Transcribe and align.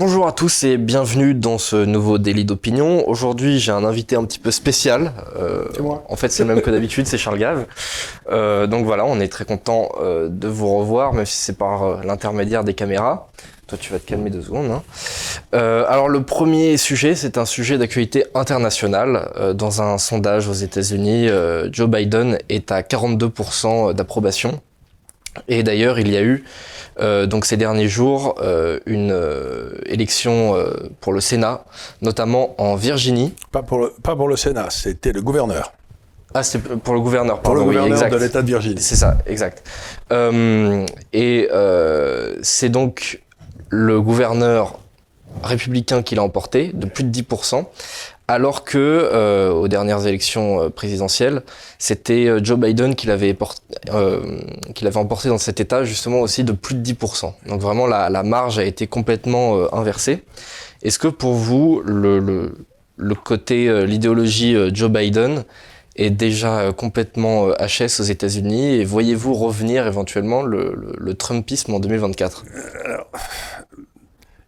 Bonjour 0.00 0.26
à 0.26 0.32
tous 0.32 0.64
et 0.64 0.78
bienvenue 0.78 1.34
dans 1.34 1.58
ce 1.58 1.76
nouveau 1.76 2.16
délit 2.16 2.46
d'opinion. 2.46 3.06
Aujourd'hui, 3.06 3.58
j'ai 3.58 3.70
un 3.70 3.84
invité 3.84 4.16
un 4.16 4.24
petit 4.24 4.38
peu 4.38 4.50
spécial. 4.50 5.12
Euh, 5.36 5.66
c'est 5.74 5.82
moi. 5.82 6.04
En 6.08 6.16
fait, 6.16 6.30
c'est 6.30 6.42
le 6.42 6.54
même 6.54 6.62
que 6.62 6.70
d'habitude, 6.70 7.06
c'est 7.06 7.18
Charles 7.18 7.38
Gave. 7.38 7.66
Euh, 8.30 8.66
donc 8.66 8.86
voilà, 8.86 9.04
on 9.04 9.20
est 9.20 9.28
très 9.28 9.44
content 9.44 9.90
euh, 10.00 10.28
de 10.30 10.48
vous 10.48 10.74
revoir, 10.74 11.12
même 11.12 11.26
si 11.26 11.36
c'est 11.36 11.58
par 11.58 12.02
l'intermédiaire 12.02 12.64
des 12.64 12.72
caméras. 12.72 13.28
Toi, 13.66 13.76
tu 13.78 13.92
vas 13.92 13.98
te 13.98 14.06
calmer 14.06 14.30
deux 14.30 14.40
secondes. 14.40 14.70
Hein. 14.70 14.82
Euh, 15.54 15.84
alors, 15.86 16.08
le 16.08 16.22
premier 16.22 16.78
sujet, 16.78 17.14
c'est 17.14 17.36
un 17.36 17.44
sujet 17.44 17.76
d'actualité 17.76 18.24
internationale. 18.34 19.52
Dans 19.54 19.82
un 19.82 19.98
sondage 19.98 20.48
aux 20.48 20.54
États-Unis, 20.54 21.28
Joe 21.72 21.90
Biden 21.90 22.38
est 22.48 22.72
à 22.72 22.80
42% 22.80 23.92
d'approbation. 23.92 24.62
Et 25.48 25.62
d'ailleurs, 25.62 25.98
il 25.98 26.10
y 26.10 26.16
a 26.16 26.22
eu 26.22 26.44
euh, 26.98 27.26
donc 27.26 27.44
ces 27.44 27.56
derniers 27.56 27.88
jours 27.88 28.34
euh, 28.42 28.80
une 28.86 29.12
euh, 29.12 29.78
élection 29.86 30.56
pour 31.00 31.12
le 31.12 31.20
Sénat, 31.20 31.64
notamment 32.02 32.54
en 32.60 32.74
Virginie. 32.74 33.34
Pas 33.52 33.62
pour 33.62 33.78
le, 33.78 33.92
pas 34.02 34.16
pour 34.16 34.28
le 34.28 34.36
Sénat, 34.36 34.70
c'était 34.70 35.12
le 35.12 35.22
gouverneur. 35.22 35.72
Ah, 36.32 36.44
c'est 36.44 36.60
pour 36.60 36.94
le 36.94 37.00
gouverneur, 37.00 37.40
Pour 37.40 37.56
le 37.56 37.64
gouverneur 37.64 38.08
de 38.08 38.16
l'État 38.16 38.40
de 38.42 38.46
Virginie. 38.46 38.80
C'est 38.80 38.96
ça, 38.96 39.18
exact. 39.26 39.66
et 41.12 41.48
c'est 42.42 42.68
donc 42.68 43.22
le 43.68 44.00
gouverneur 44.00 44.78
républicain 45.42 46.02
qui 46.02 46.14
l'a 46.14 46.22
emporté 46.22 46.72
de 46.74 46.86
plus 46.86 47.04
de 47.04 47.22
10%, 47.22 47.64
alors 48.30 48.64
que 48.64 48.78
euh, 48.78 49.50
aux 49.50 49.66
dernières 49.66 50.06
élections 50.06 50.62
euh, 50.62 50.68
présidentielles, 50.68 51.42
c'était 51.80 52.26
euh, 52.26 52.40
Joe 52.40 52.60
Biden 52.60 52.94
qui 52.94 53.08
l'avait 53.08 53.36
emporté 54.94 55.28
dans 55.28 55.38
cet 55.38 55.58
État 55.58 55.82
justement 55.82 56.20
aussi 56.20 56.44
de 56.44 56.52
plus 56.52 56.76
de 56.76 56.92
10%. 56.92 57.32
Donc 57.48 57.60
vraiment 57.60 57.88
la, 57.88 58.22
marge 58.22 58.60
a 58.60 58.64
été 58.64 58.86
complètement 58.86 59.74
inversée. 59.74 60.22
Est-ce 60.82 61.00
que 61.00 61.08
pour 61.08 61.34
vous 61.34 61.82
le, 61.84 62.52
côté 63.24 63.84
l'idéologie 63.84 64.56
Joe 64.72 64.90
Biden 64.90 65.44
est 65.96 66.10
déjà 66.10 66.72
complètement 66.72 67.48
HS 67.48 68.00
aux 68.00 68.04
États-Unis? 68.04 68.76
Et 68.76 68.84
voyez-vous 68.84 69.34
revenir 69.34 69.86
éventuellement 69.88 70.42
le, 70.42 71.14
Trumpisme 71.14 71.74
en 71.74 71.80
2024 71.80 72.44
Alors, 72.84 73.06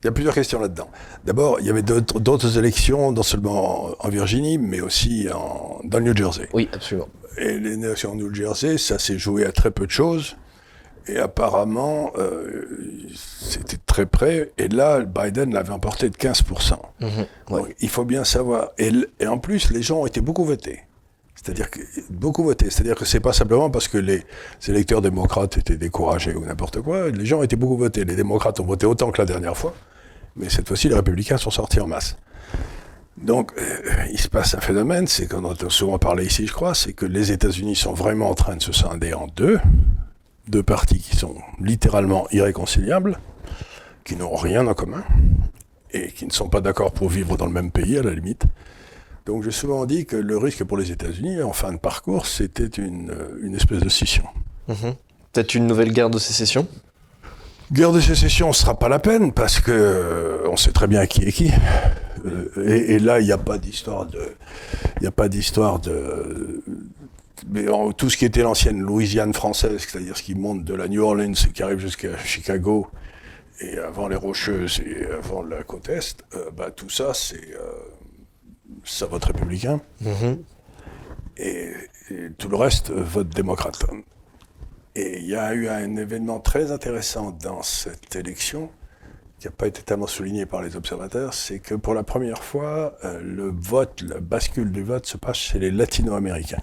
il 0.02 0.06
y 0.06 0.08
a 0.08 0.12
plusieurs 0.12 0.34
questions 0.34 0.60
là-dedans. 0.60 0.90
D'abord, 1.24 1.58
il 1.60 1.66
y 1.66 1.70
avait 1.70 1.82
d'autres 1.82 2.58
élections, 2.58 3.12
non 3.12 3.22
seulement 3.22 3.90
en 4.04 4.08
Virginie, 4.08 4.58
mais 4.58 4.80
aussi 4.80 5.28
en, 5.32 5.80
dans 5.84 5.98
le 5.98 6.04
New 6.06 6.16
Jersey. 6.16 6.48
Oui, 6.52 6.68
absolument. 6.72 7.08
Et 7.38 7.58
les 7.58 7.74
élections 7.74 8.12
en 8.12 8.14
New 8.16 8.34
Jersey, 8.34 8.78
ça 8.78 8.98
s'est 8.98 9.18
joué 9.18 9.46
à 9.46 9.52
très 9.52 9.70
peu 9.70 9.86
de 9.86 9.92
choses. 9.92 10.36
Et 11.06 11.18
apparemment, 11.18 12.12
euh, 12.18 12.66
c'était 13.14 13.78
très 13.86 14.06
près. 14.06 14.52
Et 14.58 14.68
là, 14.68 15.00
Biden 15.00 15.52
l'avait 15.54 15.70
emporté 15.70 16.10
de 16.10 16.16
15%. 16.16 16.74
Mhm, 17.00 17.08
Donc, 17.50 17.74
il 17.80 17.88
faut 17.88 18.04
bien 18.04 18.24
savoir. 18.24 18.70
Et, 18.78 18.90
et, 19.20 19.26
en 19.26 19.38
plus, 19.38 19.70
les 19.70 19.82
gens 19.82 20.00
ont 20.00 20.06
été 20.06 20.20
beaucoup 20.20 20.44
votés. 20.44 20.80
C'est-à-dire 21.34 21.70
que 21.70 21.80
beaucoup 22.10 22.44
voté. 22.44 22.70
C'est-à-dire 22.70 22.94
que 22.96 23.04
c'est 23.04 23.20
pas 23.20 23.32
simplement 23.32 23.70
parce 23.70 23.88
que 23.88 23.98
les 23.98 24.24
électeurs 24.68 25.00
démocrates 25.00 25.58
étaient 25.58 25.76
découragés 25.76 26.34
ou 26.34 26.44
n'importe 26.44 26.80
quoi. 26.80 27.08
Les 27.10 27.26
gens 27.26 27.38
ont 27.38 27.42
été 27.42 27.56
beaucoup 27.56 27.76
votés. 27.76 28.04
Les 28.04 28.14
démocrates 28.16 28.60
ont 28.60 28.66
voté 28.66 28.86
autant 28.86 29.10
que 29.10 29.20
la 29.20 29.26
dernière 29.26 29.56
fois. 29.56 29.74
Mais 30.36 30.48
cette 30.48 30.68
fois-ci, 30.68 30.88
les 30.88 30.94
républicains 30.94 31.36
sont 31.36 31.50
sortis 31.50 31.80
en 31.80 31.86
masse. 31.86 32.16
Donc, 33.18 33.52
euh, 33.58 33.62
il 34.10 34.18
se 34.18 34.28
passe 34.28 34.54
un 34.54 34.60
phénomène, 34.60 35.06
c'est 35.06 35.26
qu'on 35.26 35.44
a 35.50 35.54
souvent 35.68 35.98
parlé 35.98 36.26
ici, 36.26 36.46
je 36.46 36.52
crois, 36.52 36.74
c'est 36.74 36.92
que 36.92 37.06
les 37.06 37.30
États-Unis 37.30 37.76
sont 37.76 37.92
vraiment 37.92 38.30
en 38.30 38.34
train 38.34 38.56
de 38.56 38.62
se 38.62 38.72
scinder 38.72 39.12
en 39.12 39.26
deux, 39.28 39.60
deux 40.48 40.62
partis 40.62 40.98
qui 40.98 41.16
sont 41.16 41.36
littéralement 41.60 42.26
irréconciliables, 42.32 43.18
qui 44.04 44.16
n'ont 44.16 44.34
rien 44.34 44.66
en 44.66 44.74
commun 44.74 45.04
et 45.92 46.10
qui 46.10 46.26
ne 46.26 46.32
sont 46.32 46.48
pas 46.48 46.60
d'accord 46.60 46.92
pour 46.92 47.10
vivre 47.10 47.36
dans 47.36 47.46
le 47.46 47.52
même 47.52 47.70
pays 47.70 47.98
à 47.98 48.02
la 48.02 48.12
limite. 48.12 48.44
Donc, 49.26 49.44
j'ai 49.44 49.52
souvent 49.52 49.84
dit 49.86 50.04
que 50.04 50.16
le 50.16 50.36
risque 50.36 50.64
pour 50.64 50.76
les 50.76 50.90
États-Unis, 50.90 51.42
en 51.42 51.52
fin 51.52 51.72
de 51.72 51.78
parcours, 51.78 52.26
c'était 52.26 52.66
une, 52.66 53.10
euh, 53.10 53.38
une 53.42 53.54
espèce 53.54 53.80
de 53.80 53.88
scission. 53.88 54.24
Mhm. 54.68 54.94
Peut-être 55.32 55.54
une 55.54 55.66
nouvelle 55.66 55.92
guerre 55.92 56.10
de 56.10 56.18
sécession? 56.18 56.66
Guerre 57.72 57.92
de 57.92 58.00
sécession, 58.00 58.48
ne 58.48 58.52
sera 58.52 58.78
pas 58.78 58.90
la 58.90 58.98
peine 58.98 59.32
parce 59.32 59.58
que 59.58 59.72
euh, 59.72 60.48
on 60.50 60.58
sait 60.58 60.72
très 60.72 60.86
bien 60.86 61.06
qui 61.06 61.22
est 61.22 61.32
qui. 61.32 61.50
Euh, 62.26 62.68
et, 62.68 62.98
là, 62.98 63.18
il 63.18 63.24
n'y 63.24 63.32
a 63.32 63.38
pas 63.38 63.56
d'histoire 63.56 64.04
de, 64.04 64.20
il 64.96 65.02
n'y 65.02 65.06
a 65.06 65.12
pas 65.12 65.30
d'histoire 65.30 65.80
de, 65.80 66.62
mais 67.48 67.64
tout 67.96 68.10
ce 68.10 68.18
qui 68.18 68.26
était 68.26 68.42
l'ancienne 68.42 68.78
Louisiane 68.78 69.32
française, 69.32 69.86
c'est-à-dire 69.88 70.18
ce 70.18 70.22
qui 70.22 70.34
monte 70.34 70.64
de 70.64 70.74
la 70.74 70.86
New 70.86 71.02
Orleans 71.02 71.32
et 71.32 71.52
qui 71.52 71.62
arrive 71.62 71.78
jusqu'à 71.78 72.16
Chicago 72.18 72.88
et 73.60 73.78
avant 73.78 74.06
les 74.06 74.16
Rocheuses 74.16 74.82
et 74.84 75.06
avant 75.06 75.42
la 75.42 75.62
côte 75.62 75.88
est, 75.88 76.22
euh, 76.34 76.50
bah, 76.54 76.70
tout 76.70 76.90
ça, 76.90 77.14
c'est 77.14 77.56
ça 78.84 79.06
vote 79.06 79.24
républicain. 79.24 79.80
Mm-hmm. 80.04 80.38
et, 81.38 81.72
tout 82.36 82.50
le 82.50 82.56
reste 82.56 82.90
vote 82.90 83.30
démocrate. 83.30 83.78
Et 84.94 85.20
il 85.20 85.26
y 85.26 85.36
a 85.36 85.54
eu 85.54 85.68
un 85.68 85.96
événement 85.96 86.38
très 86.38 86.70
intéressant 86.70 87.30
dans 87.30 87.62
cette 87.62 88.14
élection, 88.14 88.70
qui 89.38 89.46
n'a 89.46 89.52
pas 89.52 89.66
été 89.66 89.82
tellement 89.82 90.06
souligné 90.06 90.46
par 90.46 90.62
les 90.62 90.76
observateurs, 90.76 91.34
c'est 91.34 91.58
que 91.58 91.74
pour 91.74 91.94
la 91.94 92.02
première 92.02 92.44
fois, 92.44 92.96
euh, 93.04 93.20
le 93.22 93.50
vote, 93.50 94.02
la 94.02 94.20
bascule 94.20 94.70
du 94.70 94.82
vote 94.82 95.06
se 95.06 95.16
passe 95.16 95.38
chez 95.38 95.58
les 95.58 95.70
latino-américains. 95.70 96.62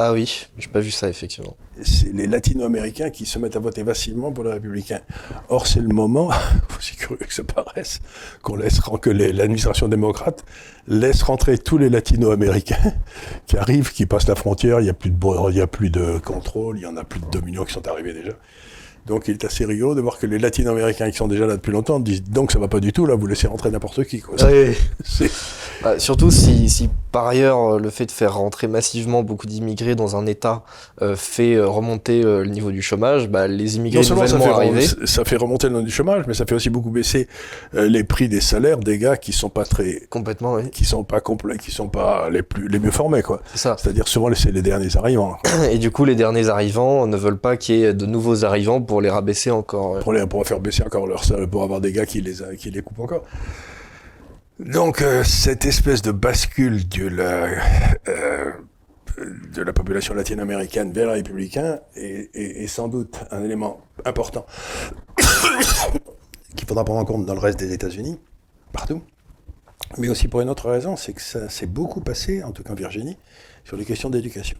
Ah 0.00 0.12
oui, 0.12 0.46
j'ai 0.56 0.68
pas 0.68 0.78
vu 0.78 0.92
ça 0.92 1.08
effectivement. 1.08 1.56
C'est 1.82 2.12
les 2.14 2.28
latino-américains 2.28 3.10
qui 3.10 3.26
se 3.26 3.36
mettent 3.40 3.56
à 3.56 3.58
voter 3.58 3.82
massivement 3.82 4.30
pour 4.30 4.44
les 4.44 4.52
républicains. 4.52 5.00
Or, 5.48 5.66
c'est 5.66 5.80
le 5.80 5.88
moment, 5.88 6.30
aussi 6.78 6.94
curieux 6.94 7.26
que 7.26 7.34
ça 7.34 7.42
paraisse, 7.42 7.98
qu'on 8.40 8.54
laisse 8.54 8.78
que 8.78 9.10
l'administration 9.10 9.88
démocrate 9.88 10.44
laisse 10.86 11.24
rentrer 11.24 11.58
tous 11.58 11.78
les 11.78 11.90
latino-américains 11.90 12.94
qui 13.48 13.56
arrivent, 13.56 13.92
qui 13.92 14.06
passent 14.06 14.28
la 14.28 14.36
frontière, 14.36 14.78
il 14.78 14.84
n'y 14.84 14.88
a 14.88 14.94
plus 14.94 15.10
de 15.10 15.50
il 15.50 15.56
y 15.56 15.60
a 15.60 15.66
plus 15.66 15.90
de 15.90 16.18
contrôle, 16.18 16.78
il 16.78 16.82
y 16.82 16.86
en 16.86 16.96
a 16.96 17.02
plus 17.02 17.18
de 17.18 17.26
2 17.32 17.40
millions 17.40 17.64
qui 17.64 17.72
sont 17.72 17.88
arrivés 17.88 18.12
déjà. 18.12 18.34
Donc 19.08 19.26
il 19.28 19.34
est 19.34 19.44
assez 19.44 19.64
rigolo 19.64 19.94
de 19.94 20.00
voir 20.00 20.18
que 20.18 20.26
les 20.26 20.38
latino-américains 20.38 21.10
qui 21.10 21.16
sont 21.16 21.28
déjà 21.28 21.46
là 21.46 21.56
depuis 21.56 21.72
longtemps 21.72 21.98
disent 21.98 22.22
donc 22.24 22.52
ça 22.52 22.58
va 22.58 22.68
pas 22.68 22.80
du 22.80 22.92
tout, 22.92 23.06
là 23.06 23.14
vous 23.14 23.26
laissez 23.26 23.46
rentrer 23.46 23.70
n'importe 23.70 24.04
qui. 24.04 24.20
Quoi. 24.20 24.36
Bah, 25.80 25.96
surtout 26.00 26.32
si, 26.32 26.68
si, 26.68 26.90
par 27.12 27.28
ailleurs 27.28 27.74
euh, 27.74 27.78
le 27.78 27.90
fait 27.90 28.06
de 28.06 28.10
faire 28.10 28.34
rentrer 28.34 28.66
massivement 28.66 29.22
beaucoup 29.22 29.46
d'immigrés 29.46 29.94
dans 29.94 30.16
un 30.16 30.26
État 30.26 30.64
euh, 31.02 31.14
fait 31.14 31.54
euh, 31.54 31.68
remonter 31.68 32.22
le 32.22 32.46
niveau 32.46 32.72
du 32.72 32.82
chomage, 32.82 33.28
bah, 33.28 33.46
les 33.46 33.76
immigrés 33.76 34.02
non 34.02 34.08
nouvellement 34.08 34.44
ça 34.44 34.54
arrivés... 34.56 34.86
ça 35.04 35.24
fait 35.24 35.36
remonter 35.36 35.68
le 35.68 35.74
niveau 35.74 35.86
du 35.86 35.92
chômage, 35.92 36.24
mais 36.26 36.34
ça 36.34 36.46
fait 36.46 36.56
aussi 36.56 36.68
beaucoup 36.68 36.90
baisser 36.90 37.28
les 37.72 38.02
prix 38.02 38.28
des 38.28 38.40
salaires 38.40 38.78
des 38.78 38.98
gars 38.98 39.16
qui 39.16 39.32
sont 39.32 39.50
pas 39.50 39.64
très... 39.64 40.02
Complètement, 40.10 40.54
oui. 40.54 40.70
Qui 40.70 40.84
sont 40.84 41.04
pas 41.04 41.20
complets, 41.20 41.58
qui 41.58 41.70
sont 41.70 41.88
pas 41.88 42.28
les, 42.30 42.42
plus, 42.42 42.68
les 42.68 42.80
mieux 42.80 42.90
formés, 42.90 43.22
quoi. 43.22 43.40
C'est 43.52 43.58
ça. 43.58 43.76
C'est-à-dire 43.78 44.08
souvent 44.08 44.28
c'est 44.34 44.50
les 44.50 44.62
derniers 44.62 44.96
arrivants. 44.96 45.36
Et 45.70 45.78
du 45.78 45.90
coup 45.90 46.04
les 46.04 46.14
derniers 46.14 46.48
arrivants 46.48 47.06
ne 47.06 47.16
veulent 47.16 47.38
pas 47.38 47.56
qu'il 47.56 47.76
y 47.76 47.84
ait 47.84 47.94
de 47.94 48.06
nouveaux 48.06 48.44
arrivants 48.44 48.80
pour 48.80 48.97
les 49.00 49.10
rabaisser 49.10 49.50
encore. 49.50 50.00
Pour, 50.00 50.12
les, 50.12 50.26
pour 50.26 50.46
faire 50.46 50.60
baisser 50.60 50.82
encore 50.82 51.06
leur 51.06 51.24
salaire, 51.24 51.48
pour 51.48 51.62
avoir 51.62 51.80
des 51.80 51.92
gars 51.92 52.06
qui 52.06 52.20
les, 52.20 52.56
qui 52.56 52.70
les 52.70 52.82
coupent 52.82 53.00
encore. 53.00 53.24
Donc 54.58 55.02
euh, 55.02 55.22
cette 55.22 55.64
espèce 55.64 56.02
de 56.02 56.10
bascule 56.10 56.88
de 56.88 57.06
la, 57.06 57.46
euh, 58.08 58.50
de 59.54 59.62
la 59.62 59.72
population 59.72 60.14
latino-américaine 60.14 60.92
vers 60.92 61.06
les 61.08 61.14
républicains 61.14 61.78
est, 61.94 62.66
sans 62.66 62.88
doute 62.88 63.20
un 63.30 63.44
élément 63.44 63.80
important 64.04 64.46
qu'il 66.56 66.66
faudra 66.66 66.84
prendre 66.84 67.00
en 67.00 67.04
compte 67.04 67.24
dans 67.24 67.34
le 67.34 67.40
reste 67.40 67.58
des 67.60 67.72
États-Unis, 67.72 68.18
partout. 68.72 69.00
Mais 69.96 70.08
aussi 70.08 70.26
pour 70.26 70.40
une 70.40 70.50
autre 70.50 70.68
raison, 70.68 70.96
c'est 70.96 71.12
que 71.12 71.22
ça 71.22 71.48
s'est 71.48 71.66
beaucoup 71.66 72.00
passé, 72.00 72.42
en 72.42 72.50
tout 72.50 72.64
cas 72.64 72.72
en 72.72 72.76
Virginie, 72.76 73.16
sur 73.64 73.76
les 73.76 73.84
questions 73.84 74.10
d'éducation. 74.10 74.58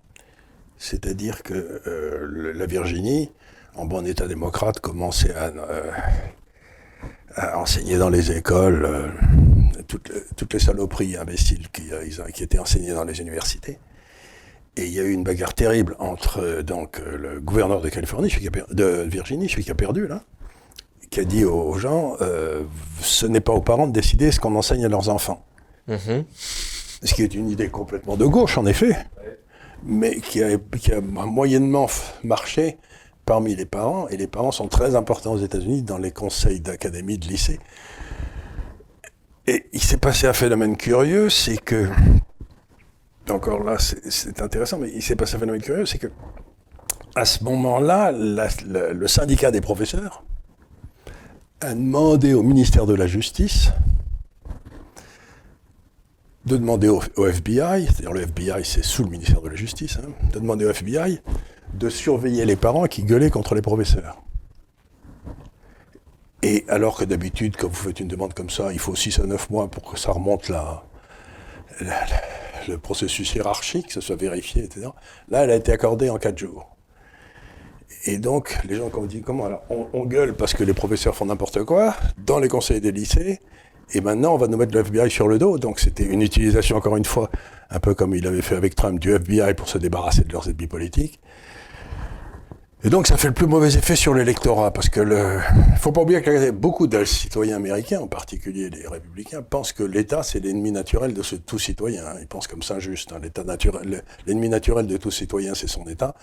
C'est-à-dire 0.77 1.43
que 1.43 1.83
euh, 1.87 2.53
la 2.55 2.67
Virginie, 2.67 3.33
en 3.79 3.87
bon 3.87 4.07
état 4.07 4.27
démocrate, 4.27 4.81
commençait 4.81 5.35
à, 5.35 5.47
euh, 5.47 5.91
à 7.37 7.59
enseigner 7.59 7.97
dans 7.97 8.11
les 8.11 8.37
écoles 8.37 8.85
euh, 8.85 9.09
toutes, 9.87 10.13
toutes, 10.37 10.53
les 10.53 10.59
saloperies 10.59 11.17
imbéciles 11.17 11.69
qui, 11.73 11.93
euh, 11.93 12.31
qui, 12.35 12.43
étaient 12.43 12.59
enseignées 12.59 12.93
dans 12.93 13.05
les 13.05 13.21
universités. 13.21 13.79
Et 14.77 14.87
il 14.87 14.93
y 14.93 15.01
a 15.01 15.05
eu 15.05 15.13
une 15.13 15.23
bagarre 15.23 15.55
terrible 15.55 15.97
entre 15.99 16.63
donc 16.63 17.01
le 17.01 17.41
gouverneur 17.41 17.81
de 17.81 17.89
Californie, 17.89 18.31
celui 18.31 18.49
qui 18.49 18.59
a 18.59 18.75
de 18.75 19.07
Virginie, 19.09 19.49
celui 19.49 19.65
qui 19.65 19.71
a 19.71 19.75
perdu 19.75 20.07
là, 20.07 20.23
qui 21.11 21.21
a 21.21 21.25
dit 21.25 21.45
aux 21.45 21.77
gens 21.79 22.17
ce 23.01 23.27
n'est 23.27 23.41
pas 23.41 23.53
aux 23.53 23.61
parents 23.61 23.89
de 23.89 23.93
décider 23.93 24.31
ce 24.31 24.39
qu'on 24.39 24.55
enseigne 24.55 24.85
à 24.85 24.89
leurs 24.89 25.09
enfants. 25.09 25.45
Mm-hmm. 25.89 26.25
Ce 27.03 27.13
qui 27.13 27.23
est 27.23 27.35
une 27.35 27.51
idée 27.51 27.71
complètement 27.71 28.17
de 28.17 28.25
gauche 28.25 28.57
en 28.57 28.67
effet, 28.67 28.97
mais 29.83 30.21
qui 30.21 30.45
a, 30.45 30.57
qui 30.79 30.93
a 30.93 31.01
moyennement 31.01 31.89
marché 32.23 32.79
parmi 33.29 33.55
les 33.55 33.67
parents, 33.67 34.09
et 34.09 34.17
les 34.17 34.27
parents 34.27 34.53
sont 34.53 34.69
très 34.69 34.97
importants 34.97 35.35
aux 35.35 35.45
États-Unis 35.45 35.83
dans 35.83 35.99
les 35.99 36.13
conseils 36.13 36.61
d'académie, 36.61 37.19
de 37.19 37.27
lycée. 37.27 37.61
Et 39.47 39.67
il 39.75 39.83
s'est 39.83 39.99
passé 39.99 40.27
un 40.27 40.33
phénomène 40.33 40.79
curieux, 40.79 41.29
c'est 41.29 41.59
que, 41.59 41.91
encore 43.29 43.63
là, 43.65 43.77
c'est 43.79 44.41
intéressant, 44.41 44.79
mais 44.79 44.91
il 44.95 45.03
s'est 45.03 45.15
passé 45.15 45.37
un 45.37 45.41
phénomène 45.41 45.61
curieux, 45.61 45.85
c'est 45.85 45.99
que, 45.99 46.07
à 47.15 47.27
ce 47.27 47.45
moment-là, 47.45 48.13
le 48.13 49.07
syndicat 49.07 49.51
des 49.51 49.61
professeurs 49.61 50.25
a 51.61 51.75
demandé 51.75 52.33
au 52.33 52.43
ministère 52.43 52.87
de 52.87 52.95
la 52.95 53.07
Justice 53.07 53.73
de 56.47 56.57
demander 56.57 56.89
au, 56.89 57.27
FBI, 57.27 57.85
c'est-à-dire 57.85 58.13
le 58.13 58.23
FBI 58.23 58.65
c'est 58.65 58.83
sous 58.83 59.05
le 59.05 59.11
ministère 59.11 59.43
de 59.43 59.51
la 59.51 59.55
Justice, 59.55 59.99
hein, 60.03 60.09
de 60.33 60.39
demander 60.39 60.65
au 60.65 60.71
FBI 60.71 61.21
de 61.75 61.89
surveiller 61.89 62.45
les 62.45 62.57
parents 62.57 62.87
qui 62.87 63.03
gueulaient 63.03 63.31
contre 63.31 63.55
les 63.55 63.63
professeurs. 63.63 64.23
Et 66.43 66.65
alors 66.69 66.97
que 66.97 67.05
d'habitude, 67.05 67.57
quand 67.57 67.69
vous 67.69 67.75
faites 67.75 68.01
une 68.01 68.09
demande 68.09 68.33
comme 68.33 68.51
ça, 68.51 68.73
il 68.73 68.79
faut 68.79 68.95
6 68.95 69.19
à 69.21 69.27
9 69.27 69.51
mois 69.51 69.69
pour 69.69 69.83
que 69.83 69.99
ça 69.99 70.13
remonte 70.13 70.49
là, 70.49 70.85
le 72.69 72.79
processus 72.79 73.35
hiérarchique, 73.35 73.89
que 73.89 73.93
ce 73.93 74.01
soit 74.01 74.17
vérifié, 74.17 74.65
etc. 74.65 74.89
Là, 75.29 75.45
elle 75.45 75.51
a 75.51 75.57
été 75.57 75.73
accordée 75.73 76.11
en 76.11 76.19
4 76.19 76.39
jours. 76.39 76.77
Et 78.05 78.19
donc, 78.19 78.57
les 78.69 78.77
gens, 78.77 78.89
quand 78.91 79.03
on 79.03 79.07
dit 79.07 79.23
comment 79.23 79.47
alors, 79.47 79.63
on, 79.71 80.05
gueule 80.05 80.35
parce 80.35 80.55
que 80.55 80.63
les 80.63 80.75
professeurs 80.75 81.17
font 81.17 81.27
n'importe 81.27 81.65
quoi 81.65 81.97
dans 82.19 82.39
les 82.39 82.49
conseils 82.49 82.81
des 82.81 82.93
lycées, 82.93 83.41
et 83.93 84.01
maintenant 84.01 84.35
on 84.35 84.37
va 84.37 84.47
nous 84.47 84.59
mettre 84.59 84.75
le 84.75 84.81
FBI 84.81 85.11
sur 85.11 85.27
le 85.27 85.39
dos. 85.39 85.59
Donc 85.59 85.81
c'était 85.81 86.05
une 86.05 86.23
utilisation, 86.23 86.77
encore 86.77 86.97
une 86.97 87.05
fois, 87.05 87.31
un 87.71 87.81
peu 87.81 87.95
comme 87.95 88.15
il 88.15 88.27
avait 88.27 88.43
fait 88.43 88.55
avec 88.55 88.75
Trump, 88.75 89.01
du 89.01 89.13
FBI 89.13 89.55
pour 89.55 89.69
se 89.69 89.79
débarrasser 89.79 90.23
de 90.23 90.33
leurs 90.33 90.49
ennemis 90.49 90.67
politiques. 90.67 91.21
Et 92.85 92.91
donc 92.91 93.09
ça 93.09 93.17
fait 93.17 93.27
le 93.27 93.35
plus 93.35 93.49
mauvais 93.49 93.75
effet 93.75 93.97
sur 93.97 94.15
l'électorat, 94.15 94.73
parce 94.73 94.89
que 94.89 95.01
le... 95.01 95.41
faut 95.79 95.91
pas 95.91 96.03
oublier 96.03 96.23
que 96.23 96.53
beaucoup 96.53 96.87
de 96.87 97.05
citoyens 97.05 97.57
américains, 97.57 97.99
en 97.99 98.07
particulier 98.07 98.71
les 98.71 98.87
républicains, 98.87 99.43
pensent 99.43 99.73
que 99.73 99.83
l'État 99.83 100.23
c'est 100.23 100.39
l'ennemi 100.39 100.71
naturel 100.71 101.13
de 101.13 101.23
tout 101.23 101.59
citoyen. 101.59 102.05
Ils 102.21 102.29
pensent 102.29 102.47
comme 102.47 102.63
ça 102.63 102.79
juste. 102.79 103.13
Hein. 103.13 103.19
L'État 103.21 103.43
naturel, 103.43 104.05
l'ennemi 104.29 104.49
naturel 104.49 104.87
de 104.87 104.97
tout 104.97 105.11
citoyen 105.11 105.55
c'est 105.57 105.67
son 105.67 105.89
État. 105.89 106.15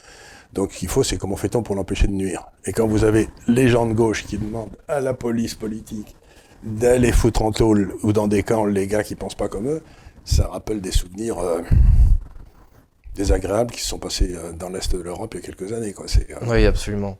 Donc 0.53 0.71
ce 0.71 0.77
qu'il 0.77 0.87
faut 0.87 1.03
c'est 1.03 1.17
comment 1.17 1.35
fait-on 1.35 1.61
pour 1.61 1.75
l'empêcher 1.75 2.07
de 2.07 2.13
nuire. 2.13 2.45
Et 2.63 2.71
quand 2.71 2.87
vous 2.87 3.03
avez 3.03 3.27
les 3.49 3.67
gens 3.67 3.85
de 3.85 3.93
gauche 3.93 4.25
qui 4.25 4.37
demandent 4.37 4.77
à 4.87 5.01
la 5.01 5.13
police 5.13 5.55
politique 5.55 6.15
d'aller 6.63 7.11
foutre 7.11 7.41
en 7.41 7.51
tôle 7.51 7.93
ou 8.01 8.13
dans 8.13 8.29
des 8.29 8.43
camps 8.43 8.63
les 8.63 8.87
gars 8.87 9.03
qui 9.03 9.15
pensent 9.15 9.35
pas 9.35 9.49
comme 9.49 9.67
eux, 9.67 9.83
ça 10.23 10.47
rappelle 10.47 10.79
des 10.79 10.91
souvenirs. 10.91 11.37
Euh, 11.37 11.61
désagréables 13.15 13.71
qui 13.71 13.81
se 13.81 13.87
sont 13.87 13.99
passés 13.99 14.35
euh, 14.35 14.51
dans 14.51 14.69
l'Est 14.69 14.95
de 14.95 15.01
l'Europe 15.01 15.33
il 15.33 15.41
y 15.41 15.43
a 15.43 15.45
quelques 15.45 15.73
années. 15.73 15.93
Quoi. 15.93 16.05
Euh, 16.05 16.35
oui, 16.47 16.65
absolument. 16.65 17.17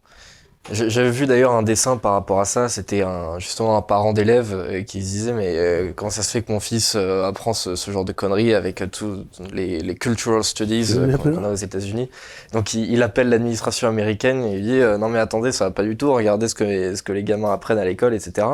J'avais 0.71 1.11
vu 1.11 1.27
d'ailleurs 1.27 1.51
un 1.51 1.61
dessin 1.61 1.95
par 1.95 2.13
rapport 2.13 2.39
à 2.39 2.45
ça, 2.45 2.69
c'était 2.69 3.03
un, 3.03 3.37
justement 3.37 3.77
un 3.77 3.83
parent 3.83 4.13
d'élève 4.13 4.51
euh, 4.51 4.81
qui 4.81 5.03
se 5.03 5.05
disait 5.05 5.31
mais 5.31 5.93
comment 5.95 6.09
ça 6.09 6.23
se 6.23 6.31
fait 6.31 6.41
que 6.41 6.51
mon 6.51 6.59
fils 6.59 6.95
apprend 6.95 7.53
ce, 7.53 7.75
genre 7.91 8.03
de 8.03 8.13
conneries 8.13 8.55
avec 8.55 8.81
tous 8.91 9.27
les, 9.53 9.79
les, 9.79 9.93
cultural 9.93 10.43
studies 10.43 10.95
qu'on 11.21 11.43
a 11.43 11.49
aux 11.49 11.55
États-Unis. 11.55 12.09
Donc 12.51 12.73
il, 12.73 13.03
appelle 13.03 13.29
l'administration 13.29 13.87
américaine 13.87 14.43
et 14.43 14.55
il 14.55 14.63
dit 14.63 14.79
non 14.99 15.07
mais 15.07 15.19
attendez 15.19 15.51
ça 15.51 15.65
va 15.65 15.71
pas 15.71 15.83
du 15.83 15.97
tout, 15.97 16.11
regardez 16.11 16.47
ce 16.47 16.55
que, 16.55 16.95
ce 16.95 17.03
que 17.03 17.11
les 17.11 17.23
gamins 17.23 17.53
apprennent 17.53 17.77
à 17.77 17.85
l'école, 17.85 18.15
etc. 18.15 18.47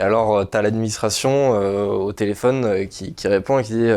Et 0.00 0.02
alors 0.02 0.50
tu 0.50 0.58
as 0.58 0.62
l'administration 0.62 1.50
au 1.52 2.12
téléphone 2.12 2.88
qui, 2.88 3.14
qui, 3.14 3.28
répond 3.28 3.60
et 3.60 3.62
qui 3.62 3.74
dit 3.74 3.92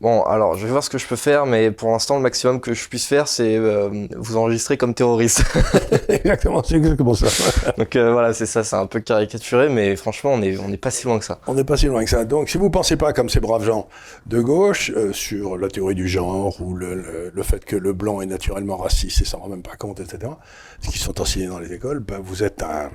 Bon, 0.00 0.22
alors, 0.22 0.56
je 0.56 0.64
vais 0.64 0.72
voir 0.72 0.82
ce 0.82 0.88
que 0.88 0.96
je 0.96 1.06
peux 1.06 1.16
faire, 1.16 1.44
mais 1.44 1.70
pour 1.70 1.90
l'instant, 1.90 2.16
le 2.16 2.22
maximum 2.22 2.58
que 2.58 2.72
je 2.72 2.88
puisse 2.88 3.04
faire, 3.04 3.28
c'est 3.28 3.56
euh, 3.56 3.90
vous 4.16 4.38
enregistrer 4.38 4.78
comme 4.78 4.94
terroriste. 4.94 5.44
exactement, 6.08 6.62
c'est 6.62 6.76
exactement 6.76 7.12
ça. 7.12 7.26
Donc 7.76 7.94
euh, 7.96 8.10
voilà, 8.10 8.32
c'est 8.32 8.46
ça, 8.46 8.64
c'est 8.64 8.76
un 8.76 8.86
peu 8.86 9.00
caricaturé, 9.00 9.68
mais 9.68 9.94
franchement, 9.96 10.32
on 10.32 10.38
n'est 10.38 10.56
on 10.56 10.72
est 10.72 10.78
pas 10.78 10.90
si 10.90 11.04
loin 11.04 11.18
que 11.18 11.26
ça. 11.26 11.38
On 11.46 11.52
n'est 11.52 11.64
pas 11.64 11.76
si 11.76 11.84
loin 11.84 12.02
que 12.02 12.08
ça. 12.08 12.24
Donc, 12.24 12.48
si 12.48 12.56
vous 12.56 12.70
pensez 12.70 12.96
pas 12.96 13.12
comme 13.12 13.28
ces 13.28 13.40
braves 13.40 13.64
gens 13.64 13.88
de 14.24 14.40
gauche 14.40 14.90
euh, 14.96 15.12
sur 15.12 15.58
la 15.58 15.68
théorie 15.68 15.94
du 15.94 16.08
genre 16.08 16.58
ou 16.62 16.74
le, 16.74 17.30
le, 17.34 17.42
fait 17.42 17.62
que 17.66 17.76
le 17.76 17.92
blanc 17.92 18.22
est 18.22 18.26
naturellement 18.26 18.78
raciste 18.78 19.20
et 19.20 19.26
s'en 19.26 19.40
rend 19.40 19.48
même 19.48 19.62
pas 19.62 19.76
compte, 19.76 20.00
etc., 20.00 20.32
ce 20.80 20.88
qui 20.88 20.98
sont 20.98 21.20
enseignés 21.20 21.48
dans 21.48 21.58
les 21.58 21.74
écoles, 21.74 22.00
ben, 22.00 22.20
vous 22.22 22.42
êtes 22.42 22.62
un 22.62 22.88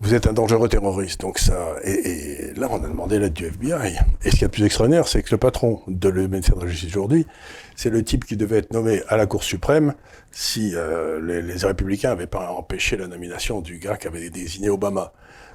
vous 0.00 0.14
êtes 0.14 0.26
un 0.26 0.32
dangereux 0.32 0.68
terroriste. 0.68 1.20
Donc 1.20 1.38
ça, 1.38 1.74
et, 1.84 2.52
là, 2.56 2.68
on 2.70 2.76
a 2.76 2.88
demandé 2.88 3.18
l'aide 3.18 3.32
du 3.32 3.46
FBI. 3.46 3.98
Et 4.24 4.30
ce 4.30 4.36
qui 4.36 4.44
est 4.44 4.46
le 4.46 4.48
plus 4.48 4.64
extraordinaire, 4.64 5.08
c'est 5.08 5.22
que 5.22 5.30
le 5.32 5.38
patron 5.38 5.80
de 5.88 6.08
le 6.08 6.28
de 6.28 6.60
la 6.60 6.66
Justice 6.66 6.90
aujourd'hui, 6.90 7.26
c'est 7.74 7.90
le 7.90 8.02
type 8.04 8.24
qui 8.24 8.36
devait 8.36 8.58
être 8.58 8.72
nommé 8.72 9.02
à 9.08 9.16
la 9.16 9.26
Cour 9.26 9.42
suprême 9.42 9.94
si 10.30 10.72
euh, 10.74 11.20
les, 11.20 11.54
républicains 11.66 12.10
n'avaient 12.10 12.26
pas 12.26 12.50
empêché 12.50 12.96
la 12.96 13.08
nomination 13.08 13.60
du 13.60 13.78
gars 13.78 13.96
qui 13.96 14.06
avait 14.06 14.30
désigné 14.30 14.68
Obama. 14.68 15.12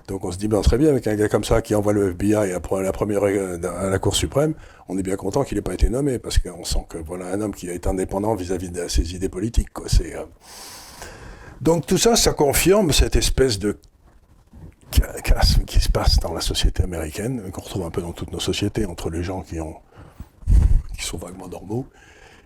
Donc 0.08 0.26
on 0.26 0.32
se 0.32 0.38
dit, 0.38 0.50
ben, 0.50 0.62
très 0.62 0.78
bien, 0.78 0.90
avec 0.90 1.08
un 1.08 1.16
gars 1.16 1.30
comme 1.30 1.46
ça 1.46 1.62
qui 1.62 1.74
envoie 1.76 1.94
le 1.94 2.10
FBI 2.12 2.36
à 2.36 2.46
la 2.48 2.60
première 2.92 3.24
à 3.24 3.90
la 3.90 4.00
Cour 4.00 4.16
suprême, 4.16 4.54
on 4.90 4.98
est 4.98 5.04
bien 5.04 5.16
content 5.16 5.46
qu'il 5.46 5.56
n'ait 5.56 5.62
pas 5.62 5.74
été 5.74 5.90
nommé, 5.90 6.20
parce 6.20 6.38
qu'on 6.40 6.66
sent 6.66 6.86
que 6.90 6.98
voilà 6.98 7.28
un 7.28 7.40
homme 7.40 7.54
qui 7.54 7.70
est 7.70 7.88
indépendant 7.88 8.36
vis-à-vis 8.36 8.70
de 8.70 8.90
ses 8.90 9.16
idées 9.16 9.30
politiques. 9.30 9.72
Quoi. 9.72 9.86
Euh, 10.02 10.26
Donc 11.62 11.86
tout 11.86 11.98
ça, 11.98 12.18
ça 12.18 12.34
confirme 12.34 12.92
cette 12.92 13.16
espèce 13.16 13.60
de 13.60 13.78
qui 15.66 15.80
se 15.80 15.90
passe 15.90 16.20
dans 16.20 16.34
la 16.34 16.42
société 16.42 16.84
américaine, 16.84 17.52
qu'on 17.52 17.62
retrouve 17.62 17.84
un 17.84 17.92
peu 17.92 18.02
dans 18.02 18.14
toutes 18.14 18.32
nos 18.32 18.40
sociétés, 18.40 18.86
entre 18.86 19.10
les 19.10 19.24
gens 19.24 19.42
qui, 19.42 19.60
ont, 19.60 19.76
qui 20.98 21.04
sont 21.04 21.18
vaguement 21.18 21.48
normaux 21.48 21.88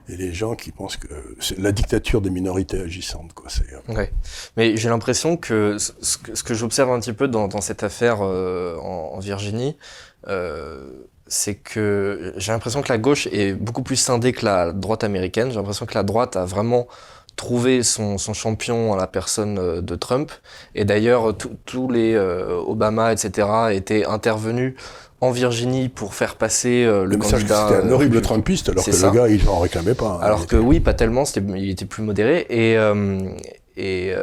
et 0.09 0.15
les 0.15 0.33
gens 0.33 0.55
qui 0.55 0.71
pensent 0.71 0.97
que 0.97 1.07
c'est 1.39 1.59
la 1.59 1.71
dictature 1.71 2.21
des 2.21 2.29
minorités 2.29 2.79
agissantes. 2.79 3.33
Quoi. 3.33 3.47
Euh. 3.89 3.94
Ouais. 3.94 4.13
Mais 4.55 4.77
j'ai 4.77 4.89
l'impression 4.89 5.38
que 5.38 5.77
ce 5.77 6.17
que, 6.17 6.53
j'observe 6.53 6.91
un 6.91 6.99
petit 6.99 7.13
peu 7.13 7.27
dans, 7.27 7.49
cette 7.61 7.83
affaire 7.83 8.19
euh, 8.21 8.77
en, 8.77 9.19
Virginie, 9.19 9.75
euh, 10.27 10.89
c'est 11.27 11.55
que 11.55 12.33
j'ai 12.38 12.51
l'impression 12.51 12.81
que 12.81 12.89
la 12.89 12.97
gauche 12.97 13.27
est 13.27 13.53
beaucoup 13.53 13.83
plus 13.83 13.97
scindée 13.97 14.31
que 14.31 14.45
la 14.45 14.71
droite 14.71 15.03
américaine. 15.03 15.49
J'ai 15.49 15.57
l'impression 15.57 15.85
que 15.85 15.95
la 15.95 16.03
droite 16.03 16.38
a 16.38 16.45
vraiment 16.45 16.88
trouver 17.37 17.83
son, 17.83 18.17
son, 18.17 18.33
champion 18.33 18.93
à 18.93 18.97
la 18.97 19.07
personne 19.07 19.57
euh, 19.57 19.81
de 19.81 19.95
Trump. 19.95 20.31
Et 20.75 20.83
d'ailleurs, 20.83 21.33
tous 21.65 21.89
les 21.89 22.13
euh, 22.13 22.59
Obama, 22.67 23.13
etc., 23.13 23.47
étaient 23.71 24.05
intervenus 24.05 24.73
en 25.21 25.31
Virginie 25.31 25.87
pour 25.87 26.13
faire 26.13 26.35
passer 26.35 26.83
euh, 26.83 27.05
le 27.05 27.15
candidat. 27.15 27.69
C'était 27.69 27.87
un 27.87 27.91
horrible 27.91 28.21
Trumpiste, 28.21 28.69
alors 28.69 28.83
que 28.83 28.91
le 28.91 29.11
gars, 29.11 29.27
il 29.29 29.45
n'en 29.45 29.59
réclamait 29.59 29.93
pas. 29.93 30.19
Hein. 30.19 30.25
alors 30.25 30.47
que 30.47 30.57
oui, 30.57 30.81
pas 30.81 30.93
tellement, 30.93 31.23
il 31.55 31.69
était 31.69 31.85
plus 31.85 32.03
modéré. 32.03 32.45
Et, 32.49 32.75
et 33.77 34.13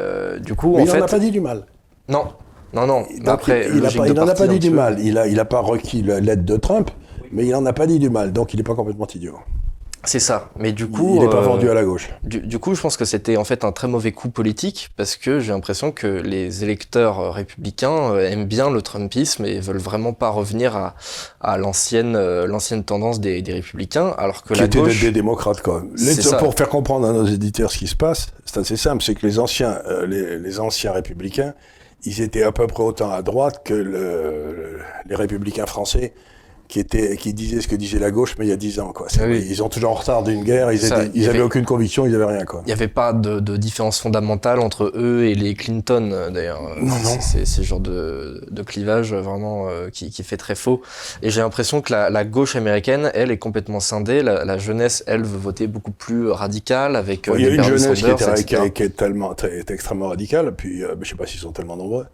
du 0.41 0.53
coup, 0.53 0.75
Mais 0.75 0.83
en 0.83 0.85
il 0.85 0.99
n'en 0.99 1.05
a 1.05 1.07
pas 1.07 1.19
dit 1.19 1.31
du 1.31 1.41
mal. 1.41 1.65
Non, 2.07 2.27
non, 2.73 2.85
non. 2.85 3.05
après, 3.25 3.69
il 3.69 3.79
n'en 3.79 4.27
a, 4.27 4.35
pas 4.35 4.47
dit 4.47 4.59
du 4.59 4.69
mal. 4.69 4.99
Il 4.99 5.15
n'a 5.15 5.27
il 5.27 5.39
a 5.39 5.45
pas 5.45 5.61
requis 5.61 6.03
l'aide 6.03 6.45
de 6.45 6.57
Trump, 6.57 6.91
mais 7.31 7.45
il 7.45 7.51
n'en 7.51 7.65
a 7.65 7.73
pas 7.73 7.87
dit 7.87 7.99
du 7.99 8.09
mal, 8.09 8.33
donc 8.33 8.53
il 8.53 8.57
n'est 8.57 8.63
pas 8.63 8.75
complètement 8.75 9.07
idiot. 9.15 9.39
C'est 10.05 10.19
ça. 10.19 10.49
Mais 10.57 10.71
du 10.71 10.87
coup, 10.87 11.15
il 11.15 11.21
n'est 11.21 11.29
pas 11.29 11.37
euh, 11.37 11.41
vendu 11.41 11.69
à 11.69 11.73
la 11.73 11.83
gauche. 11.83 12.09
Du, 12.23 12.59
coup, 12.59 12.75
je 12.75 12.81
pense 12.81 12.97
que 12.97 13.05
c'était 13.05 13.37
en 13.37 13.43
fait 13.43 13.63
un 13.63 13.71
très 13.71 13.87
mauvais 13.87 14.11
coup 14.11 14.29
politique 14.29 14.89
parce 14.95 15.15
que 15.15 15.39
j'ai 15.39 15.51
l'impression 15.51 15.91
que 15.91 16.07
les 16.07 16.63
électeurs 16.63 17.19
euh, 17.19 17.31
républicains 17.31 18.13
euh, 18.13 18.29
aiment 18.29 18.45
bien 18.45 18.69
le 18.69 18.81
Trumpisme 18.81 19.45
et 19.45 19.59
veulent 19.59 19.77
vraiment 19.77 20.13
pas 20.13 20.29
revenir 20.29 20.75
à, 20.75 20.95
à 21.41 21.57
l'ancienne 21.57 22.15
l'ancienne 22.45 22.83
tendance 22.83 23.19
des, 23.19 23.41
des, 23.41 23.53
républicains, 23.53 24.13
alors 24.17 24.43
que 24.43 24.53
qui 24.53 24.59
la 24.59 24.65
était 24.65 24.79
gauche, 24.79 25.01
des, 25.01 25.11
démocrates 25.11 25.61
quoi. 25.61 25.83
pour 26.39 26.53
faire 26.53 26.69
comprendre 26.69 27.07
à 27.07 27.13
nos 27.13 27.25
éditeurs 27.25 27.71
ce 27.71 27.77
qui 27.77 27.87
se 27.87 27.95
passe, 27.95 28.27
c'est 28.45 28.59
assez 28.59 28.77
simple, 28.77 29.03
c'est 29.03 29.15
que 29.15 29.25
les 29.25 29.39
anciens 29.39 29.79
les, 30.07 30.37
les, 30.37 30.59
anciens 30.59 30.91
républicains, 30.91 31.53
ils 32.03 32.21
étaient 32.21 32.43
à 32.43 32.51
peu 32.51 32.67
près 32.67 32.83
autant 32.83 33.11
à 33.11 33.21
droite 33.21 33.61
que 33.63 33.73
le, 33.73 34.79
les 35.07 35.15
républicains 35.15 35.65
français 35.65 36.13
qui 36.67 36.79
était 36.79 37.15
qui 37.17 37.33
disait 37.33 37.61
ce 37.61 37.67
que 37.67 37.75
disait 37.75 37.99
la 37.99 38.11
gauche 38.11 38.35
mais 38.37 38.45
il 38.45 38.49
y 38.49 38.53
a 38.53 38.57
dix 38.57 38.79
ans 38.79 38.91
quoi. 38.91 39.07
Ah 39.19 39.27
ils 39.27 39.61
ont 39.63 39.69
toujours 39.69 39.91
en 39.91 39.95
retard 39.95 40.23
d'une 40.23 40.43
guerre, 40.43 40.71
ils, 40.71 40.81
n'avaient 40.89 41.41
aucune 41.41 41.65
conviction, 41.65 42.05
ils 42.05 42.11
n'avaient 42.11 42.25
rien 42.25 42.45
quoi. 42.45 42.61
Il 42.63 42.67
n'y 42.67 42.73
avait 42.73 42.87
pas 42.87 43.13
de, 43.13 43.39
de, 43.39 43.57
différence 43.57 43.99
fondamentale 43.99 44.59
entre 44.59 44.91
eux 44.95 45.25
et 45.25 45.35
les 45.35 45.53
Clinton 45.53 46.09
euh, 46.11 46.29
d'ailleurs. 46.29 46.61
Non 46.81 46.95
non. 47.03 47.17
C'est 47.19 47.45
ce 47.45 47.61
genre 47.61 47.79
de, 47.79 48.45
de 48.49 48.63
clivage 48.63 49.13
vraiment 49.13 49.67
euh, 49.69 49.89
qui, 49.89 50.09
qui, 50.09 50.23
fait 50.23 50.37
très 50.37 50.55
faux. 50.55 50.81
Et 51.21 51.29
j'ai 51.29 51.41
l'impression 51.41 51.81
que 51.81 51.91
la, 51.93 52.09
la, 52.09 52.25
gauche 52.25 52.55
américaine, 52.55 53.11
elle 53.13 53.31
est 53.31 53.37
complètement 53.37 53.79
scindée. 53.79 54.21
La, 54.21 54.57
jeunesse, 54.57 55.03
elle 55.07 55.23
veut 55.23 55.37
voter 55.37 55.67
beaucoup 55.67 55.91
plus 55.91 56.29
radical 56.29 56.95
avec. 56.95 57.27
Euh, 57.27 57.35
il 57.37 57.45
y 57.45 57.47
a 57.47 57.49
une 57.49 57.63
jeunesse 57.63 57.93
qui 58.43 58.55
est, 58.55 58.73
qui, 58.73 58.83
est, 58.83 58.95
tellement 58.95 59.35
extrêmement 59.69 60.09
radicale. 60.09 60.53
Puis 60.55 60.81
je 60.81 60.87
je 61.01 61.09
sais 61.09 61.15
pas 61.15 61.27
s'ils 61.27 61.39
sont 61.39 61.51
tellement 61.51 61.77
nombreux 61.77 62.07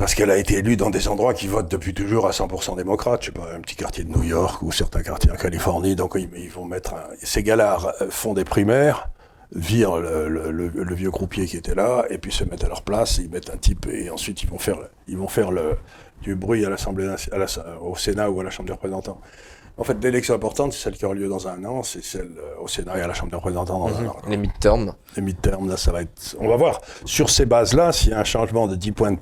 parce 0.00 0.14
qu'elle 0.14 0.30
a 0.30 0.38
été 0.38 0.54
élue 0.54 0.78
dans 0.78 0.88
des 0.88 1.08
endroits 1.08 1.34
qui 1.34 1.46
votent 1.46 1.70
depuis 1.70 1.92
toujours 1.92 2.26
à 2.26 2.30
100% 2.30 2.74
démocrates, 2.74 3.20
je 3.20 3.26
sais 3.26 3.32
pas, 3.32 3.54
un 3.54 3.60
petit 3.60 3.76
quartier 3.76 4.02
de 4.02 4.08
New 4.08 4.22
York 4.22 4.62
ou 4.62 4.72
certains 4.72 5.02
quartiers 5.02 5.30
en 5.30 5.36
Californie, 5.36 5.94
donc 5.94 6.16
ils, 6.16 6.48
vont 6.48 6.64
mettre 6.64 6.94
ces 7.22 7.42
gars-là 7.42 7.76
font 8.08 8.32
des 8.32 8.44
primaires, 8.44 9.10
virent 9.54 9.98
le, 9.98 10.94
vieux 10.94 11.10
croupier 11.10 11.44
qui 11.44 11.58
était 11.58 11.74
là, 11.74 12.06
et 12.08 12.16
puis 12.16 12.32
se 12.32 12.44
mettent 12.44 12.64
à 12.64 12.68
leur 12.68 12.80
place, 12.80 13.18
ils 13.18 13.28
mettent 13.28 13.50
un 13.50 13.58
type, 13.58 13.86
et 13.92 14.08
ensuite 14.08 14.42
ils 14.42 14.48
vont 14.48 14.58
faire, 14.58 14.78
ils 15.06 15.18
vont 15.18 15.28
faire 15.28 15.50
le, 15.50 15.76
du 16.22 16.34
bruit 16.34 16.64
à 16.64 16.70
l'Assemblée, 16.70 17.14
au 17.82 17.94
Sénat 17.94 18.30
ou 18.30 18.40
à 18.40 18.44
la 18.44 18.50
Chambre 18.50 18.68
des 18.68 18.72
représentants. 18.72 19.20
En 19.76 19.84
fait, 19.84 20.02
l'élection 20.02 20.34
importante, 20.34 20.72
c'est 20.72 20.82
celle 20.82 20.96
qui 20.96 21.04
aura 21.04 21.14
lieu 21.14 21.28
dans 21.28 21.46
un 21.46 21.62
an, 21.64 21.82
c'est 21.82 22.02
celle 22.02 22.32
euh, 22.38 22.62
au 22.62 22.68
Sénat 22.68 22.98
et 22.98 23.00
à 23.02 23.06
la 23.06 23.14
Chambre 23.14 23.30
des 23.30 23.36
représentants 23.36 23.78
dans 23.78 23.96
un 23.96 24.02
mhm. 24.02 24.08
an. 24.08 24.16
Les 24.28 24.36
midterms. 24.36 24.94
Les 25.16 25.22
midterms, 25.22 25.68
là, 25.68 25.76
ça 25.78 25.92
va 25.92 26.02
être. 26.02 26.36
On 26.38 26.48
va 26.48 26.56
voir. 26.56 26.80
Sur 27.06 27.30
ces 27.30 27.46
bases-là, 27.46 27.92
s'il 27.92 28.10
y 28.10 28.12
a 28.12 28.20
un 28.20 28.24
changement 28.24 28.66
de 28.66 28.76
10 28.76 28.92
points 28.92 29.12
de 29.12 29.18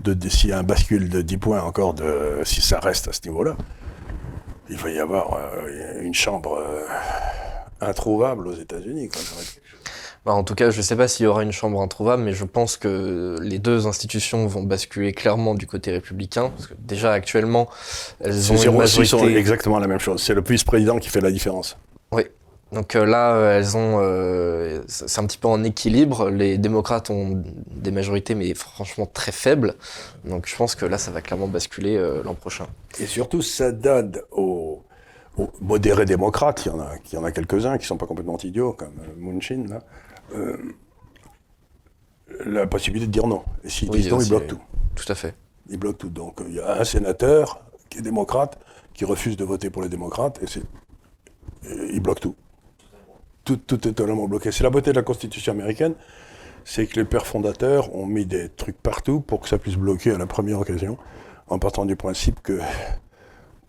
de, 0.00 0.28
s'il 0.28 0.50
y 0.50 0.52
a 0.52 0.58
un 0.58 0.62
bascule 0.62 1.08
de 1.08 1.22
10 1.22 1.36
points 1.38 1.62
encore, 1.62 1.94
de, 1.94 2.40
si 2.44 2.60
ça 2.60 2.80
reste 2.80 3.08
à 3.08 3.12
ce 3.12 3.20
niveau-là, 3.24 3.56
il 4.68 4.76
va 4.76 4.90
y 4.90 4.98
avoir 4.98 5.34
euh, 5.34 6.00
une 6.00 6.14
chambre 6.14 6.58
euh, 6.58 6.82
introuvable 7.80 8.48
aux 8.48 8.54
États-Unis. 8.54 9.10
Bah, 10.24 10.32
en 10.32 10.44
tout 10.44 10.54
cas, 10.54 10.70
je 10.70 10.76
ne 10.76 10.82
sais 10.82 10.96
pas 10.96 11.08
s'il 11.08 11.24
y 11.24 11.26
aura 11.26 11.42
une 11.42 11.52
chambre 11.52 11.80
introuvable, 11.82 12.22
mais 12.22 12.32
je 12.32 12.44
pense 12.44 12.76
que 12.76 13.36
les 13.42 13.58
deux 13.58 13.86
institutions 13.86 14.46
vont 14.46 14.62
basculer 14.62 15.12
clairement 15.12 15.54
du 15.54 15.66
côté 15.66 15.90
républicain. 15.90 16.50
Parce 16.50 16.68
que 16.68 16.74
déjà, 16.78 17.12
actuellement, 17.12 17.68
elles 18.20 18.52
ont 18.52 18.56
une 18.56 18.76
majorité... 18.76 19.36
exactement 19.36 19.78
la 19.78 19.88
même 19.88 19.98
chose. 19.98 20.22
C'est 20.22 20.34
le 20.34 20.42
vice-président 20.42 20.98
qui 20.98 21.08
fait 21.08 21.20
la 21.20 21.32
différence. 21.32 21.76
Oui. 22.12 22.22
Donc 22.72 22.96
euh, 22.96 23.04
là, 23.04 23.34
euh, 23.34 23.58
elles 23.58 23.76
ont, 23.76 23.98
euh, 24.00 24.82
c'est 24.86 25.20
un 25.20 25.26
petit 25.26 25.38
peu 25.38 25.48
en 25.48 25.62
équilibre. 25.62 26.30
Les 26.30 26.56
démocrates 26.56 27.10
ont 27.10 27.42
des 27.70 27.90
majorités, 27.90 28.34
mais 28.34 28.54
franchement 28.54 29.06
très 29.06 29.32
faibles. 29.32 29.74
Donc 30.24 30.48
je 30.48 30.56
pense 30.56 30.74
que 30.74 30.86
là, 30.86 30.96
ça 30.98 31.10
va 31.10 31.20
clairement 31.20 31.48
basculer 31.48 31.98
l'an 32.24 32.34
prochain. 32.34 32.66
Et 32.98 33.06
surtout, 33.06 33.42
ça 33.42 33.72
donne 33.72 34.20
aux, 34.30 34.82
modérés 35.60 36.04
démocrates, 36.04 36.66
il 36.66 36.68
y 36.68 36.72
en 36.72 36.80
a, 36.80 36.94
il 37.10 37.14
y 37.14 37.18
en 37.18 37.24
a 37.24 37.32
quelques-uns 37.32 37.78
qui 37.78 37.86
sont 37.86 37.96
pas 37.96 38.06
complètement 38.06 38.36
idiots, 38.38 38.72
comme 38.72 38.94
Munchin, 39.16 39.64
là, 39.68 39.80
euh, 40.34 40.56
la 42.44 42.66
possibilité 42.66 43.06
de 43.06 43.12
dire 43.12 43.26
non. 43.26 43.42
Et 43.64 43.68
s'ils 43.68 43.90
disent 43.90 44.10
non, 44.10 44.20
ils 44.20 44.28
bloquent 44.28 44.46
tout. 44.46 44.60
Tout 44.94 45.10
à 45.10 45.14
fait. 45.14 45.34
Ils 45.68 45.78
bloquent 45.78 45.98
tout. 45.98 46.10
Donc 46.10 46.40
il 46.46 46.54
y 46.54 46.60
a 46.60 46.80
un 46.80 46.84
sénateur 46.84 47.62
qui 47.88 47.98
est 47.98 48.02
démocrate, 48.02 48.58
qui 48.94 49.04
refuse 49.04 49.36
de 49.36 49.44
voter 49.44 49.70
pour 49.70 49.82
les 49.82 49.88
démocrates, 49.88 50.38
et, 50.42 50.46
c'est, 50.46 50.62
il 51.64 52.00
bloque 52.00 52.20
tout. 52.20 52.34
Tout. 53.44 53.56
Tout 53.56 53.88
est 53.88 53.92
totalement 53.92 54.28
bloqué. 54.28 54.52
C'est 54.52 54.64
la 54.64 54.70
beauté 54.70 54.90
de 54.90 54.96
la 54.96 55.02
Constitution 55.02 55.52
américaine, 55.52 55.94
c'est 56.64 56.86
que 56.86 56.98
les 56.98 57.04
pères 57.04 57.26
fondateurs 57.26 57.94
ont 57.94 58.06
mis 58.06 58.26
des 58.26 58.48
trucs 58.48 58.80
partout 58.80 59.20
pour 59.20 59.40
que 59.40 59.48
ça 59.48 59.58
puisse 59.58 59.76
bloquer 59.76 60.12
à 60.12 60.18
la 60.18 60.26
première 60.26 60.60
occasion, 60.60 60.98
en 61.48 61.58
partant 61.58 61.84
du 61.84 61.96
principe 61.96 62.40
que 62.42 62.60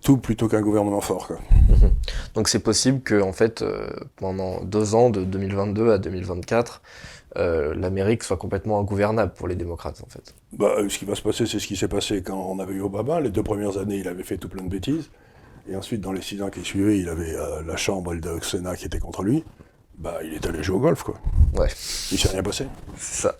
tout 0.03 0.17
plutôt 0.17 0.47
qu'un 0.47 0.61
gouvernement 0.61 1.01
fort. 1.01 1.31
Donc 2.35 2.49
c'est 2.49 2.59
possible 2.59 3.01
que 3.01 3.21
en 3.21 3.31
fait 3.31 3.61
euh, 3.61 3.89
pendant 4.17 4.61
deux 4.63 4.95
ans, 4.95 5.09
de 5.09 5.23
2022 5.23 5.91
à 5.91 5.97
2024, 5.97 6.81
euh, 7.37 7.73
l'Amérique 7.73 8.23
soit 8.23 8.37
complètement 8.37 8.79
ingouvernable 8.79 9.33
pour 9.33 9.47
les 9.47 9.55
démocrates 9.55 10.03
en 10.05 10.09
fait. 10.09 10.35
Bah, 10.51 10.75
ce 10.87 10.97
qui 10.97 11.05
va 11.05 11.15
se 11.15 11.21
passer, 11.21 11.45
c'est 11.45 11.59
ce 11.59 11.67
qui 11.67 11.75
s'est 11.75 11.87
passé 11.87 12.21
quand 12.21 12.37
on 12.37 12.59
avait 12.59 12.73
eu 12.73 12.81
Obama. 12.81 13.21
Les 13.21 13.31
deux 13.31 13.43
premières 13.43 13.77
années, 13.77 13.97
il 13.97 14.07
avait 14.07 14.23
fait 14.23 14.37
tout 14.37 14.49
plein 14.49 14.63
de 14.63 14.69
bêtises. 14.69 15.09
Et 15.67 15.75
ensuite, 15.75 16.01
dans 16.01 16.11
les 16.11 16.21
six 16.21 16.41
ans 16.41 16.49
qui 16.49 16.63
suivaient, 16.63 16.99
il 16.99 17.09
avait 17.09 17.35
euh, 17.35 17.63
la 17.63 17.77
Chambre 17.77 18.13
et 18.13 18.17
le 18.17 18.41
Sénat 18.41 18.75
qui 18.75 18.85
étaient 18.85 18.99
contre 18.99 19.23
lui. 19.23 19.43
Bah, 19.97 20.17
il 20.23 20.33
est 20.33 20.45
allé 20.45 20.63
jouer 20.63 20.77
au 20.77 20.79
golf, 20.79 21.03
quoi. 21.03 21.15
Ouais. 21.55 21.69
Il 22.11 22.17
s'est 22.17 22.29
rien 22.29 22.41
passé. 22.41 22.65
C'est 22.97 23.21
ça. 23.21 23.35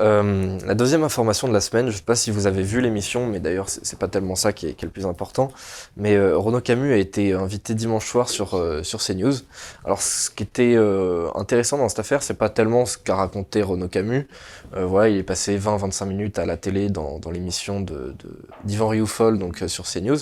Euh, 0.00 0.58
la 0.66 0.74
deuxième 0.74 1.04
information 1.04 1.46
de 1.46 1.52
la 1.52 1.60
semaine, 1.60 1.86
je 1.86 1.92
ne 1.92 1.96
sais 1.96 2.02
pas 2.02 2.16
si 2.16 2.30
vous 2.30 2.46
avez 2.46 2.62
vu 2.62 2.80
l'émission, 2.80 3.26
mais 3.26 3.40
d'ailleurs 3.40 3.68
c'est 3.68 3.98
pas 3.98 4.08
tellement 4.08 4.34
ça 4.34 4.52
qui 4.52 4.66
est, 4.66 4.74
qui 4.74 4.84
est, 4.84 4.88
le 4.88 4.92
plus 4.92 5.06
important. 5.06 5.52
Mais 5.96 6.14
euh, 6.14 6.36
Renaud 6.36 6.60
Camus 6.60 6.92
a 6.92 6.96
été 6.96 7.32
invité 7.32 7.74
dimanche 7.74 8.06
soir 8.06 8.28
sur 8.28 8.54
euh, 8.54 8.82
sur 8.82 9.00
CNews. 9.00 9.34
Alors 9.84 10.02
ce 10.02 10.30
qui 10.30 10.42
était 10.42 10.74
euh, 10.76 11.28
intéressant 11.34 11.78
dans 11.78 11.88
cette 11.88 12.00
affaire, 12.00 12.22
c'est 12.22 12.34
pas 12.34 12.48
tellement 12.48 12.84
ce 12.84 12.98
qu'a 12.98 13.14
raconté 13.14 13.62
Renaud 13.62 13.88
Camus. 13.88 14.26
Voilà, 14.74 15.10
il 15.10 15.18
est 15.18 15.22
passé 15.22 15.58
20-25 15.58 16.06
minutes 16.06 16.38
à 16.38 16.46
la 16.46 16.56
télé 16.56 16.88
dans, 16.88 17.18
dans 17.18 17.30
l'émission 17.30 17.82
de 17.82 18.14
d'Yvan 18.64 18.88
Rioufol 18.88 19.38
donc 19.38 19.62
sur 19.66 19.84
CNews. 19.84 20.18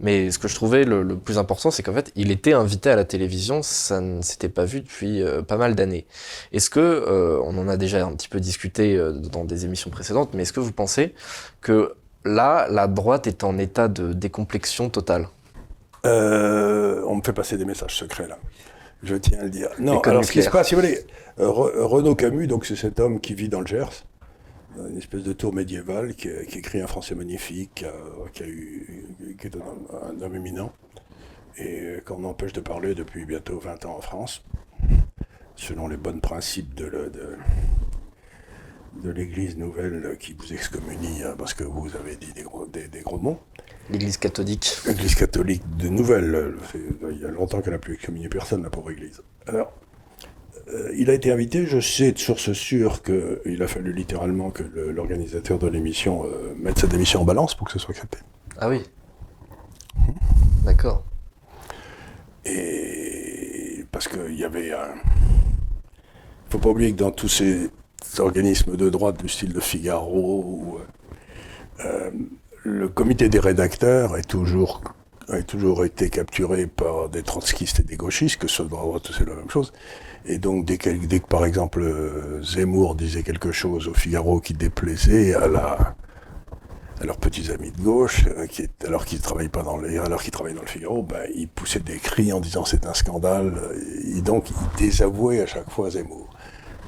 Mais 0.00 0.30
ce 0.30 0.38
que 0.38 0.48
je 0.48 0.54
trouvais 0.54 0.84
le, 0.84 1.16
plus 1.16 1.38
important, 1.38 1.70
c'est 1.70 1.82
qu'en 1.82 1.92
fait, 1.92 2.12
il 2.16 2.30
était 2.30 2.52
invité 2.52 2.90
à 2.90 2.96
la 2.96 3.04
télévision, 3.04 3.62
ça 3.62 4.00
ne 4.00 4.22
s'était 4.22 4.48
pas 4.48 4.64
vu 4.64 4.80
depuis 4.80 5.22
euh, 5.22 5.42
pas 5.42 5.56
mal 5.56 5.74
d'années. 5.74 6.06
Est-ce 6.52 6.70
que, 6.70 6.80
euh, 6.80 7.40
on 7.44 7.56
en 7.58 7.68
a 7.68 7.76
déjà 7.76 8.04
un 8.04 8.12
petit 8.12 8.28
peu 8.28 8.40
discuté 8.40 8.96
euh, 8.96 9.12
dans 9.12 9.44
des 9.44 9.64
émissions 9.64 9.90
précédentes, 9.90 10.30
mais 10.34 10.42
est-ce 10.42 10.52
que 10.52 10.60
vous 10.60 10.72
pensez 10.72 11.14
que 11.60 11.94
là, 12.24 12.66
la 12.70 12.86
droite 12.86 13.26
est 13.26 13.44
en 13.44 13.58
état 13.58 13.88
de 13.88 14.12
décomplexion 14.12 14.90
totale? 14.90 15.28
On 16.06 17.16
me 17.16 17.22
fait 17.22 17.32
passer 17.32 17.56
des 17.56 17.64
messages 17.64 17.96
secrets 17.96 18.28
là. 18.28 18.38
Je 19.02 19.16
tiens 19.16 19.38
à 19.40 19.44
le 19.44 19.50
dire. 19.50 19.68
Non, 19.78 20.00
alors 20.00 20.24
ce 20.24 20.32
qui 20.32 20.42
se 20.42 20.50
passe, 20.50 20.68
si 20.68 20.74
vous 20.74 20.80
voulez, 20.80 20.98
Renaud 21.38 22.14
Camus, 22.14 22.46
donc 22.46 22.66
c'est 22.66 22.76
cet 22.76 23.00
homme 23.00 23.20
qui 23.20 23.34
vit 23.34 23.48
dans 23.48 23.60
le 23.60 23.66
Gers, 23.66 24.04
une 24.78 24.98
espèce 24.98 25.22
de 25.22 25.32
tour 25.32 25.52
médiévale 25.52 26.14
qui, 26.14 26.28
écrit 26.28 26.80
un 26.80 26.86
français 26.86 27.14
magnifique, 27.14 27.84
qui, 28.32 28.42
a 28.42 28.46
eu, 28.46 29.06
qui 29.38 29.46
est 29.46 29.56
un, 29.56 30.20
homme 30.20 30.34
éminent, 30.34 30.72
et 31.56 31.98
qu'on 32.04 32.24
empêche 32.24 32.52
de 32.52 32.60
parler 32.60 32.94
depuis 32.94 33.24
bientôt 33.24 33.58
20 33.58 33.86
ans 33.86 33.96
en 33.96 34.00
France, 34.00 34.44
selon 35.54 35.88
les 35.88 35.96
bons 35.96 36.20
principes 36.20 36.74
de, 36.74 37.10
de, 39.02 39.10
l'Église 39.10 39.56
nouvelle 39.56 40.16
qui 40.18 40.32
vous 40.32 40.52
excommunie 40.52 41.22
hein, 41.22 41.34
parce 41.38 41.52
que 41.52 41.62
vous 41.62 41.94
avez 41.94 42.16
dit 42.16 42.32
des 42.32 42.42
gros, 42.42 42.66
des, 42.66 42.88
gros 43.02 43.18
mots. 43.18 43.38
L'Église 43.90 44.16
catholique. 44.16 44.78
L'Église 44.86 45.14
catholique 45.14 45.62
de 45.76 45.88
nouvelle. 45.88 46.54
Il 46.74 47.20
y 47.20 47.24
a 47.24 47.28
longtemps 47.28 47.60
qu'elle 47.60 47.74
n'a 47.74 47.78
plus 47.78 47.94
excommunié 47.94 48.28
personne, 48.28 48.62
la 48.62 48.70
pauvre 48.70 48.90
Église. 48.90 49.22
Alors, 49.46 49.68
euh, 49.68 49.83
il 50.96 51.10
a 51.10 51.14
été 51.14 51.30
invité, 51.30 51.66
je 51.66 51.80
sais 51.80 52.12
de 52.12 52.18
source 52.18 52.52
sûre 52.52 53.02
qu'il 53.02 53.62
a 53.62 53.68
fallu 53.68 53.92
littéralement 53.92 54.50
que 54.50 54.62
l'organisateur 54.62 55.58
de 55.58 55.66
l'émission 55.66 56.24
euh, 56.24 56.54
mette 56.58 56.78
sa 56.78 56.86
démission 56.86 57.20
en 57.20 57.24
balance 57.24 57.54
pour 57.54 57.66
que 57.66 57.72
ce 57.72 57.78
soit 57.78 57.94
accepté. 57.94 58.18
Ah 58.58 58.68
oui 58.68 58.82
D'accord. 60.64 61.04
Et 62.44 63.84
parce 63.92 64.08
qu'il 64.08 64.34
y 64.34 64.44
avait 64.44 64.72
un... 64.72 64.94
Il 66.46 66.52
faut 66.52 66.58
pas 66.58 66.70
oublier 66.70 66.92
que 66.92 66.98
dans 66.98 67.10
tous 67.10 67.28
ces 67.28 67.70
organismes 68.18 68.76
de 68.76 68.88
droite 68.88 69.20
du 69.20 69.28
style 69.28 69.52
de 69.52 69.60
Figaro, 69.60 70.78
euh, 71.84 72.10
le 72.62 72.88
comité 72.88 73.28
des 73.28 73.40
rédacteurs 73.40 74.16
est 74.16 74.28
toujours 74.28 74.82
a 75.28 75.42
toujours 75.42 75.84
été 75.84 76.10
capturé 76.10 76.66
par 76.66 77.08
des 77.08 77.22
trotskistes 77.22 77.80
et 77.80 77.82
des 77.82 77.96
gauchistes, 77.96 78.36
que 78.36 78.48
ce 78.48 78.56
soit 78.56 78.66
droite, 78.66 79.10
c'est 79.16 79.26
la 79.26 79.34
même 79.34 79.50
chose. 79.50 79.72
Et 80.26 80.38
donc, 80.38 80.64
dès 80.64 80.78
que, 80.78 81.18
par 81.26 81.44
exemple 81.44 81.84
Zemmour 82.42 82.94
disait 82.94 83.22
quelque 83.22 83.52
chose 83.52 83.88
au 83.88 83.94
Figaro 83.94 84.40
qui 84.40 84.54
déplaisait 84.54 85.34
à, 85.34 85.48
la, 85.48 85.96
à 87.00 87.04
leurs 87.04 87.18
petits 87.18 87.50
amis 87.50 87.70
de 87.70 87.82
gauche, 87.82 88.24
euh, 88.26 88.46
alors 88.86 89.04
qu'ils 89.04 89.20
travaillent 89.20 89.48
pas 89.48 89.62
dans 89.62 89.76
les, 89.76 89.98
alors 89.98 90.22
qu'ils 90.22 90.32
travaillent 90.32 90.54
dans 90.54 90.62
le 90.62 90.66
Figaro, 90.66 91.02
ben, 91.02 91.28
ils 91.34 91.48
poussaient 91.48 91.80
des 91.80 91.98
cris 91.98 92.32
en 92.32 92.40
disant 92.40 92.64
c'est 92.64 92.86
un 92.86 92.94
scandale. 92.94 93.54
Et 94.16 94.22
donc, 94.22 94.50
ils 94.50 94.86
désavouaient 94.86 95.42
à 95.42 95.46
chaque 95.46 95.70
fois 95.70 95.90
Zemmour. 95.90 96.28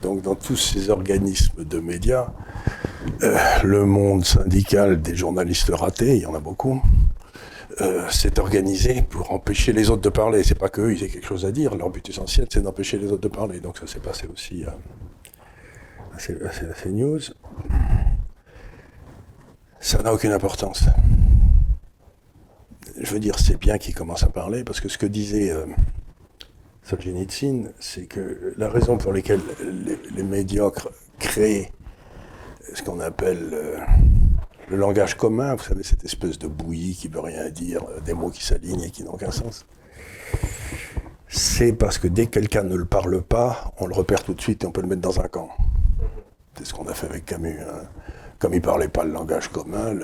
Donc, 0.02 0.22
dans 0.22 0.34
tous 0.34 0.56
ces 0.56 0.90
organismes 0.90 1.64
de 1.64 1.78
médias, 1.78 2.28
euh, 3.22 3.36
le 3.64 3.84
monde 3.84 4.24
syndical 4.24 5.00
des 5.00 5.14
journalistes 5.14 5.70
ratés, 5.72 6.16
il 6.16 6.22
y 6.22 6.26
en 6.26 6.34
a 6.34 6.40
beaucoup, 6.40 6.82
euh, 7.82 8.08
s'est 8.08 8.38
organisé 8.38 9.02
pour 9.02 9.32
empêcher 9.32 9.72
les 9.72 9.90
autres 9.90 10.00
de 10.00 10.08
parler. 10.08 10.42
C'est 10.42 10.58
pas 10.58 10.70
qu'eux, 10.70 10.94
ils 10.94 11.02
aient 11.04 11.08
quelque 11.08 11.26
chose 11.26 11.44
à 11.44 11.52
dire. 11.52 11.74
Leur 11.74 11.90
but 11.90 12.08
essentiel, 12.08 12.46
c'est 12.50 12.62
d'empêcher 12.62 12.98
les 12.98 13.12
autres 13.12 13.20
de 13.20 13.28
parler. 13.28 13.60
Donc 13.60 13.76
ça 13.76 13.86
s'est 13.86 14.00
passé 14.00 14.26
aussi 14.32 14.64
à, 14.64 14.74
à, 16.14 16.18
ces 16.18 16.88
news. 16.88 17.20
Ça 19.78 20.02
n'a 20.02 20.14
aucune 20.14 20.32
importance. 20.32 20.84
Je 22.98 23.12
veux 23.12 23.20
dire, 23.20 23.38
c'est 23.38 23.58
bien 23.58 23.76
qu'ils 23.76 23.94
commencent 23.94 24.24
à 24.24 24.30
parler, 24.30 24.64
parce 24.64 24.80
que 24.80 24.88
ce 24.88 24.96
que 24.96 25.04
disait 25.04 25.50
euh, 25.50 25.66
Solzhenitsyn, 26.82 27.72
c'est 27.78 28.06
que 28.06 28.54
la 28.56 28.70
raison 28.70 28.96
pour 28.96 29.12
laquelle 29.12 29.40
les, 30.14 30.22
médiocres 30.22 30.88
créent 31.18 31.70
ce 32.72 32.82
qu'on 32.82 33.00
appelle... 33.00 33.54
Le 34.68 34.76
langage 34.76 35.14
commun, 35.16 35.54
vous 35.54 35.62
savez, 35.62 35.84
cette 35.84 36.04
espèce 36.04 36.38
de 36.38 36.48
bouillie 36.48 36.96
qui 36.96 37.06
veut 37.06 37.20
rien 37.20 37.48
dire, 37.50 37.82
euh, 37.88 38.00
des 38.00 38.14
mots 38.14 38.30
qui 38.30 38.44
s'alignent 38.44 38.82
et 38.82 38.90
qui 38.90 39.04
n'ont 39.04 39.12
aucun 39.12 39.30
sens. 39.30 39.64
C'est 41.28 41.72
parce 41.72 41.98
que 41.98 42.08
dès 42.08 42.26
que 42.26 42.32
quelqu'un 42.32 42.64
ne 42.64 42.74
le 42.74 42.84
parle 42.84 43.22
pas, 43.22 43.72
on 43.78 43.86
le 43.86 43.94
repère 43.94 44.24
tout 44.24 44.34
de 44.34 44.40
suite 44.40 44.64
et 44.64 44.66
on 44.66 44.72
peut 44.72 44.80
le 44.80 44.88
mettre 44.88 45.02
dans 45.02 45.20
un 45.20 45.28
camp. 45.28 45.50
C'est 46.56 46.66
ce 46.66 46.74
qu'on 46.74 46.86
a 46.88 46.94
fait 46.94 47.06
avec 47.06 47.26
Camus. 47.26 47.60
Hein. 47.60 47.84
Comme 48.38 48.54
il 48.54 48.60
ne 48.60 48.64
parlait 48.64 48.88
pas 48.88 49.04
le 49.04 49.12
langage 49.12 49.48
commun, 49.48 49.94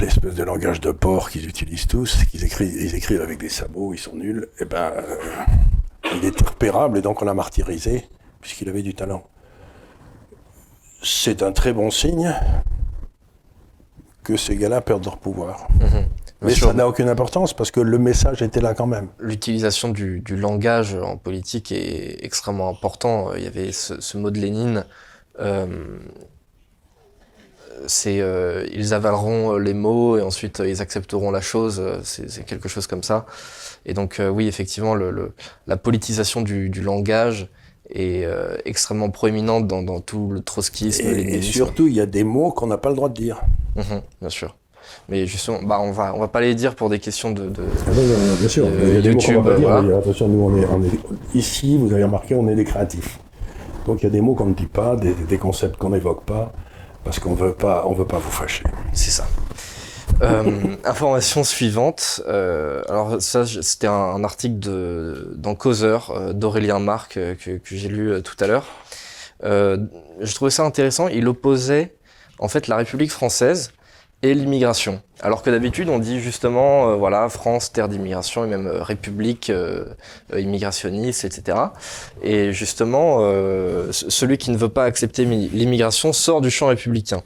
l'espèce 0.00 0.34
de 0.34 0.42
langage 0.42 0.80
de 0.80 0.90
porc 0.90 1.30
qu'ils 1.30 1.46
utilisent 1.46 1.86
tous, 1.86 2.24
qu'ils 2.30 2.44
écrivent, 2.44 2.74
ils 2.74 2.94
écrivent 2.94 3.20
avec 3.20 3.38
des 3.38 3.48
sabots, 3.48 3.92
ils 3.92 3.98
sont 3.98 4.16
nuls, 4.16 4.48
et 4.58 4.62
eh 4.62 4.64
ben, 4.64 4.92
euh, 4.96 5.16
il 6.14 6.24
est 6.24 6.40
repérable 6.40 6.98
et 6.98 7.02
donc 7.02 7.22
on 7.22 7.24
l'a 7.24 7.34
martyrisé 7.34 8.08
puisqu'il 8.40 8.68
avait 8.68 8.82
du 8.82 8.94
talent. 8.94 9.24
C'est 11.02 11.42
un 11.42 11.52
très 11.52 11.72
bon 11.72 11.90
signe, 11.90 12.34
que 14.24 14.36
ces 14.36 14.56
gars-là 14.56 14.80
perdent 14.80 15.04
leur 15.04 15.18
pouvoir. 15.18 15.68
Mhm. 15.80 16.06
Mais 16.42 16.54
ça 16.54 16.72
n'a 16.72 16.86
aucune 16.86 17.08
importance 17.08 17.54
parce 17.54 17.70
que 17.70 17.80
le 17.80 17.98
message 17.98 18.42
était 18.42 18.60
là 18.60 18.74
quand 18.74 18.86
même. 18.86 19.08
L'utilisation 19.18 19.88
du, 19.88 20.22
langage 20.28 20.94
en 20.94 21.16
politique 21.16 21.72
est 21.72 22.22
extrêmement 22.22 22.68
important. 22.68 23.32
Il 23.34 23.44
y 23.44 23.46
avait 23.46 23.72
ce, 23.72 24.16
mot 24.18 24.30
de 24.30 24.38
Lénine. 24.38 24.84
Euh, 25.40 25.66
c'est 27.86 28.20
euh, 28.20 28.66
ils 28.72 28.94
avaleront 28.94 29.56
les 29.56 29.74
mots 29.74 30.16
et 30.18 30.22
ensuite 30.22 30.62
ils 30.64 30.82
accepteront 30.82 31.30
la 31.30 31.40
chose. 31.40 31.82
C'est 32.02 32.44
quelque 32.44 32.68
chose 32.68 32.86
comme 32.86 33.02
ça. 33.02 33.26
Et 33.86 33.94
donc 33.94 34.20
euh, 34.20 34.28
oui, 34.28 34.46
effectivement, 34.46 34.94
le, 34.94 35.32
la 35.66 35.76
politisation 35.76 36.42
du, 36.42 36.70
langage 36.80 37.48
est 37.90 38.26
extrêmement 38.64 39.10
proéminente 39.10 39.66
dans, 39.66 40.00
tout 40.00 40.30
le 40.30 40.40
trotskisme. 40.40 41.06
Et, 41.06 41.36
et 41.36 41.42
surtout, 41.42 41.86
il 41.86 41.94
y 41.94 42.00
a 42.00 42.06
des 42.06 42.24
mots 42.24 42.50
qu'on 42.50 42.66
n'a 42.66 42.78
pas 42.78 42.88
le 42.88 42.96
droit 42.96 43.08
de 43.08 43.14
dire. 43.14 43.42
Mhm, 43.76 44.02
bien 44.20 44.30
sûr. 44.30 44.56
Mais 45.08 45.26
justement, 45.26 45.60
bah, 45.62 45.78
on 45.80 45.92
va, 45.92 46.14
on 46.14 46.20
va 46.20 46.28
pas 46.28 46.40
les 46.40 46.54
dire 46.54 46.74
pour 46.74 46.88
des 46.90 46.98
questions 46.98 47.30
de. 47.30 47.48
de 47.48 47.62
ah 47.86 47.90
bien 48.38 48.48
sûr, 48.48 48.66
il 48.66 48.94
y 48.94 48.96
a 48.96 49.00
des 49.00 49.14
mots 49.14 49.20
qu'on 49.20 49.40
va 49.40 49.54
pas 49.54 49.82
dire. 49.82 49.96
Attention, 49.96 50.28
nous, 50.28 50.42
on 50.42 50.56
est, 50.56 50.66
on 50.66 50.82
est, 50.82 51.36
ici, 51.36 51.76
vous 51.76 51.92
avez 51.92 52.04
remarqué, 52.04 52.34
on 52.34 52.48
est 52.48 52.54
des 52.54 52.64
créatifs. 52.64 53.18
Donc 53.86 54.02
il 54.02 54.04
y 54.04 54.06
a 54.06 54.10
des 54.10 54.20
mots 54.20 54.34
qu'on 54.34 54.46
ne 54.46 54.54
dit 54.54 54.66
pas, 54.66 54.96
des, 54.96 55.12
des 55.12 55.38
concepts 55.38 55.76
qu'on 55.76 55.90
n'évoque 55.90 56.24
pas, 56.24 56.52
parce 57.02 57.18
qu'on 57.18 57.34
veut 57.34 57.52
pas, 57.52 57.84
on 57.86 57.92
veut 57.92 58.06
pas 58.06 58.18
vous 58.18 58.30
fâcher. 58.30 58.64
C'est 58.92 59.10
ça. 59.10 59.26
Euh, 60.22 60.76
information 60.84 61.44
suivante. 61.44 62.22
Euh, 62.26 62.82
alors 62.88 63.20
ça, 63.20 63.44
c'était 63.46 63.86
un, 63.86 64.22
article 64.24 64.58
de, 64.58 65.32
dans 65.36 65.54
Causeur 65.54 66.10
euh, 66.10 66.32
d'Aurélien 66.32 66.78
Marc 66.78 67.14
que, 67.14 67.34
que 67.34 67.76
j'ai 67.76 67.88
lu 67.88 68.22
tout 68.22 68.36
à 68.40 68.46
l'heure. 68.46 68.66
je 69.42 70.34
trouvais 70.34 70.50
ça 70.50 70.64
intéressant. 70.64 71.08
Il 71.08 71.28
opposait 71.28 71.94
en 72.38 72.48
fait 72.48 72.68
la 72.68 72.76
République 72.76 73.10
française 73.10 73.72
et 74.22 74.34
l'immigration. 74.34 75.02
Alors 75.22 75.42
que 75.42 75.50
d'habitude, 75.50 75.88
on 75.88 76.00
dit 76.00 76.20
justement, 76.20 76.90
euh, 76.90 76.96
voilà, 76.96 77.28
France, 77.28 77.70
terre 77.72 77.88
d'immigration, 77.88 78.44
et 78.44 78.48
même 78.48 78.66
euh, 78.66 78.82
République 78.82 79.48
euh, 79.48 79.84
immigrationniste, 80.36 81.24
etc. 81.24 81.56
Et 82.22 82.52
justement, 82.52 83.20
celui 83.92 84.38
qui 84.38 84.50
ne 84.50 84.56
veut 84.56 84.68
pas 84.68 84.84
accepter 84.84 85.24
l'immigration 85.24 86.12
sort 86.12 86.40
du 86.40 86.50
champ 86.50 86.66
républicain. 86.66 87.22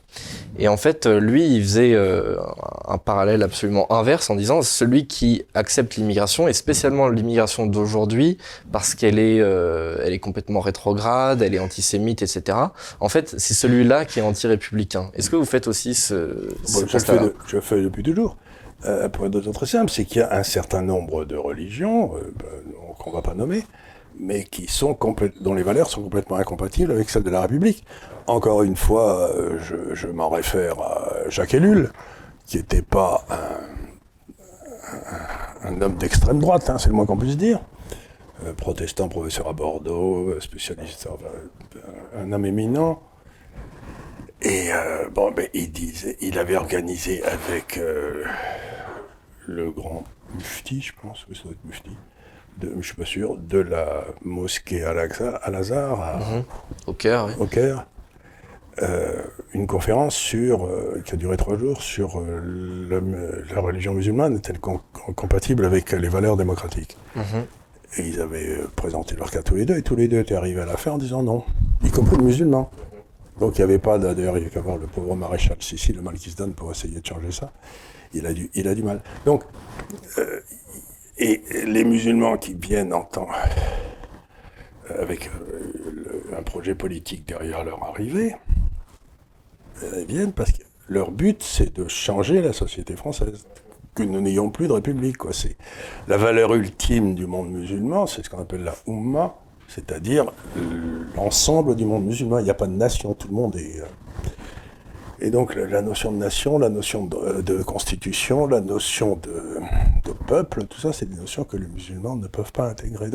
Et 0.58 0.68
en 0.68 0.76
fait, 0.76 1.06
lui, 1.06 1.46
il 1.46 1.62
faisait 1.62 1.96
un 1.96 2.98
parallèle 2.98 3.42
absolument 3.42 3.90
inverse 3.92 4.28
en 4.28 4.34
disant, 4.34 4.62
celui 4.62 5.06
qui 5.06 5.44
accepte 5.54 5.96
l'immigration, 5.96 6.48
et 6.48 6.52
spécialement 6.52 7.08
l'immigration 7.08 7.66
d'aujourd'hui, 7.66 8.38
parce 8.72 8.94
qu'elle 8.94 9.18
est, 9.18 9.36
elle 9.36 10.12
est 10.12 10.18
complètement 10.18 10.60
rétrograde, 10.60 11.42
elle 11.42 11.54
est 11.54 11.60
antisémite, 11.60 12.22
etc. 12.22 12.58
En 13.00 13.08
fait, 13.08 13.34
c'est 13.38 13.54
celui-là 13.54 14.04
qui 14.04 14.18
est 14.18 14.22
anti-républicain. 14.22 15.10
Est-ce 15.14 15.30
que 15.30 15.36
vous 15.36 15.44
faites 15.44 15.68
aussi 15.68 15.94
ce, 15.94 16.54
ce 16.64 16.86
je 17.46 17.60
fais 17.60 17.78
depuis 17.88 18.02
toujours. 18.02 18.36
Euh, 18.84 19.08
pour 19.08 19.26
être 19.26 19.40
très 19.52 19.66
simple, 19.66 19.90
c'est 19.90 20.04
qu'il 20.04 20.18
y 20.18 20.22
a 20.22 20.32
un 20.34 20.42
certain 20.42 20.82
nombre 20.82 21.24
de 21.24 21.36
religions, 21.36 22.14
euh, 22.16 22.32
ben, 22.36 22.94
qu'on 22.98 23.10
ne 23.10 23.16
va 23.16 23.22
pas 23.22 23.34
nommer, 23.34 23.64
mais 24.18 24.44
qui 24.44 24.68
sont 24.68 24.96
dont 25.40 25.54
les 25.54 25.62
valeurs 25.64 25.90
sont 25.90 26.02
complètement 26.02 26.36
incompatibles 26.36 26.92
avec 26.92 27.10
celles 27.10 27.24
de 27.24 27.30
la 27.30 27.40
République. 27.42 27.84
Encore 28.26 28.62
une 28.62 28.76
fois, 28.76 29.30
euh, 29.30 29.58
je, 29.94 30.06
m'en 30.06 30.28
réfère 30.28 30.80
à 30.80 31.28
Jacques 31.28 31.54
Ellul, 31.54 31.90
qui 32.46 32.58
n'était 32.58 32.82
pas 32.82 33.24
un, 35.64 35.80
homme 35.80 35.96
d'extrême 35.96 36.38
droite, 36.38 36.70
hein, 36.70 36.78
c'est 36.78 36.88
le 36.88 36.94
moins 36.94 37.06
qu'on 37.06 37.16
puisse 37.16 37.36
dire. 37.36 37.60
protestant, 38.56 39.08
professeur 39.08 39.48
à 39.48 39.52
Bordeaux, 39.52 40.40
spécialiste, 40.40 41.08
un 42.16 42.32
homme 42.32 42.46
éminent, 42.46 43.00
et 44.42 44.72
euh, 44.72 45.08
bon, 45.10 45.32
ben, 45.32 45.48
il 45.54 45.72
disait, 45.72 46.16
il 46.20 46.38
avait 46.38 46.56
organisé 46.56 47.22
avec 47.24 47.78
euh, 47.78 48.24
le 49.46 49.70
grand 49.70 50.04
mufti, 50.34 50.80
je 50.80 50.92
pense, 51.00 51.24
que 51.24 51.34
ça 51.34 51.44
doit 51.44 51.52
être 51.52 51.64
mufti, 51.64 51.96
de, 52.58 52.72
je 52.80 52.86
suis 52.86 52.96
pas 52.96 53.04
sûr, 53.04 53.36
de 53.36 53.58
la 53.58 54.04
mosquée 54.22 54.82
Al-Azhar, 54.84 56.00
à, 56.00 56.16
mhm. 56.18 56.44
au 56.86 56.92
Caire, 56.92 57.26
oui. 57.26 57.32
au 57.38 57.46
Caire 57.46 57.86
euh, 58.82 59.22
une 59.54 59.66
conférence 59.66 60.14
sur, 60.14 60.64
euh, 60.64 61.02
qui 61.04 61.14
a 61.14 61.16
duré 61.16 61.36
trois 61.36 61.56
jours 61.56 61.82
sur 61.82 62.20
euh, 62.20 63.42
la 63.52 63.60
religion 63.60 63.92
musulmane 63.94 64.36
est-elle 64.36 64.58
compatible 64.60 65.64
avec 65.64 65.92
les 65.92 66.08
valeurs 66.08 66.36
démocratiques. 66.36 66.96
Mhm. 67.16 67.24
Et 67.96 68.08
ils 68.08 68.20
avaient 68.20 68.58
présenté 68.76 69.16
leur 69.16 69.30
cas 69.30 69.42
tous 69.42 69.56
les 69.56 69.64
deux, 69.64 69.78
et 69.78 69.82
tous 69.82 69.96
les 69.96 70.06
deux 70.06 70.18
étaient 70.18 70.34
arrivés 70.34 70.60
à 70.60 70.66
la 70.66 70.76
fin 70.76 70.92
en 70.92 70.98
disant 70.98 71.22
non, 71.22 71.44
y 71.82 71.90
compris 71.90 72.18
le 72.18 72.24
musulman. 72.24 72.70
Donc 73.40 73.56
il 73.56 73.60
n'y 73.60 73.64
avait 73.64 73.78
pas, 73.78 73.98
d'ailleurs, 73.98 74.36
il 74.38 74.44
y 74.44 74.46
a 74.46 74.50
qu'à 74.50 74.60
voir 74.60 74.78
le 74.78 74.86
pauvre 74.86 75.14
maréchal 75.14 75.56
Sissi, 75.60 75.92
le 75.92 76.02
mal 76.02 76.14
qui 76.14 76.30
se 76.30 76.36
donne 76.36 76.54
pour 76.54 76.70
essayer 76.70 77.00
de 77.00 77.06
changer 77.06 77.30
ça. 77.30 77.52
Il 78.14 78.26
a 78.26 78.74
du, 78.74 78.82
mal. 78.82 79.02
Donc, 79.26 79.44
euh, 80.16 80.40
et 81.18 81.42
les 81.66 81.84
musulmans 81.84 82.38
qui 82.38 82.54
viennent 82.54 82.94
en 82.94 83.02
temps, 83.02 83.28
euh, 84.90 85.02
avec 85.02 85.28
euh, 85.28 86.36
un 86.38 86.42
projet 86.42 86.74
politique 86.74 87.28
derrière 87.28 87.64
leur 87.64 87.82
arrivée, 87.84 88.34
ils 89.82 90.06
viennent 90.06 90.32
parce 90.32 90.52
que 90.52 90.62
leur 90.88 91.10
but, 91.10 91.42
c'est 91.42 91.76
de 91.76 91.86
changer 91.86 92.40
la 92.40 92.52
société 92.52 92.96
française. 92.96 93.46
Que 93.94 94.02
nous 94.02 94.20
n'ayons 94.20 94.50
plus 94.50 94.68
de 94.68 94.72
république. 94.72 95.18
Quoi. 95.18 95.32
C'est 95.32 95.56
la 96.08 96.16
valeur 96.16 96.54
ultime 96.54 97.14
du 97.14 97.26
monde 97.26 97.50
musulman, 97.50 98.06
c'est 98.06 98.24
ce 98.24 98.30
qu'on 98.30 98.40
appelle 98.40 98.64
la 98.64 98.74
Ummah, 98.86 99.34
c'est-à-dire 99.68 100.32
l'ensemble 101.14 101.76
du 101.76 101.84
monde 101.84 102.04
musulman. 102.04 102.38
Il 102.38 102.44
n'y 102.44 102.50
a 102.50 102.54
pas 102.54 102.66
de 102.66 102.72
nation, 102.72 103.14
tout 103.14 103.28
le 103.28 103.34
monde 103.34 103.54
est. 103.56 103.80
Euh, 103.80 103.84
et 105.20 105.30
donc 105.30 105.56
la 105.56 105.82
notion 105.82 106.12
de 106.12 106.16
nation, 106.16 106.58
la 106.58 106.68
notion 106.68 107.04
de, 107.04 107.62
constitution, 107.62 108.46
la 108.46 108.60
notion 108.60 109.16
de, 109.16 109.60
peuple, 110.28 110.64
tout 110.64 110.80
ça, 110.80 110.92
c'est 110.92 111.06
des 111.06 111.16
notions 111.16 111.42
que 111.42 111.56
les 111.56 111.66
musulmans 111.66 112.14
ne 112.14 112.28
peuvent 112.28 112.52
pas 112.52 112.68
intégrer. 112.68 113.10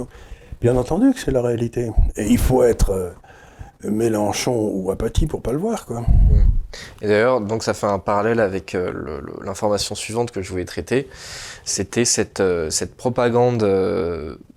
Bien 0.59 0.75
entendu 0.75 1.13
que 1.13 1.19
c'est 1.19 1.31
la 1.31 1.41
réalité. 1.41 1.91
Et 2.17 2.27
il 2.27 2.37
faut 2.37 2.61
être 2.63 2.89
euh, 2.89 3.11
Mélenchon 3.89 4.53
ou 4.53 4.91
apathie 4.91 5.27
pour 5.27 5.41
pas 5.41 5.53
le 5.53 5.59
voir, 5.59 5.85
quoi. 5.85 6.03
Et 7.01 7.07
d'ailleurs, 7.07 7.39
donc 7.39 7.63
ça 7.63 7.73
fait 7.73 7.87
un 7.87 7.99
parallèle 7.99 8.41
avec 8.41 8.75
euh, 8.75 9.21
l'information 9.45 9.95
suivante 9.95 10.31
que 10.31 10.41
je 10.41 10.49
voulais 10.49 10.65
traiter. 10.65 11.07
C'était 11.63 12.05
cette 12.05 12.41
propagande 12.97 13.63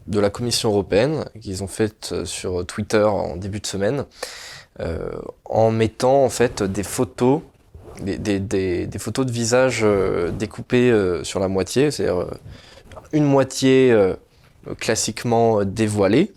de 0.06 0.20
la 0.20 0.30
Commission 0.30 0.70
européenne 0.70 1.24
qu'ils 1.40 1.62
ont 1.62 1.68
faite 1.68 2.10
euh, 2.12 2.24
sur 2.24 2.64
Twitter 2.66 3.02
en 3.02 3.36
début 3.36 3.60
de 3.60 3.66
semaine, 3.66 4.04
euh, 4.80 5.10
en 5.44 5.70
mettant 5.70 6.24
en 6.24 6.28
fait 6.28 6.62
des 6.62 6.82
photos, 6.82 7.40
des, 8.00 8.98
photos 8.98 9.26
de 9.26 9.32
visage 9.32 9.80
euh, 9.82 10.30
découpées 10.30 10.92
sur 11.22 11.40
la 11.40 11.48
moitié, 11.48 11.90
c'est-à-dire 11.90 12.26
une 13.12 13.24
moitié 13.24 13.96
classiquement 14.78 15.64
dévoilée 15.64 16.32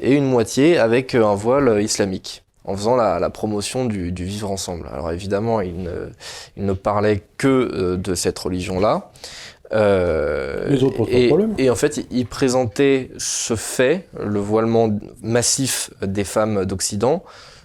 et 0.00 0.14
une 0.14 0.24
moitié 0.24 0.78
avec 0.78 1.14
un 1.14 1.34
voile 1.34 1.82
islamique 1.82 2.42
en 2.64 2.76
faisant 2.76 2.96
la, 2.96 3.30
promotion 3.30 3.84
du, 3.84 4.12
vivre 4.12 4.50
ensemble. 4.50 4.88
Alors 4.92 5.12
évidemment, 5.12 5.60
il 5.60 5.82
ne, 5.82 6.10
il 6.56 6.64
ne 6.64 6.72
parlait 6.72 7.22
que 7.36 7.96
de 7.96 8.14
cette 8.14 8.38
religion-là, 8.38 9.10
euh, 9.72 10.68
Les 10.68 10.82
autres 10.82 11.06
et, 11.08 11.28
problème. 11.28 11.54
et 11.58 11.70
en 11.70 11.74
fait, 11.74 12.06
il 12.10 12.26
présentait 12.26 13.10
ce 13.18 13.56
fait, 13.56 14.06
le 14.18 14.38
voilement 14.38 14.90
massif 15.22 15.90
des 16.02 16.24
femmes 16.24 16.64
d'Occident, 16.64 17.22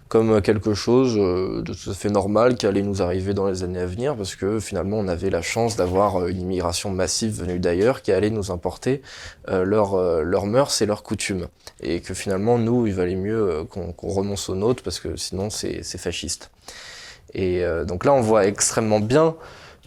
comme 0.08 0.42
quelque 0.42 0.74
chose 0.74 1.18
euh, 1.18 1.62
de 1.62 1.74
tout 1.74 1.90
à 1.90 1.94
fait 1.94 2.10
normal 2.10 2.56
qui 2.56 2.66
allait 2.66 2.82
nous 2.82 3.02
arriver 3.02 3.34
dans 3.34 3.48
les 3.48 3.64
années 3.64 3.80
à 3.80 3.86
venir, 3.86 4.16
parce 4.16 4.36
que 4.36 4.60
finalement 4.60 4.98
on 5.00 5.08
avait 5.10 5.30
la 5.30 5.42
chance 5.42 5.76
d'avoir 5.76 6.22
euh, 6.22 6.28
une 6.28 6.40
immigration 6.40 6.92
massive 6.92 7.42
venue 7.42 7.60
d'ailleurs 7.60 8.02
qui 8.02 8.14
allait 8.14 8.30
nous 8.30 8.52
importer 8.52 9.02
leurs 9.50 9.98
leur 10.24 10.46
mœurs 10.46 10.82
et 10.82 10.86
leurs 10.86 11.04
coutumes. 11.04 11.48
Et 11.82 12.00
que 12.00 12.14
finalement 12.14 12.58
nous, 12.58 12.88
il 12.88 12.94
valait 12.94 13.16
mieux 13.16 13.66
qu'on 13.70 14.08
renonce 14.08 14.50
aux 14.50 14.56
nôtres, 14.56 14.82
parce 14.82 15.00
que 15.00 15.16
sinon 15.16 15.50
c'est 15.50 15.84
fasciste. 15.98 16.52
Et 17.34 17.62
donc 17.86 18.06
là, 18.06 18.14
on 18.14 18.22
voit 18.22 18.46
extrêmement 18.46 19.00
bien 19.00 19.36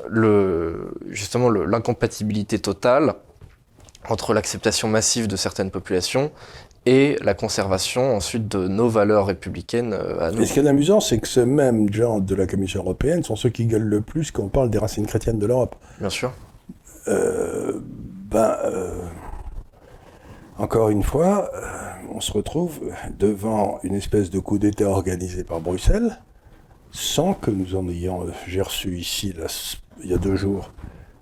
le, 0.09 0.95
justement 1.09 1.51
l'incompatibilité 1.51 2.59
totale 2.59 3.15
entre 4.09 4.33
l'acceptation 4.33 4.89
massive 4.89 5.27
de 5.27 5.37
certaines 5.37 5.71
populations 5.71 6.31
et 6.87 7.17
la 7.23 7.35
conservation 7.35 8.17
ensuite 8.17 8.49
de 8.49 8.67
nos 8.67 8.89
valeurs 8.89 9.27
républicaines 9.27 9.93
euh, 9.93 10.29
à 10.29 10.31
nous. 10.31 10.43
Et 10.43 10.47
ce 10.47 10.55
qui 10.55 10.61
est 10.61 10.67
amusant, 10.67 11.01
c'est 11.01 11.19
que 11.19 11.29
ce 11.29 11.41
même 11.41 11.93
genre 11.93 12.21
de 12.21 12.35
la 12.35 12.47
Commission 12.47 12.81
européenne 12.81 13.23
sont 13.23 13.37
ceux 13.37 13.51
qui 13.51 13.67
gueulent 13.67 13.83
le 13.83 14.01
plus 14.01 14.31
quand 14.31 14.45
on 14.45 14.49
parle 14.49 14.71
des 14.71 14.79
racines 14.79 15.07
chrétiennes 15.07 15.39
de 15.39 15.47
l'Europe. 15.47 15.77
Bien 15.99 16.09
sûr. 16.09 16.33
Euh, 17.09 17.81
ben, 17.85 18.57
euh, 18.65 18.95
encore 20.59 20.89
une 20.89 21.03
fois, 21.03 21.51
on 22.15 22.21
se 22.21 22.33
retrouve 22.33 22.81
devant 23.19 23.79
une 23.83 23.95
espèce 23.95 24.31
de 24.31 24.39
coup 24.39 24.59
d'État 24.59 24.89
organisé 24.89 25.45
par 25.45 25.61
Bruxelles, 25.61 26.19
sans 26.93 27.35
que 27.35 27.51
nous 27.51 27.77
en 27.77 27.89
ayons. 27.89 28.27
J'ai 28.47 28.61
reçu 28.61 28.97
ici 28.97 29.35
la 29.37 29.49
il 30.03 30.11
y 30.11 30.15
a 30.15 30.19
deux 30.19 30.37
jours 30.37 30.71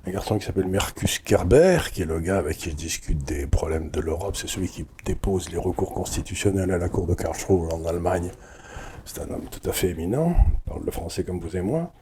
un 0.09 0.11
garçon 0.11 0.38
qui 0.38 0.47
s'appelle 0.47 0.69
Mercus 0.69 1.19
Kerber, 1.19 1.81
qui 1.93 2.03
est 2.03 2.07
le 2.07 2.19
gars 2.19 2.38
avec 2.38 2.57
qui 2.57 2.71
je 2.71 2.75
discute 2.75 3.25
des 3.25 3.47
problèmes 3.47 3.91
de 3.91 4.01
l'Europe. 4.01 4.37
C'est 4.37 4.49
celui 4.49 4.69
qui 4.69 4.87
dépose 5.05 5.51
les 5.51 5.59
recours 5.59 5.93
constitutionnels 5.93 6.71
à 6.71 6.79
la 6.79 6.88
cour 6.88 7.07
de 7.07 7.12
Karlsruhe 7.14 7.71
en 7.73 7.85
Allemagne. 7.85 8.31
C'est 9.05 9.21
un 9.21 9.31
homme 9.31 9.47
tout 9.51 9.69
à 9.69 9.73
fait 9.73 9.88
éminent, 9.88 10.35
parle 10.67 10.83
le 10.87 10.91
français 10.91 11.25
comme 11.25 11.41
vous 11.41 11.57
et 11.57 11.61
moi. 11.61 11.93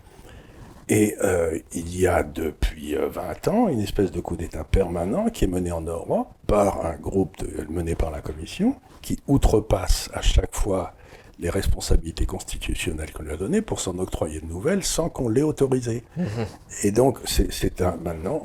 Et 0.89 1.17
euh, 1.25 1.59
il 1.73 1.99
y 1.99 2.07
a 2.07 2.23
depuis 2.23 2.95
20 2.95 3.49
euh, 3.49 3.51
ans 3.51 3.69
une 3.69 3.81
espèce 3.81 4.12
de 4.12 4.21
coup 4.21 4.37
d'État 4.37 4.62
permanent 4.62 5.29
qui 5.31 5.45
est 5.45 5.49
mené 5.49 5.73
en 5.73 5.81
Europe 5.81 6.29
par 6.47 6.87
un 6.87 6.95
groupe 6.95 7.37
mené 7.69 7.97
par 7.97 8.12
la 8.12 8.21
Commission, 8.21 8.77
qui 9.03 9.19
outrepasse 9.27 10.11
à 10.15 10.23
chaque 10.23 10.55
fois 10.55 10.93
les 11.38 11.51
responsabilités 11.51 12.27
constitutionnelles 12.27 13.12
qu'on 13.12 13.22
lui 13.22 13.33
a 13.33 13.37
données 13.37 13.61
pour 13.61 13.81
s'en 13.81 13.99
octroyer 13.99 14.40
de 14.40 14.46
nouvelles 14.46 14.83
sans 14.83 15.09
qu'on 15.09 15.29
l'ait 15.29 15.42
autorisé. 15.42 16.03
Mhm. 16.16 16.27
Et 16.83 16.92
donc, 16.92 17.18
c'est 17.27 17.81
un 17.81 17.96
maintenant. 17.96 18.40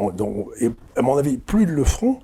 et 0.60 0.70
à 0.98 1.02
mon 1.02 1.18
avis, 1.18 1.38
plus 1.38 1.64
ils 1.64 1.70
le 1.70 1.84
feront, 1.84 2.20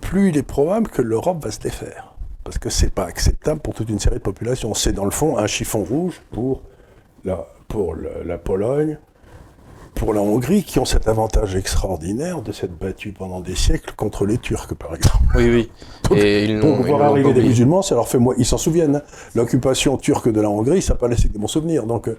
plus 0.00 0.30
il 0.30 0.36
est 0.36 0.42
probable 0.42 0.88
que 0.88 1.02
l'Europe 1.02 1.42
va 1.42 1.50
se 1.50 1.60
défaire. 1.60 2.16
Parce 2.44 2.58
que 2.58 2.70
c'est 2.70 2.92
pas 2.92 3.04
acceptable 3.04 3.60
pour 3.60 3.74
toute 3.74 3.88
une 3.90 3.98
série 3.98 4.16
de 4.16 4.22
populations. 4.22 4.74
C'est 4.74 4.92
dans 4.92 5.04
le 5.04 5.10
fond 5.10 5.38
un 5.38 5.46
chiffon 5.46 5.84
rouge 5.84 6.20
pour 6.32 6.62
la, 7.24 7.46
pour 7.68 7.94
la 7.94 8.38
Pologne, 8.38 8.98
pour 9.98 10.14
la 10.14 10.20
Hongrie 10.20 10.62
qui 10.64 10.78
ont 10.78 10.84
cet 10.84 11.08
avantage 11.08 11.56
extraordinaire 11.56 12.40
de 12.42 12.52
s'être 12.52 12.76
battus 12.78 13.12
pendant 13.16 13.40
des 13.40 13.54
siècles 13.56 13.92
contre 13.96 14.24
les 14.26 14.38
Turcs, 14.38 14.74
par 14.76 14.94
exemple. 14.94 15.24
Oui, 15.34 15.48
oui. 15.50 15.70
Donc, 16.08 16.18
Et 16.18 16.44
ils 16.46 16.60
Pour 16.60 16.74
voir 16.82 17.02
arriver 17.02 17.32
des 17.32 17.42
musulmans, 17.42 17.82
ça 17.82 17.94
leur 17.94 18.08
fait 18.08 18.18
moi, 18.18 18.34
ils 18.38 18.46
s'en 18.46 18.58
souviennent. 18.58 18.96
hein. 18.96 19.02
L'occupation 19.34 19.96
turque 19.98 20.30
de 20.32 20.40
la 20.40 20.48
Hongrie, 20.48 20.80
ça 20.82 20.94
n'a 20.94 20.98
pas 21.00 21.08
laissé 21.08 21.28
de 21.28 21.36
bons 21.38 21.48
souvenirs. 21.48 21.84
Donc, 21.84 22.08
euh, 22.08 22.16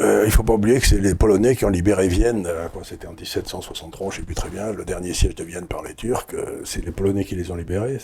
euh, 0.00 0.22
il 0.24 0.30
faut 0.30 0.44
pas 0.44 0.52
oublier 0.54 0.78
que 0.78 0.86
c'est 0.86 1.00
les 1.00 1.14
Polonais 1.14 1.56
qui 1.56 1.64
ont 1.64 1.68
libéré 1.70 2.06
Vienne. 2.08 2.46
euh, 2.46 2.68
C'était 2.84 3.08
en 3.08 3.12
1763, 3.12 4.10
je 4.12 4.16
sais 4.18 4.22
plus 4.22 4.34
très 4.36 4.48
bien, 4.48 4.72
le 4.72 4.84
dernier 4.84 5.12
siège 5.12 5.34
de 5.34 5.42
Vienne 5.44 5.66
par 5.66 5.82
les 5.82 5.94
Turcs. 5.94 6.26
euh, 6.34 6.60
c'est 6.64 6.84
les 6.84 6.92
Polonais 6.92 7.24
qui 7.24 7.34
les 7.34 7.50
ont 7.50 7.56
libérés. 7.56 7.98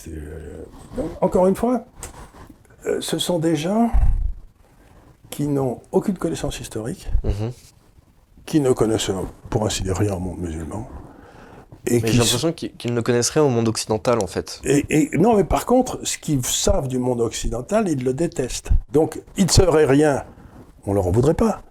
donc, 0.97 1.09
encore 1.21 1.47
une 1.47 1.55
fois, 1.55 1.85
ce 2.99 3.17
sont 3.17 3.39
des 3.39 3.55
gens 3.55 3.89
qui 5.29 5.47
n'ont 5.47 5.81
aucune 5.91 6.17
connaissance 6.17 6.59
historique, 6.59 7.07
Mhm. 7.23 7.51
Qui 8.47 8.59
ne 8.59 8.71
connaissent, 8.71 9.11
pour 9.51 9.65
ainsi 9.65 9.83
dire, 9.83 9.95
rien 9.95 10.13
au 10.15 10.19
monde 10.19 10.39
musulman. 10.39 10.87
Et 11.85 12.01
Mais 12.01 12.07
j'ai 12.11 12.17
l'impression 12.17 12.51
qu'ils 12.51 12.93
ne 12.93 13.01
connaissent 13.01 13.29
rien 13.29 13.43
au 13.43 13.49
monde 13.49 13.67
occidental, 13.67 14.17
en 14.21 14.27
fait. 14.27 14.59
et, 14.65 14.85
et- 14.89 15.17
non, 15.17 15.35
mais 15.37 15.43
par 15.43 15.65
contre, 15.65 15.99
ce 16.03 16.17
qu'ils 16.17 16.43
savent 16.45 16.87
du 16.87 16.97
monde 16.97 17.21
occidental, 17.21 17.87
ils 17.87 18.03
le 18.03 18.13
détestent. 18.13 18.71
Donc, 18.91 19.21
ils 19.37 19.45
ne 19.45 19.49
seraient 19.51 19.85
rien, 19.85 20.23
on 20.85 20.93
leur 20.93 21.05
en 21.07 21.11
voudrait 21.11 21.33
pas. 21.35 21.61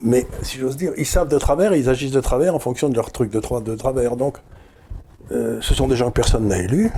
Mais, 0.00 0.26
si 0.42 0.58
j'ose 0.58 0.76
dire, 0.76 0.92
ils 0.96 1.06
savent 1.06 1.28
de 1.28 1.38
travers 1.38 1.72
et 1.74 1.78
ils 1.78 1.88
agissent 1.88 2.12
de 2.12 2.20
travers 2.20 2.54
en 2.54 2.58
fonction 2.58 2.88
de 2.88 2.94
leur 2.94 3.10
truc 3.12 3.30
de, 3.30 3.40
tra- 3.40 3.62
de 3.62 3.74
travers. 3.74 4.16
Donc, 4.16 4.38
euh, 5.32 5.58
ce 5.60 5.74
sont 5.74 5.86
des 5.88 5.96
gens 5.96 6.08
que 6.08 6.14
personne 6.14 6.48
n'a 6.48 6.58
élus, 6.58 6.90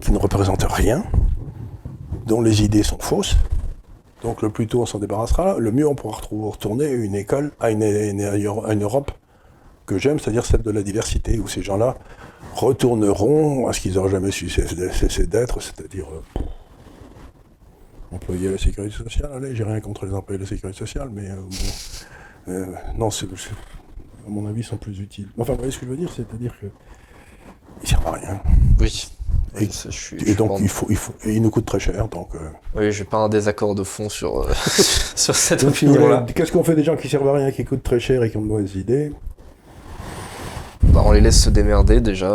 qui 0.00 0.12
ne 0.12 0.18
représentent 0.18 0.66
rien, 0.68 1.04
dont 2.26 2.40
les 2.42 2.62
idées 2.62 2.82
sont 2.82 2.98
fausses. 2.98 3.36
Donc, 4.24 4.40
le 4.40 4.48
plus 4.48 4.66
tôt 4.66 4.80
on 4.80 4.86
s'en 4.86 4.98
débarrassera, 4.98 5.58
le 5.58 5.70
mieux 5.70 5.86
on 5.86 5.94
pourra 5.94 6.18
retourner 6.30 6.90
une 6.90 7.14
école, 7.14 7.52
à 7.60 7.70
une, 7.70 8.82
Europe 8.82 9.10
que 9.84 9.98
j'aime, 9.98 10.18
c'est-à-dire 10.18 10.46
celle 10.46 10.62
de 10.62 10.70
la 10.70 10.82
diversité, 10.82 11.38
où 11.38 11.46
ces 11.46 11.62
gens-là 11.62 11.94
retourneront 12.54 13.68
à 13.68 13.74
ce 13.74 13.80
qu'ils 13.80 13.94
n'auraient 13.94 14.10
jamais 14.10 14.30
su 14.30 14.48
cesser 14.48 14.90
cesser 14.92 15.26
d'être, 15.26 15.60
c'est-à-dire 15.60 16.06
euh, 16.08 16.42
employés 18.12 18.48
à 18.48 18.52
la 18.52 18.58
sécurité 18.58 18.96
sociale. 18.96 19.30
Allez, 19.34 19.54
j'ai 19.54 19.64
rien 19.64 19.80
contre 19.80 20.06
les 20.06 20.14
employés 20.14 20.38
de 20.38 20.44
la 20.44 20.48
sécurité 20.48 20.78
sociale, 20.78 21.10
mais 21.12 21.28
euh, 21.28 21.36
bon, 21.36 22.52
euh, 22.52 22.66
non, 22.96 23.08
à 23.08 24.30
mon 24.30 24.46
avis, 24.46 24.60
ils 24.60 24.64
sont 24.64 24.78
plus 24.78 25.00
utiles. 25.00 25.28
Enfin, 25.36 25.52
vous 25.52 25.58
voyez 25.58 25.70
ce 25.70 25.78
que 25.78 25.84
je 25.84 25.90
veux 25.90 25.98
dire, 25.98 26.10
c'est-à-dire 26.10 26.58
que 26.58 26.66
ils 27.82 27.88
servent 27.88 28.06
à 28.06 28.12
rien. 28.12 28.40
Oui. 28.80 29.13
Et- 29.60 29.66
Ça, 29.70 29.88
je 29.90 29.96
suis- 29.96 30.18
je 30.18 30.24
Et 30.24 30.26
suis 30.28 30.34
donc, 30.36 30.58
il 30.60 30.68
faut, 30.68 30.86
il 30.90 30.96
faut, 30.96 31.12
et 31.24 31.38
nous 31.38 31.48
coûtent 31.50 31.64
très 31.66 31.78
cher, 31.78 32.08
donc. 32.08 32.28
euh, 32.34 32.38
Oui, 32.74 32.90
j'ai 32.90 33.04
pas 33.04 33.18
un 33.18 33.28
désaccord 33.28 33.74
de 33.76 33.84
fond 33.84 34.08
sur, 34.08 34.40
euh, 34.42 34.52
sur 35.14 35.34
cette 35.36 35.62
opinion-là. 35.62 36.26
Qu'est-ce 36.34 36.50
qu'on 36.50 36.64
fait 36.64 36.74
des 36.74 36.82
gens 36.84 36.96
qui 36.96 37.08
servent 37.08 37.28
à 37.28 37.34
rien, 37.34 37.50
qui 37.52 37.64
coûtent 37.64 37.82
très 37.84 38.00
cher 38.00 38.22
et 38.24 38.30
qui 38.30 38.36
ont 38.36 38.42
de 38.42 38.46
mauvaises 38.46 38.74
idées? 38.74 39.12
Bah, 40.92 41.02
on 41.04 41.12
les 41.12 41.20
laisse 41.20 41.40
se 41.42 41.50
démerder 41.50 42.00
déjà. 42.00 42.26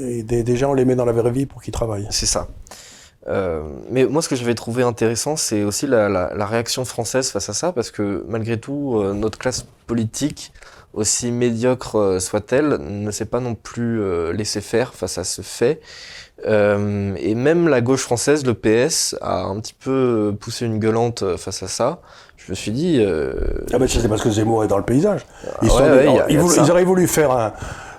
euh, 0.00 0.08
Et 0.18 0.22
des, 0.22 0.56
gens, 0.56 0.70
on 0.70 0.74
les 0.74 0.84
met 0.84 0.96
dans 0.96 1.04
la 1.04 1.12
vraie 1.12 1.30
vie 1.30 1.46
pour 1.46 1.62
qu'ils 1.62 1.72
travaillent. 1.72 2.08
C'est 2.10 2.26
ça. 2.26 2.48
Euh, 3.28 3.62
mais 3.90 4.04
moi, 4.06 4.20
ce 4.22 4.28
que 4.28 4.34
j'avais 4.34 4.54
trouvé 4.54 4.82
intéressant, 4.82 5.36
c'est 5.36 5.62
aussi 5.62 5.86
la, 5.86 6.08
la- 6.08 6.34
la 6.34 6.46
réaction 6.46 6.84
française 6.84 7.30
face 7.30 7.48
à 7.48 7.52
ça, 7.52 7.72
parce 7.72 7.90
que 7.90 8.24
malgré 8.28 8.58
tout, 8.58 9.00
notre 9.14 9.38
classe 9.38 9.64
politique, 9.86 10.52
aussi 10.94 11.30
médiocre 11.32 11.96
euh, 11.96 12.18
soit-elle, 12.20 12.78
ne 12.80 13.10
s'est 13.10 13.24
pas 13.24 13.40
non 13.40 13.54
plus 13.54 14.00
euh, 14.00 14.32
laissé 14.32 14.60
faire 14.60 14.94
face 14.94 15.18
à 15.18 15.24
ce 15.24 15.42
fait. 15.42 15.80
Euh, 16.46 17.14
et 17.18 17.34
même 17.34 17.68
la 17.68 17.80
gauche 17.80 18.00
française, 18.02 18.44
le 18.44 18.54
PS, 18.54 19.16
a 19.20 19.42
un 19.42 19.60
petit 19.60 19.74
peu 19.74 20.34
poussé 20.40 20.66
une 20.66 20.78
gueulante 20.78 21.36
face 21.36 21.62
à 21.62 21.68
ça. 21.68 22.00
Je 22.36 22.50
me 22.50 22.54
suis 22.56 22.72
dit, 22.72 23.00
Ah 23.72 23.78
ben 23.78 23.86
c'est 23.86 24.08
parce 24.08 24.22
que 24.22 24.30
Zemmour 24.30 24.64
est 24.64 24.68
dans 24.68 24.78
le 24.78 24.82
paysage. 24.84 25.24
Ils, 25.62 25.66
ouais, 25.66 25.70
sont 25.70 25.82
ouais, 25.84 26.02
des- 26.02 26.08
il 26.10 26.14
y 26.16 26.18
a- 26.20 26.26
il 26.28 26.32
y 26.32 26.34
ils 26.34 26.38
a 26.38 26.38
de 26.38 26.42
voulaient- 26.42 26.56
ça. 26.56 26.62
ils 26.64 26.70
auraient 26.72 26.84
voulu 26.84 27.06
faire, 27.06 27.30
un, 27.30 27.52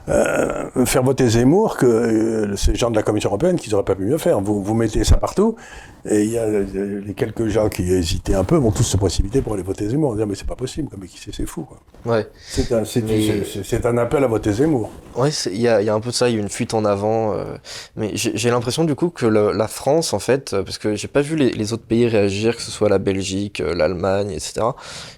euh, 0.09 0.85
faire 0.85 1.03
voter 1.03 1.29
Zemmour 1.29 1.77
que 1.77 1.85
euh, 1.85 2.55
ces 2.57 2.75
gens 2.75 2.91
de 2.91 2.97
la 2.97 3.03
Commission 3.03 3.29
européenne 3.29 3.55
qu'ils 3.55 3.71
n'auraient 3.71 3.85
pas 3.85 3.95
pu 3.95 4.03
mieux 4.03 4.17
faire. 4.17 4.41
Vous, 4.41 4.61
vous 4.61 4.73
mettez 4.73 5.05
ça 5.05 5.15
partout 5.15 5.55
et 6.05 6.23
il 6.23 6.31
y 6.31 6.37
a 6.37 6.45
les 6.49 7.13
quelques 7.13 7.47
gens 7.47 7.69
qui 7.69 7.83
hésitaient 7.83 8.33
un 8.35 8.43
peu 8.43 8.55
vont 8.57 8.71
tous 8.71 8.83
se 8.83 8.97
précipiter 8.97 9.41
pour 9.41 9.53
aller 9.53 9.63
voter 9.63 9.87
Zemmour. 9.89 10.11
On 10.11 10.15
dire 10.15 10.27
mais 10.27 10.35
c'est 10.35 10.47
pas 10.47 10.55
possible, 10.55 10.89
mais 10.99 11.07
qui 11.07 11.17
c'est, 11.17 11.33
c'est 11.33 11.45
fou. 11.45 11.63
quoi. 11.63 11.79
ouais. 12.05 12.27
C'est 12.45 12.71
un, 12.73 12.83
c'est, 12.83 13.01
Mais- 13.01 13.21
c'est- 13.21 13.45
c'est- 13.45 13.63
c'est 13.63 13.85
un 13.85 13.97
appel 13.97 14.23
à 14.23 14.27
voter 14.27 14.51
Zemmour. 14.51 14.89
Ouais, 15.15 15.29
il 15.51 15.61
y 15.61 15.67
a, 15.67 15.81
il 15.81 15.85
y 15.85 15.89
a 15.89 15.93
un 15.93 15.99
peu 16.01 16.09
de 16.09 16.15
ça, 16.15 16.29
il 16.29 16.35
y 16.35 16.37
a 16.37 16.41
une 16.41 16.49
fuite 16.49 16.73
en 16.73 16.83
avant. 16.85 17.33
euh, 17.33 17.55
mais 17.95 18.11
j'ai 18.15 18.35
j'ai 18.35 18.49
l'impression 18.49 18.83
du 18.83 18.95
coup 18.95 19.09
que 19.09 19.25
le- 19.25 19.51
la 19.53 19.67
France, 19.67 20.13
en 20.13 20.19
fait, 20.19 20.53
euh, 20.53 20.63
parce 20.63 20.77
que 20.77 20.95
j'ai 20.95 21.07
pas 21.07 21.21
vu 21.21 21.35
les, 21.35 21.51
les 21.51 21.71
autres 21.73 21.85
pays 21.85 22.07
réagir, 22.07 22.55
que 22.55 22.61
ce 22.61 22.71
soit 22.71 22.89
la 22.89 22.99
Belgique, 22.99 23.61
euh, 23.61 23.73
l'Allemagne, 23.73 24.31
etc. 24.31 24.65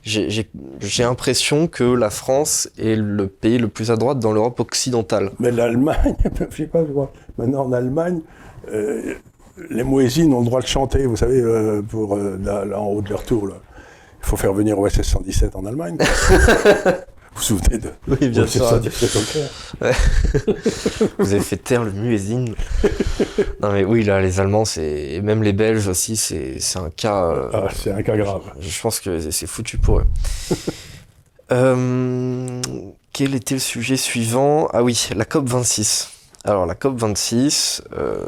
J'ai- 0.03 0.29
J'ai 0.29 0.49
j'ai 0.81 1.03
l'impression 1.03 1.67
que 1.67 1.83
la 1.83 2.09
France 2.09 2.69
est 2.77 2.95
le 2.95 3.27
pays 3.27 3.57
le 3.57 3.67
plus 3.69 3.89
à 3.91 3.95
droite 3.97 4.19
dans 4.19 4.33
l'Europe 4.33 4.59
occidentale. 4.59 5.31
Mais 5.39 5.51
l'Allemagne, 5.51 6.15
je 6.51 6.55
sais 6.57 6.67
pas, 6.67 6.85
je 6.85 6.91
vois. 6.91 7.11
Maintenant 7.37 7.65
en 7.65 7.71
Allemagne, 7.73 8.21
euh, 8.71 9.15
les 9.69 9.83
Moésines 9.83 10.33
ont 10.33 10.39
le 10.41 10.45
droit 10.45 10.61
de 10.61 10.67
chanter, 10.67 11.05
vous 11.05 11.15
savez, 11.17 11.39
euh, 11.39 11.81
pour 11.81 12.15
euh, 12.15 12.37
là, 12.43 12.65
là, 12.65 12.79
en 12.79 12.87
haut 12.87 13.01
de 13.01 13.09
leur 13.09 13.23
tour. 13.23 13.47
Là. 13.47 13.55
Il 14.21 14.25
faut 14.27 14.37
faire 14.37 14.53
venir 14.53 14.77
OSS 14.79 15.01
117 15.03 15.55
en 15.55 15.65
Allemagne. 15.65 15.97
vous 16.35 16.91
vous 17.35 17.41
souvenez 17.41 17.77
de 17.77 17.89
Oui, 18.07 18.17
OSS 18.39 18.57
117 18.57 19.15
au 19.15 19.19
Caire 19.31 19.95
Vous 21.19 21.33
avez 21.33 21.41
fait 21.43 21.57
taire 21.57 21.83
le 21.83 21.91
muezzin. 21.91 22.45
non 23.61 23.71
mais 23.71 23.83
oui, 23.85 24.03
là, 24.03 24.19
les 24.21 24.39
Allemands, 24.39 24.65
c'est 24.65 25.13
et 25.13 25.21
même 25.21 25.43
les 25.43 25.53
Belges 25.53 25.87
aussi, 25.87 26.15
c'est 26.17 26.57
un 26.77 26.89
cas. 26.89 27.25
euh, 27.25 27.49
Ah, 27.53 27.67
c'est 27.75 27.91
un 27.91 28.01
cas 28.01 28.17
grave. 28.17 28.41
Je 28.59 28.81
pense 28.81 28.99
que 28.99 29.29
c'est 29.31 29.47
foutu 29.47 29.77
pour 29.77 29.99
eux. 29.99 30.05
Quel 33.13 33.33
était 33.35 33.53
le 33.55 33.59
sujet 33.59 33.95
suivant? 33.97 34.67
Ah 34.73 34.83
oui, 34.83 35.07
la 35.15 35.23
COP 35.25 35.47
26. 35.47 36.09
Alors 36.43 36.65
la 36.65 36.75
COP 36.75 36.97
26, 36.99 37.81
euh, 37.97 38.25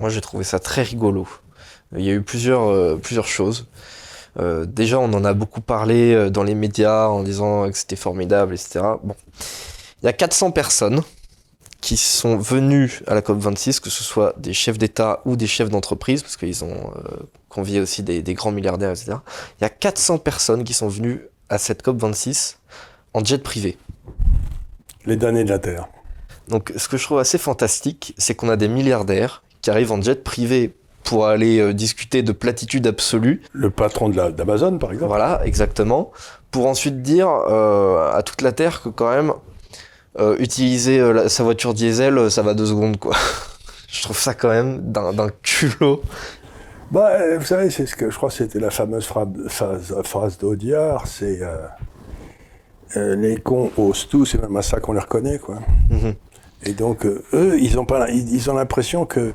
moi 0.00 0.08
j'ai 0.08 0.20
trouvé 0.20 0.44
ça 0.44 0.58
très 0.58 0.82
rigolo. 0.82 1.26
Il 1.96 2.04
y 2.04 2.10
a 2.10 2.12
eu 2.12 2.22
plusieurs, 2.22 2.68
euh, 2.68 2.96
plusieurs 2.96 3.26
choses. 3.26 3.66
Euh, 4.38 4.66
déjà, 4.66 4.98
on 4.98 5.12
en 5.12 5.24
a 5.24 5.32
beaucoup 5.32 5.60
parlé 5.60 6.12
euh, 6.12 6.30
dans 6.30 6.42
les 6.42 6.54
médias 6.54 7.08
en 7.08 7.22
disant 7.22 7.68
que 7.70 7.76
c'était 7.76 7.96
formidable, 7.96 8.54
etc. 8.54 8.80
Bon, 9.02 9.14
il 10.02 10.06
y 10.06 10.08
a 10.08 10.12
400 10.12 10.52
personnes 10.52 11.02
qui 11.80 11.96
sont 11.96 12.36
venues 12.36 13.00
à 13.06 13.14
la 13.14 13.22
COP 13.22 13.38
26, 13.38 13.80
que 13.80 13.90
ce 13.90 14.04
soit 14.04 14.34
des 14.38 14.52
chefs 14.52 14.78
d'État 14.78 15.22
ou 15.24 15.36
des 15.36 15.46
chefs 15.46 15.70
d'entreprise, 15.70 16.22
parce 16.22 16.36
qu'ils 16.36 16.64
ont 16.64 16.92
euh, 16.96 17.16
convié 17.48 17.80
aussi 17.80 18.02
des, 18.02 18.22
des 18.22 18.34
grands 18.34 18.50
milliardaires, 18.52 18.90
etc. 18.90 19.14
Il 19.60 19.62
y 19.62 19.64
a 19.64 19.70
400 19.70 20.18
personnes 20.18 20.64
qui 20.64 20.74
sont 20.74 20.88
venues 20.88 21.22
à 21.48 21.58
cette 21.58 21.82
COP 21.82 21.98
26 21.98 22.58
en 23.14 23.24
jet 23.24 23.42
privé. 23.42 23.76
Les 25.06 25.16
damnés 25.16 25.44
de 25.44 25.50
la 25.50 25.58
Terre. 25.58 25.88
Donc, 26.48 26.72
ce 26.76 26.88
que 26.88 26.96
je 26.96 27.04
trouve 27.04 27.18
assez 27.18 27.38
fantastique, 27.38 28.14
c'est 28.18 28.34
qu'on 28.34 28.48
a 28.48 28.56
des 28.56 28.68
milliardaires 28.68 29.42
qui 29.62 29.70
arrivent 29.70 29.92
en 29.92 30.00
jet 30.00 30.22
privé 30.24 30.74
pour 31.04 31.26
aller 31.26 31.58
euh, 31.58 31.72
discuter 31.72 32.22
de 32.22 32.32
platitude 32.32 32.86
absolue. 32.86 33.42
Le 33.52 33.70
patron 33.70 34.08
d'Amazon, 34.10 34.78
par 34.78 34.92
exemple. 34.92 35.08
Voilà, 35.08 35.40
exactement. 35.44 36.12
Pour 36.50 36.66
ensuite 36.66 37.02
dire 37.02 37.28
euh, 37.28 38.12
à 38.12 38.22
toute 38.22 38.42
la 38.42 38.52
Terre 38.52 38.82
que 38.82 38.88
quand 38.90 39.10
même, 39.10 39.32
euh, 40.18 40.36
utiliser 40.38 40.98
la- 41.12 41.28
sa 41.28 41.42
voiture 41.44 41.72
diesel, 41.74 42.30
ça 42.30 42.42
va 42.42 42.54
deux 42.54 42.66
secondes, 42.66 42.98
quoi. 42.98 43.14
je 43.88 44.02
trouve 44.02 44.18
ça 44.18 44.34
quand 44.34 44.48
même 44.50 44.80
d'un 44.92 45.28
culot. 45.42 46.02
Bah, 46.90 47.36
vous 47.38 47.44
savez, 47.44 47.68
c'est 47.70 47.86
ce 47.86 47.94
que 47.96 48.10
je 48.10 48.16
crois 48.16 48.28
que 48.30 48.34
c'était 48.36 48.60
la 48.60 48.70
fameuse 48.70 49.04
phrase, 49.06 49.28
phrase, 50.04 50.38
d'Audiard, 50.38 51.06
c'est 51.06 51.40
les 52.96 53.36
cons 53.36 53.70
osent 53.76 54.08
tout, 54.08 54.24
c'est 54.24 54.40
même 54.40 54.56
à 54.56 54.62
ça 54.62 54.80
qu'on 54.80 54.94
les 54.94 55.00
reconnaît, 55.00 55.38
quoi. 55.38 55.58
Mhm. 55.90 56.14
Et 56.64 56.72
donc, 56.72 57.06
euh, 57.06 57.22
eux, 57.32 57.58
ils 57.60 57.78
ont, 57.78 57.84
pas, 57.84 58.10
ils, 58.10 58.50
ont 58.50 58.54
l'impression 58.54 59.06
que 59.06 59.32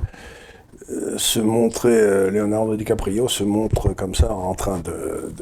euh, 0.90 1.16
se 1.16 1.40
montrer, 1.40 1.98
euh, 1.98 2.30
Leonardo 2.30 2.76
DiCaprio 2.76 3.26
se 3.26 3.42
montre 3.42 3.94
comme 3.94 4.14
ça 4.14 4.32
en 4.32 4.54
train 4.54 4.80
de, 4.80 5.32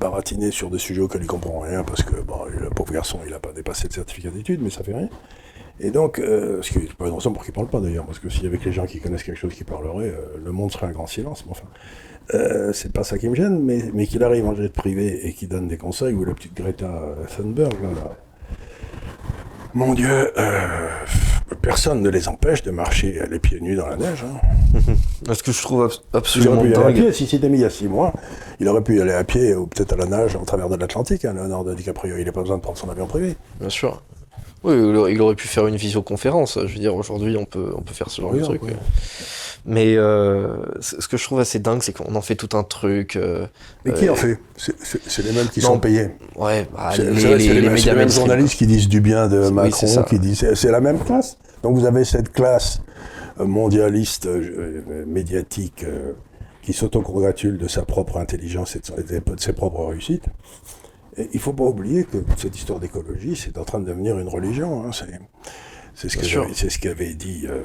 baratiner 0.00 0.50
sur 0.50 0.70
des 0.70 0.78
sujets 0.78 1.02
auxquels 1.02 1.22
il 1.22 1.26
comprend 1.26 1.60
rien, 1.60 1.84
parce 1.84 2.02
que, 2.02 2.16
bon, 2.16 2.44
le 2.46 2.70
pauvre 2.70 2.92
garçon, 2.92 3.20
il 3.24 3.32
n'a 3.32 3.38
pas 3.38 3.52
dépassé 3.52 3.88
le 3.88 3.94
certificat 3.94 4.30
d'études, 4.30 4.62
mais 4.62 4.70
ça 4.70 4.82
fait 4.82 4.94
rien. 4.94 5.08
Et 5.80 5.90
donc, 5.90 6.18
euh, 6.18 6.62
ce 6.62 6.72
qui 6.72 6.78
n'est 6.78 6.86
pas 6.86 7.08
une 7.08 7.14
raison 7.14 7.32
pour 7.32 7.42
qu'il 7.44 7.52
ne 7.52 7.56
parle 7.56 7.68
pas 7.68 7.80
d'ailleurs, 7.80 8.06
parce 8.06 8.18
que 8.18 8.30
s'il 8.30 8.44
y 8.44 8.46
avait 8.46 8.58
que 8.58 8.64
les 8.64 8.72
gens 8.72 8.86
qui 8.86 9.00
connaissent 9.00 9.22
quelque 9.22 9.38
chose 9.38 9.54
qui 9.54 9.64
parleraient, 9.64 10.14
le 10.42 10.52
monde 10.52 10.72
serait 10.72 10.86
un 10.86 10.92
grand 10.92 11.06
silence. 11.06 11.44
Mais 11.46 11.52
enfin, 11.52 12.72
c'est 12.72 12.92
pas 12.92 13.04
ça 13.04 13.18
qui 13.18 13.28
me 13.28 13.34
gêne, 13.34 13.62
mais, 13.62 13.90
mais 13.92 14.06
qu'il 14.06 14.22
arrive 14.22 14.46
en 14.46 14.54
jet 14.54 14.72
privé 14.72 15.26
et 15.26 15.34
qu'il 15.34 15.48
donne 15.48 15.68
des 15.68 15.76
conseils, 15.76 16.14
ou 16.14 16.24
la 16.24 16.32
petite 16.32 16.54
Greta 16.54 17.16
Thunberg, 17.36 17.74
là, 17.82 17.88
là. 17.90 18.16
Mon 19.74 19.94
Dieu, 19.94 20.30
euh, 20.38 20.88
personne 21.62 22.00
ne 22.00 22.08
les 22.08 22.28
empêche 22.28 22.62
de 22.62 22.70
marcher 22.70 23.20
les 23.30 23.38
pieds 23.38 23.60
nus 23.60 23.74
dans 23.74 23.86
la 23.88 23.96
neige. 23.96 24.24
Hein. 24.24 24.92
Que 25.44 25.52
je 25.52 25.62
trouve 25.62 25.84
abs- 25.84 26.00
Il 26.12 26.16
aurait 26.16 26.18
absolument 26.18 26.56
pu 26.62 26.68
y 26.70 26.74
aller 26.74 26.82
à 26.82 26.86
dingue. 26.86 26.94
pied, 26.94 27.12
si 27.12 27.26
c'était 27.26 27.48
mis 27.48 27.58
il 27.58 27.62
y 27.62 27.64
a 27.64 27.70
six 27.70 27.88
mois, 27.88 28.12
il 28.60 28.68
aurait 28.68 28.82
pu 28.82 28.96
y 28.98 29.00
aller 29.00 29.12
à 29.12 29.24
pied 29.24 29.54
ou 29.54 29.66
peut-être 29.66 29.92
à 29.94 29.96
la 29.96 30.06
nage 30.06 30.36
en 30.36 30.44
travers 30.44 30.68
de 30.68 30.76
l'Atlantique, 30.76 31.24
hein, 31.24 31.32
Leonardo 31.34 31.74
DiCaprio. 31.74 32.16
Il 32.18 32.24
n'a 32.26 32.32
pas 32.32 32.40
besoin 32.42 32.56
de 32.58 32.62
prendre 32.62 32.78
son 32.78 32.88
avion 32.90 33.06
privé. 33.06 33.36
Bien 33.60 33.70
sûr. 33.70 34.02
Oui, 34.64 35.12
il 35.12 35.20
aurait- 35.20 35.34
pu 35.34 35.46
faire 35.48 35.66
une 35.66 35.76
visioconférence. 35.76 36.58
Je 36.66 36.72
veux 36.72 36.80
dire, 36.80 36.94
aujourd'hui, 36.94 37.36
on 37.36 37.44
peut, 37.44 37.72
on 37.76 37.82
peut 37.82 37.94
faire 37.94 38.10
ce 38.10 38.20
genre 38.20 38.32
Oui, 38.32 38.40
de 38.40 38.44
truc. 38.44 38.60
oui. 38.62 38.72
Mais 39.66 39.96
euh, 39.96 40.56
ce 40.80 41.08
que 41.08 41.16
je 41.16 41.24
trouve 41.24 41.40
assez 41.40 41.58
dingue, 41.58 41.82
c'est 41.82 41.94
qu'on 41.96 42.14
en 42.14 42.20
fait 42.20 42.34
tout 42.34 42.54
un 42.54 42.64
truc. 42.64 43.16
Euh, 43.16 43.46
Mais 43.84 43.94
qui 43.94 44.10
en 44.10 44.14
fait? 44.14 44.38
C'est 44.56 45.24
les 45.24 45.32
mêmes 45.32 45.48
qui 45.48 45.62
sont 45.62 45.78
payés. 45.78 46.10
Ouais, 46.36 46.68
bah, 46.74 46.90
c'est 46.94 47.10
les, 47.10 47.60
les, 47.60 47.70
mêmes 47.94 48.10
journalistes 48.10 48.56
qui 48.58 48.66
disent 48.66 48.88
du 48.88 49.00
bien 49.00 49.26
de 49.28 49.48
Macron, 49.48 50.02
qui 50.02 50.18
disent 50.18 50.52
c'est 50.54 50.70
la 50.70 50.80
même 50.80 50.98
classe. 50.98 51.38
Donc 51.62 51.76
vous 51.78 51.86
avez 51.86 52.04
cette 52.04 52.30
classe 52.32 52.82
mondialiste 53.38 54.28
médiatique 55.06 55.86
qui 56.62 56.72
s'autocongratule 56.74 57.56
de 57.56 57.68
sa 57.68 57.82
propre 57.82 58.18
intelligence 58.18 58.76
et 58.76 58.80
de 58.80 59.22
ses 59.38 59.52
propres 59.54 59.86
réussites. 59.86 60.26
Et 61.16 61.28
il 61.32 61.36
ne 61.36 61.40
faut 61.40 61.52
pas 61.52 61.64
oublier 61.64 62.04
que 62.04 62.18
cette 62.36 62.56
histoire 62.56 62.80
d'écologie, 62.80 63.36
c'est 63.36 63.56
en 63.58 63.64
train 63.64 63.78
de 63.78 63.86
devenir 63.86 64.18
une 64.18 64.28
religion. 64.28 64.84
Hein. 64.84 64.90
C'est 65.94 66.08
ce 66.08 66.78
qu'avait 66.78 67.14
dit 67.14 67.46
euh, 67.46 67.62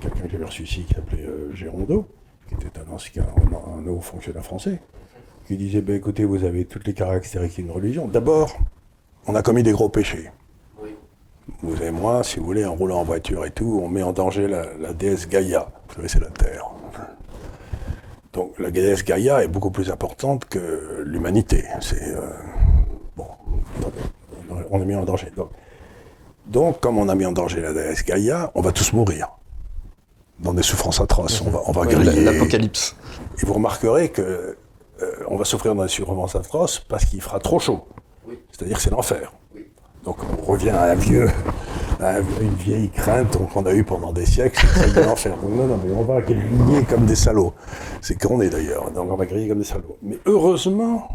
quelqu'un 0.00 0.22
que 0.22 0.30
j'avais 0.30 0.44
reçu 0.44 0.64
ici, 0.64 0.84
qui 0.84 0.94
s'appelait 0.94 1.24
euh, 1.24 1.54
Gérondeau, 1.54 2.06
qui 2.48 2.54
était 2.54 2.80
un 2.80 2.92
ancien, 2.92 3.26
un, 3.52 3.86
haut 3.86 4.00
fonctionnaire 4.00 4.44
français, 4.44 4.80
qui 5.46 5.56
disait 5.56 5.82
ben, 5.82 5.96
écoutez, 5.96 6.24
vous 6.24 6.44
avez 6.44 6.64
toutes 6.64 6.86
les 6.86 6.94
caractéristiques 6.94 7.64
d'une 7.64 7.74
religion. 7.74 8.08
D'abord, 8.08 8.58
on 9.26 9.34
a 9.34 9.42
commis 9.42 9.62
des 9.62 9.72
gros 9.72 9.88
péchés. 9.88 10.30
Vous 11.62 11.82
et 11.82 11.90
moi, 11.90 12.22
si 12.24 12.38
vous 12.38 12.44
voulez, 12.44 12.64
en 12.64 12.74
roulant 12.74 13.00
en 13.00 13.04
voiture 13.04 13.44
et 13.46 13.50
tout, 13.50 13.80
on 13.82 13.88
met 13.88 14.02
en 14.02 14.12
danger 14.12 14.48
la, 14.48 14.66
la 14.76 14.92
déesse 14.92 15.28
Gaïa. 15.28 15.70
Vous 15.88 15.94
savez, 15.94 16.08
c'est 16.08 16.20
la 16.20 16.30
Terre. 16.30 16.70
Donc 18.38 18.56
la 18.60 18.70
déesse 18.70 19.04
Gaïa 19.04 19.42
est 19.42 19.48
beaucoup 19.48 19.72
plus 19.72 19.90
importante 19.90 20.44
que 20.44 21.02
l'humanité. 21.04 21.64
C'est 21.80 22.14
euh, 22.14 22.20
bon, 23.16 23.26
on 24.70 24.80
a 24.80 24.84
mis 24.84 24.94
en 24.94 25.02
danger. 25.02 25.32
Donc, 26.46 26.78
comme 26.78 26.98
on 26.98 27.08
a 27.08 27.16
mis 27.16 27.26
en 27.26 27.32
danger 27.32 27.60
la 27.60 27.72
déesse 27.72 28.04
Gaïa, 28.04 28.52
on 28.54 28.60
va 28.60 28.70
tous 28.70 28.92
mourir 28.92 29.26
dans 30.38 30.54
des 30.54 30.62
souffrances 30.62 31.00
atroces. 31.00 31.42
On 31.44 31.50
va, 31.50 31.62
on 31.66 31.72
va 31.72 31.84
griller. 31.86 32.20
L'apocalypse. 32.20 32.94
Et 33.42 33.44
vous 33.44 33.54
remarquerez 33.54 34.10
que 34.10 34.56
euh, 35.02 35.12
on 35.26 35.34
va 35.34 35.44
souffrir 35.44 35.74
dans 35.74 35.82
des 35.82 35.88
souffrances 35.88 36.36
atroces 36.36 36.78
parce 36.78 37.06
qu'il 37.06 37.20
fera 37.20 37.40
trop 37.40 37.58
chaud. 37.58 37.88
C'est-à-dire 38.52 38.76
que 38.76 38.82
c'est 38.84 38.90
l'enfer. 38.90 39.32
Donc 40.04 40.18
on 40.40 40.44
revient 40.44 40.70
à 40.70 40.84
un 40.84 40.94
vieux, 40.94 41.28
une 42.00 42.54
vieille 42.54 42.90
crainte 42.90 43.36
qu'on 43.52 43.66
a 43.66 43.72
eue 43.72 43.84
pendant 43.84 44.12
des 44.12 44.26
siècles, 44.26 44.60
c'est 44.60 44.80
celle 44.80 44.92
de 44.94 45.00
l'enfer. 45.00 45.34
non, 45.42 45.66
non, 45.66 45.80
mais 45.84 45.92
on 45.92 46.04
va 46.04 46.20
griller 46.20 46.84
comme 46.88 47.06
des 47.06 47.16
salauds. 47.16 47.54
C'est 48.00 48.20
qu'on 48.20 48.40
est 48.40 48.50
d'ailleurs, 48.50 48.90
donc 48.90 49.10
on 49.10 49.16
va 49.16 49.26
griller 49.26 49.48
comme 49.48 49.58
des 49.58 49.64
salauds. 49.64 49.96
Mais 50.02 50.18
heureusement, 50.26 51.08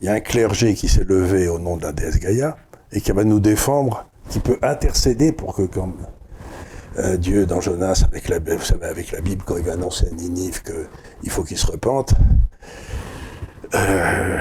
il 0.00 0.06
y 0.06 0.08
a 0.08 0.12
un 0.12 0.20
clergé 0.20 0.74
qui 0.74 0.88
s'est 0.88 1.04
levé 1.04 1.48
au 1.48 1.58
nom 1.58 1.76
de 1.76 1.82
la 1.82 1.92
déesse 1.92 2.18
Gaïa 2.18 2.56
et 2.92 3.00
qui 3.00 3.12
va 3.12 3.24
nous 3.24 3.40
défendre, 3.40 4.06
qui 4.28 4.40
peut 4.40 4.58
intercéder 4.62 5.32
pour 5.32 5.54
que, 5.54 5.62
comme 5.62 5.94
euh, 6.98 7.16
Dieu 7.16 7.46
dans 7.46 7.60
Jonas, 7.60 8.04
avec 8.06 8.28
la, 8.28 8.38
vous 8.38 8.62
savez, 8.62 8.86
avec 8.86 9.12
la 9.12 9.20
Bible, 9.20 9.42
quand 9.46 9.56
il 9.56 9.64
va 9.64 9.72
annoncer 9.72 10.06
à 10.06 10.14
Ninive 10.14 10.62
qu'il 10.62 11.30
faut 11.30 11.44
qu'il 11.44 11.58
se 11.58 11.66
repente, 11.66 12.14
euh, 13.74 14.38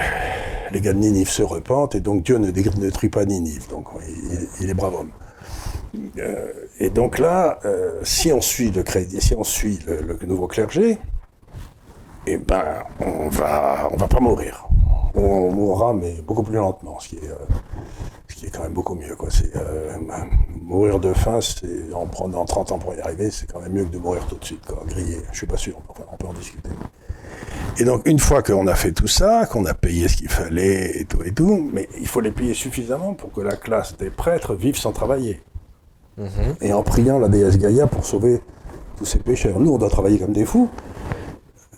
les 0.72 0.82
gars 0.82 0.94
de 0.94 1.00
Ninive 1.00 1.30
se 1.30 1.44
repentent 1.44 1.96
et 1.96 2.00
donc 2.00 2.24
Dieu 2.24 2.38
ne 2.38 2.52
détruit 2.52 3.10
pas 3.10 3.26
Ninive. 3.26 3.68
Donc 3.70 3.88
il, 4.60 4.70
est 4.70 4.74
brave 4.74 4.96
homme. 4.96 5.12
Euh, 6.18 6.52
et 6.80 6.90
donc 6.90 7.20
là, 7.20 7.60
euh, 7.66 8.00
si 8.04 8.32
on 8.32 8.42
suit 8.42 8.72
le 8.72 8.84
crédit, 8.84 9.22
si 9.22 9.36
on 9.36 9.44
suit 9.44 9.80
le, 9.88 10.18
nouveau 10.26 10.48
clergé, 10.48 10.98
eh 12.26 12.38
ben, 12.38 12.84
on 13.00 13.30
va, 13.30 13.90
on 13.92 13.98
va 13.98 14.08
pas 14.08 14.20
mourir. 14.20 14.68
On, 15.16 15.52
mourra, 15.52 15.94
mais 15.94 16.22
beaucoup 16.22 16.44
plus 16.44 16.56
lentement, 16.56 17.00
ce 17.00 17.10
qui 17.10 17.16
est, 17.16 17.32
ce 18.28 18.36
qui 18.36 18.46
est 18.46 18.50
quand 18.50 18.64
même 18.64 18.74
beaucoup 18.74 18.96
mieux. 18.96 19.16
C'est, 19.30 19.52
mourir 20.62 21.00
de 21.00 21.14
faim, 21.14 21.40
c'est, 21.42 21.94
en 21.94 22.06
prenant 22.06 22.46
30 22.46 22.74
ans 22.74 22.80
pour 22.80 22.94
y 22.94 23.00
arriver, 23.00 23.32
c'est 23.32 23.52
quand 23.52 23.62
même 23.62 23.72
mieux 23.72 23.86
que 23.86 23.94
de 23.94 23.98
mourir 23.98 24.26
tout 24.28 24.36
de 24.36 24.46
suite, 24.46 24.66
quoi, 24.66 24.84
grillé. 24.86 25.18
Je 25.32 25.38
suis 25.38 25.48
pas 25.48 25.58
sûr, 25.58 25.80
on 26.12 26.18
peut 26.18 26.28
en 26.28 26.34
discuter. 26.34 26.70
Et 27.80 27.84
donc, 27.84 28.08
une 28.08 28.20
fois 28.20 28.42
qu'on 28.42 28.66
a 28.68 28.74
fait 28.74 28.92
tout 28.92 29.08
ça, 29.08 29.46
qu'on 29.46 29.66
a 29.66 29.74
payé 29.74 30.08
ce 30.08 30.18
qu'il 30.18 30.30
fallait 30.30 31.00
et 31.00 31.06
tout 31.06 31.22
et 31.24 31.32
tout, 31.32 31.70
mais 31.72 31.88
il 32.00 32.08
faut 32.08 32.22
les 32.22 32.32
payer 32.32 32.56
suffisamment 32.56 33.14
pour 33.14 33.32
que 33.32 33.42
la 33.42 33.56
classe 33.56 33.96
des 33.98 34.10
prêtres 34.10 34.56
vive 34.56 34.78
sans 34.78 34.92
travailler. 34.92 35.42
Et 36.62 36.74
en 36.74 36.82
priant 36.84 37.20
la 37.20 37.28
déesse 37.28 37.58
Gaïa 37.58 37.88
pour 37.88 38.06
sauver 38.06 38.42
tous 38.98 39.06
ces 39.06 39.20
pécheurs. 39.20 39.60
Nous, 39.60 39.72
on 39.72 39.78
doit 39.78 39.90
travailler 39.90 40.18
comme 40.18 40.34
des 40.34 40.46
fous 40.46 40.70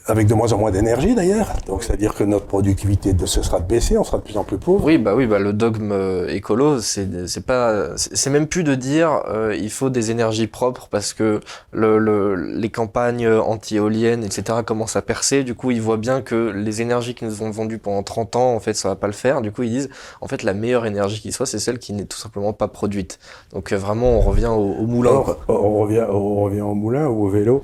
avec 0.10 0.28
de 0.28 0.34
moins 0.34 0.52
en 0.54 0.58
moins 0.58 0.72
d'énergie 0.72 1.16
d'ailleurs. 1.16 1.54
Donc 1.68 1.84
c'est-à-dire 1.84 2.16
que 2.16 2.24
notre 2.24 2.46
productivité 2.46 3.14
de 3.14 3.26
ce 3.26 3.42
sera 3.42 3.60
de 3.60 3.66
baisser, 3.66 3.98
on 3.98 4.04
sera 4.04 4.18
de 4.18 4.24
plus 4.24 4.38
en 4.38 4.44
plus 4.44 4.58
pauvre. 4.58 4.84
Oui, 4.84 4.98
bah 4.98 5.14
oui, 5.16 5.28
bah 5.28 5.40
le 5.40 5.54
dogme 5.54 5.92
euh, 5.92 6.28
écolo, 6.28 6.80
c'est 6.80 7.28
c'est 7.28 7.46
pas, 7.46 7.96
c'est 7.96 8.30
même 8.30 8.48
plus 8.48 8.64
de 8.64 8.76
dire 8.76 9.24
euh, 9.30 9.56
il 9.56 9.70
faut 9.70 9.90
des 9.90 10.12
énergies 10.12 10.48
propres 10.48 10.88
parce 10.90 11.14
que 11.14 11.40
le, 11.72 12.00
le 12.00 12.36
les 12.36 12.70
campagnes 12.70 13.28
anti-éoliennes, 13.28 14.24
etc. 14.24 14.60
commencent 14.66 14.96
à 14.96 15.02
percer. 15.02 15.44
Du 15.44 15.56
coup, 15.56 15.72
ils 15.72 15.82
voient 15.82 15.98
bien 15.98 16.22
que 16.22 16.52
les 16.56 16.82
énergies 16.82 17.14
qu'ils 17.14 17.28
nous 17.28 17.44
ont 17.44 17.52
vendues 17.52 17.78
pendant 17.78 18.04
30 18.04 18.36
ans, 18.36 18.56
en 18.56 18.60
fait, 18.60 18.74
ça 18.74 18.90
va 18.90 18.96
pas 18.96 19.08
le 19.08 19.14
faire. 19.14 19.42
Du 19.42 19.52
coup, 19.52 19.64
ils 19.64 19.70
disent 19.70 19.90
en 20.22 20.28
fait 20.28 20.44
la 20.44 20.54
meilleure 20.54 20.86
énergie 20.86 21.22
qui 21.22 21.32
soit, 21.32 21.46
c'est 21.46 21.60
celle 21.60 21.80
qui 21.80 21.94
n'est 21.94 22.06
tout 22.06 22.18
simplement 22.18 22.54
pas 22.54 22.68
produite. 22.68 23.20
Donc 23.54 23.72
euh, 23.72 23.78
vraiment, 23.78 24.18
on 24.18 24.22
revient 24.22 24.48
au, 24.48 24.86
moulin. 24.88 25.24
on 25.48 25.80
revient, 25.80 26.06
on 26.10 26.44
revient 26.44 26.62
au 26.62 26.74
moulin 26.74 27.08
ou 27.08 27.26
au 27.26 27.30
vélo. 27.30 27.64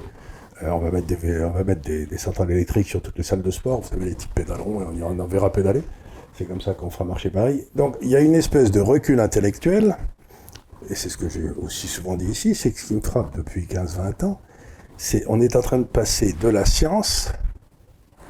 Euh, 0.63 0.69
on 0.69 0.79
va 0.79 0.91
mettre, 0.91 1.07
des, 1.07 1.43
on 1.43 1.49
va 1.49 2.17
centrales 2.17 2.51
électriques 2.51 2.87
sur 2.87 3.01
toutes 3.01 3.17
les 3.17 3.23
salles 3.23 3.41
de 3.41 3.51
sport. 3.51 3.81
Vous 3.81 3.89
savez, 3.89 4.05
les 4.05 4.15
types 4.15 4.33
pédaleront 4.33 4.81
et 4.81 5.03
on, 5.03 5.19
en 5.19 5.27
verra 5.27 5.51
pédaler. 5.51 5.83
C'est 6.33 6.45
comme 6.45 6.61
ça 6.61 6.73
qu'on 6.73 6.89
fera 6.89 7.03
marcher 7.03 7.29
Paris. 7.29 7.65
Donc 7.75 7.97
il 8.01 8.09
y 8.09 8.15
a 8.15 8.21
une 8.21 8.35
espèce 8.35 8.71
de 8.71 8.79
recul 8.79 9.19
intellectuel, 9.19 9.97
et 10.89 10.95
c'est 10.95 11.09
ce 11.09 11.17
que 11.17 11.29
j'ai 11.29 11.49
aussi 11.49 11.87
souvent 11.87 12.15
dit 12.15 12.25
ici, 12.25 12.55
c'est 12.55 12.75
ce 12.75 12.87
qui 12.87 12.93
me 12.93 13.01
frappe 13.01 13.35
depuis 13.35 13.65
15-20 13.65 14.25
ans, 14.25 14.41
c'est 14.97 15.23
on 15.27 15.39
est 15.39 15.55
en 15.55 15.61
train 15.61 15.79
de 15.79 15.85
passer 15.85 16.33
de 16.33 16.49
la 16.49 16.65
science, 16.65 17.31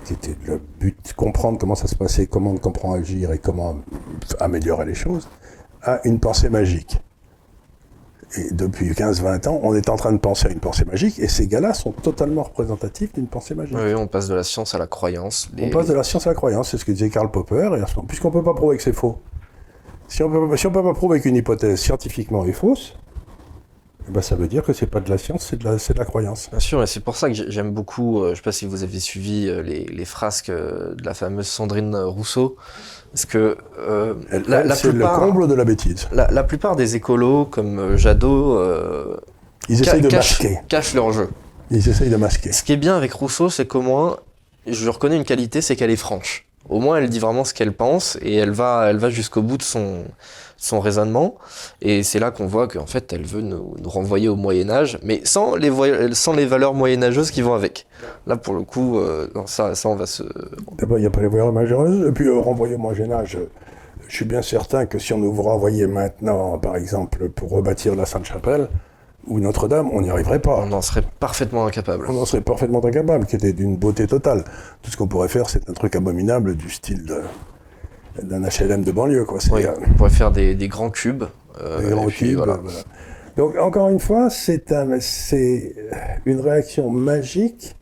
qui 0.04 0.14
était 0.14 0.36
le 0.46 0.62
but, 0.80 1.14
comprendre 1.14 1.58
comment 1.58 1.74
ça 1.74 1.88
se 1.88 1.96
passait, 1.96 2.28
comment 2.28 2.52
on 2.52 2.58
comprend 2.58 2.94
agir 2.94 3.32
et 3.32 3.40
comment 3.40 3.80
améliorer 4.40 4.86
les 4.86 4.94
choses, 4.94 5.28
à 5.82 6.00
une 6.06 6.20
pensée 6.20 6.50
magique 6.50 7.00
et 8.38 8.54
depuis 8.54 8.92
15-20 8.92 9.48
ans, 9.48 9.60
on 9.64 9.76
est 9.76 9.90
en 9.90 9.96
train 9.96 10.12
de 10.12 10.18
penser 10.18 10.48
à 10.48 10.52
une 10.52 10.60
pensée 10.60 10.86
magique, 10.86 11.20
et 11.20 11.28
ces 11.28 11.48
gars-là 11.48 11.74
sont 11.74 11.92
totalement 11.92 12.44
représentatifs 12.44 13.14
d'une 13.14 13.28
pensée 13.28 13.56
magique. 13.56 13.76
Oui, 13.78 13.94
on 13.96 14.08
passe 14.08 14.28
de 14.28 14.36
la 14.36 14.44
science 14.44 14.76
à 14.76 14.78
la 14.78 14.88
croyance. 14.88 15.50
On 15.60 15.70
passe 15.70 15.88
de 15.88 15.94
la 15.94 16.04
science 16.04 16.28
à 16.28 16.32
la 16.32 16.36
croyance, 16.36 16.70
c'est 16.70 16.78
ce 16.78 16.86
que 16.86 16.92
disait 16.92 17.10
Karl 17.10 17.32
Popper, 17.32 17.72
et 17.78 17.84
puisqu'on 18.08 18.30
ne 18.30 18.34
peut 18.34 18.44
pas 18.44 18.54
prouver 18.54 18.78
que 18.78 18.84
c'est 18.84 18.94
faux, 18.94 19.20
si 20.08 20.24
on 20.24 20.30
ne 20.30 20.70
peut 20.70 20.84
pas 20.84 20.94
prouver 20.94 21.20
qu'une 21.20 21.36
hypothèse 21.36 21.80
scientifiquement 21.80 22.46
est 22.46 22.54
fausse, 22.54 22.96
eh 24.08 24.12
ben 24.12 24.22
ça 24.22 24.36
veut 24.36 24.48
dire 24.48 24.64
que 24.64 24.72
c'est 24.72 24.86
pas 24.86 25.00
de 25.00 25.10
la 25.10 25.18
science, 25.18 25.48
c'est 25.50 25.58
de 25.58 25.64
la, 25.64 25.76
de 25.76 25.98
la 25.98 26.06
croyance. 26.06 26.50
Bien 26.52 26.60
sûr, 26.60 26.84
et 26.84 26.88
c'est 26.88 27.00
pour 27.00 27.16
ça 27.16 27.28
que 27.28 27.50
j'aime 27.50 27.72
beaucoup, 27.72 28.20
euh, 28.20 28.28
je 28.28 28.32
ne 28.32 28.36
sais 28.36 28.42
pas 28.44 28.52
si 28.52 28.68
vous 28.68 28.84
avez 28.84 29.00
suivi 29.00 29.48
euh, 29.48 29.64
les, 29.64 29.86
les 29.86 30.06
frasques 30.06 30.50
euh, 30.50 30.94
de 30.94 31.04
la 31.04 31.16
fameuse 31.16 31.48
Sandrine 31.48 31.96
Rousseau, 31.96 32.56
parce 33.16 33.28
que 33.28 33.58
euh, 33.80 34.14
la, 34.46 34.76
c'est 34.76 34.92
le 34.92 35.06
comble 35.06 35.48
de 35.48 35.54
la 35.54 35.64
bêtise. 35.64 36.10
La, 36.12 36.44
plupart 36.44 36.76
des 36.76 36.98
écolos, 36.98 37.46
comme 37.46 37.80
euh, 37.80 37.98
Jadot, 37.98 38.58
euh, 38.58 39.16
ils 39.70 39.80
essayent 39.80 40.02
de 40.02 40.10
masquer. 40.10 40.60
Cachent 40.68 40.94
leur 40.94 41.14
jeu. 41.14 41.30
Ils 41.72 41.88
essayent 41.88 42.10
de 42.10 42.18
masquer. 42.18 42.52
Ce 42.52 42.62
qui 42.62 42.74
est 42.74 42.78
bien 42.78 42.98
avec 42.98 43.14
Rousseau, 43.14 43.50
c'est 43.50 43.68
qu'au 43.68 43.82
moins, 43.82 44.18
je 44.68 44.90
reconnais 44.90 45.16
une 45.16 45.24
qualité, 45.24 45.62
c'est 45.62 45.78
qu'elle 45.78 45.92
est 45.92 45.96
franche. 45.96 46.46
Au 46.70 46.80
moins, 46.80 46.98
elle 46.98 47.10
dit 47.10 47.20
vraiment 47.20 47.44
ce 47.44 47.54
qu'elle 47.54 47.74
pense 47.74 48.18
et 48.22 48.36
elle 48.36 48.52
va, 48.52 48.88
elle 48.90 48.98
va 48.98 49.10
jusqu'au 49.10 49.42
bout 49.42 49.58
de 49.58 49.64
son, 49.64 50.04
son 50.58 50.80
raisonnement. 50.80 51.36
Et 51.82 52.04
c'est 52.04 52.20
là 52.20 52.32
qu'on 52.32 52.48
voit 52.48 52.68
qu'en 52.68 52.86
fait, 52.86 53.14
elle 53.14 53.26
veut 53.26 53.42
nous, 53.42 53.76
renvoyer 53.86 54.28
au 54.28 54.36
Moyen 54.36 54.70
Âge, 54.70 54.98
mais 55.04 55.22
sans 55.24 55.56
les, 55.56 55.72
sans 56.14 56.34
les 56.34 56.46
valeurs 56.46 56.74
moyenâgeuses 56.74 57.32
qui 57.32 57.42
vont 57.42 57.54
avec. 57.54 57.86
Là, 58.26 58.36
pour 58.36 58.56
le 58.56 58.64
coup, 58.64 58.98
euh, 59.00 59.28
ça, 59.46 59.76
ça, 59.76 59.90
on 59.90 59.96
va 59.96 60.06
se... 60.06 60.24
D'abord, 60.78 60.98
il 60.98 61.02
n'y 61.02 61.08
a 61.08 61.12
pas 61.12 61.22
les 61.22 61.28
valeurs 61.28 61.52
moyenâgeuses. 61.52 62.08
Et 62.08 62.12
puis, 62.12 62.28
euh, 62.28 62.40
renvoyer 62.40 62.76
au 62.76 62.80
Moyen 62.80 63.12
Âge, 63.12 63.38
je 64.08 64.16
suis 64.16 64.26
bien 64.26 64.42
certain 64.42 64.86
que 64.86 65.00
si 65.00 65.14
on 65.14 65.18
nous 65.18 65.32
renvoyait 65.34 65.88
maintenant, 65.88 66.58
par 66.58 66.76
exemple, 66.76 67.30
pour 67.30 67.52
rebâtir 67.52 67.96
la 67.96 68.06
Sainte-Chapelle, 68.06 68.70
ou 69.28 69.40
Notre-Dame, 69.40 69.90
on 69.92 70.02
n'y 70.02 70.10
arriverait 70.10 70.40
pas. 70.40 70.58
On 70.60 70.72
en 70.72 70.82
serait 70.82 71.04
parfaitement 71.20 71.66
incapable. 71.66 72.06
On 72.10 72.18
en 72.22 72.26
serait 72.26 72.42
parfaitement 72.42 72.84
incapable, 72.84 73.26
qui 73.26 73.36
était 73.36 73.54
d'une 73.54 73.78
beauté 73.78 74.08
totale. 74.08 74.44
Tout 74.82 74.92
ce 74.92 74.98
qu'on 74.98 75.08
pourrait 75.08 75.28
faire, 75.28 75.50
c'est 75.50 75.70
un 75.70 75.74
truc 75.74 75.96
abominable 75.96 76.56
du 76.56 76.70
style 76.70 77.06
d'un 78.22 78.42
HLM 78.42 78.84
de 78.84 78.92
banlieue. 78.92 79.26
Quoi. 79.26 79.40
Oui, 79.52 79.66
on 79.68 79.94
pourrait 79.94 80.10
faire 80.10 80.32
des, 80.32 80.56
grands 80.68 80.90
cubes. 80.90 81.26
Euh, 81.62 81.82
des 81.82 81.90
grands 81.90 82.08
cubes, 82.08 82.38
voilà. 82.38 82.60
Donc, 83.38 83.58
encore 83.58 83.90
une 83.90 84.00
fois, 84.00 84.30
c'est 84.30 84.72
un, 84.72 84.98
une 86.26 86.40
réaction 86.40 86.90
magique 86.90 87.76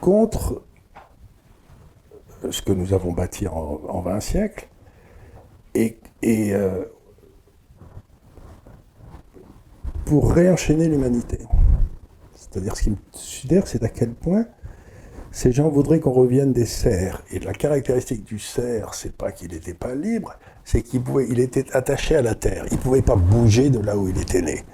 contre 0.00 0.62
ce 2.50 2.62
que 2.62 2.72
nous 2.72 2.94
avons 2.94 3.12
bâti 3.12 3.46
en, 3.46 3.80
en 3.86 4.00
20 4.00 4.20
siècles. 4.20 4.68
Et, 5.74 5.98
et 6.22 6.54
euh, 6.54 6.84
pour 10.10 10.32
réenchaîner 10.32 10.88
l'humanité. 10.88 11.38
C'est-à-dire, 12.34 12.76
ce 12.76 12.82
qui 12.82 12.90
me 12.90 12.96
sidère, 13.12 13.68
c'est 13.68 13.84
à 13.84 13.88
quel 13.88 14.10
point 14.10 14.44
ces 15.30 15.52
gens 15.52 15.68
voudraient 15.68 16.00
qu'on 16.00 16.10
revienne 16.10 16.52
des 16.52 16.66
cerfs. 16.66 17.22
Et 17.30 17.38
la 17.38 17.52
caractéristique 17.52 18.24
du 18.24 18.40
cerf, 18.40 18.92
c'est 18.92 19.12
pas 19.12 19.30
qu'il 19.30 19.52
n'était 19.52 19.72
pas 19.72 19.94
libre, 19.94 20.34
c'est 20.64 20.82
qu'il 20.82 21.00
pouvait, 21.00 21.28
il 21.30 21.38
était 21.38 21.64
attaché 21.76 22.16
à 22.16 22.22
la 22.22 22.34
terre. 22.34 22.64
Il 22.72 22.78
ne 22.78 22.82
pouvait 22.82 23.02
pas 23.02 23.14
bouger 23.14 23.70
de 23.70 23.78
là 23.78 23.96
où 23.96 24.08
il 24.08 24.20
était 24.20 24.42
né. 24.42 24.64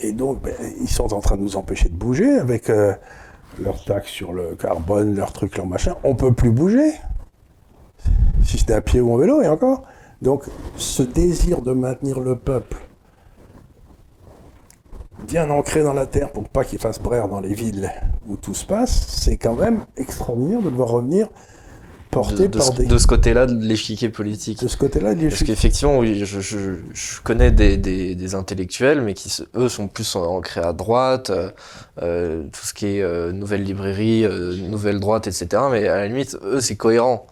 et 0.00 0.12
donc, 0.12 0.40
ben, 0.40 0.54
ils 0.80 0.88
sont 0.88 1.12
en 1.12 1.20
train 1.20 1.36
de 1.36 1.42
nous 1.42 1.58
empêcher 1.58 1.90
de 1.90 1.96
bouger 1.96 2.38
avec 2.38 2.70
euh, 2.70 2.94
leurs 3.62 3.84
taxes 3.84 4.10
sur 4.10 4.32
le 4.32 4.54
carbone, 4.54 5.14
leurs 5.14 5.34
trucs, 5.34 5.58
leurs 5.58 5.66
machins. 5.66 5.96
On 6.02 6.14
peut 6.14 6.32
plus 6.32 6.50
bouger, 6.50 6.92
si 8.42 8.56
c'était 8.56 8.72
à 8.72 8.80
pied 8.80 9.02
ou 9.02 9.12
en 9.12 9.18
vélo, 9.18 9.42
et 9.42 9.48
encore. 9.48 9.82
Donc, 10.22 10.44
ce 10.76 11.02
désir 11.02 11.60
de 11.60 11.72
maintenir 11.72 12.20
le 12.20 12.38
peuple 12.38 12.85
bien 15.26 15.50
ancré 15.50 15.82
dans 15.82 15.92
la 15.92 16.06
terre 16.06 16.32
pour 16.32 16.48
pas 16.48 16.64
qu'il 16.64 16.78
fasse 16.78 17.00
brère 17.00 17.28
dans 17.28 17.40
les 17.40 17.54
villes 17.54 17.90
où 18.28 18.36
tout 18.36 18.54
se 18.54 18.64
passe, 18.64 19.06
c'est 19.08 19.36
quand 19.36 19.54
même 19.54 19.84
extraordinaire 19.96 20.62
de 20.62 20.70
devoir 20.70 20.88
revenir 20.88 21.28
porté 22.10 22.48
de, 22.48 22.58
par 22.58 22.66
ce, 22.68 22.72
des... 22.72 22.86
de 22.86 22.98
ce 22.98 23.06
côté-là 23.06 23.46
de 23.46 23.54
l'échiquier 23.54 24.08
politique. 24.08 24.62
De 24.62 24.68
ce 24.68 24.76
côté-là, 24.76 25.14
de 25.14 25.28
Parce 25.28 25.42
qu'effectivement, 25.42 25.98
oui, 25.98 26.24
je, 26.24 26.40
je, 26.40 26.58
je 26.92 27.20
connais 27.22 27.50
des, 27.50 27.76
des, 27.76 28.14
des, 28.14 28.34
intellectuels, 28.34 29.02
mais 29.02 29.14
qui, 29.14 29.30
eux, 29.54 29.68
sont 29.68 29.88
plus 29.88 30.16
ancrés 30.16 30.62
à 30.62 30.72
droite, 30.72 31.30
euh, 32.02 32.44
tout 32.44 32.66
ce 32.66 32.74
qui 32.74 32.86
est 32.86 33.02
euh, 33.02 33.32
nouvelle 33.32 33.64
librairie, 33.64 34.24
euh, 34.24 34.56
nouvelle 34.68 35.00
droite, 35.00 35.26
etc. 35.26 35.62
Mais 35.70 35.86
à 35.88 35.96
la 35.96 36.08
limite, 36.08 36.38
eux, 36.42 36.60
c'est 36.60 36.76
cohérent. 36.76 37.26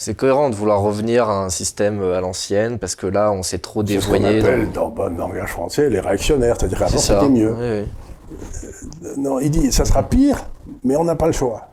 C'est 0.00 0.14
cohérent 0.14 0.48
de 0.48 0.54
vouloir 0.54 0.80
revenir 0.80 1.28
à 1.28 1.44
un 1.44 1.48
système 1.48 2.00
à 2.00 2.20
l'ancienne, 2.20 2.78
parce 2.78 2.94
que 2.94 3.08
là, 3.08 3.32
on 3.32 3.42
s'est 3.42 3.58
trop 3.58 3.82
dévoyé. 3.82 4.40
C'est 4.40 4.64
ce 4.64 4.72
dans, 4.72 4.90
dans, 4.90 5.10
dans 5.10 5.26
langage 5.26 5.50
français, 5.50 5.90
les 5.90 5.98
réactionnaires. 5.98 6.54
C'est-à-dire 6.56 6.78
qu'avant, 6.78 6.98
c'était 6.98 7.28
mieux. 7.28 7.52
Oui, 7.52 7.86
oui. 9.02 9.08
non, 9.18 9.40
il 9.40 9.50
dit, 9.50 9.72
ça 9.72 9.84
sera 9.84 10.04
pire, 10.04 10.48
mais 10.84 10.94
on 10.94 11.02
n'a 11.02 11.16
pas 11.16 11.26
le 11.26 11.32
choix. 11.32 11.72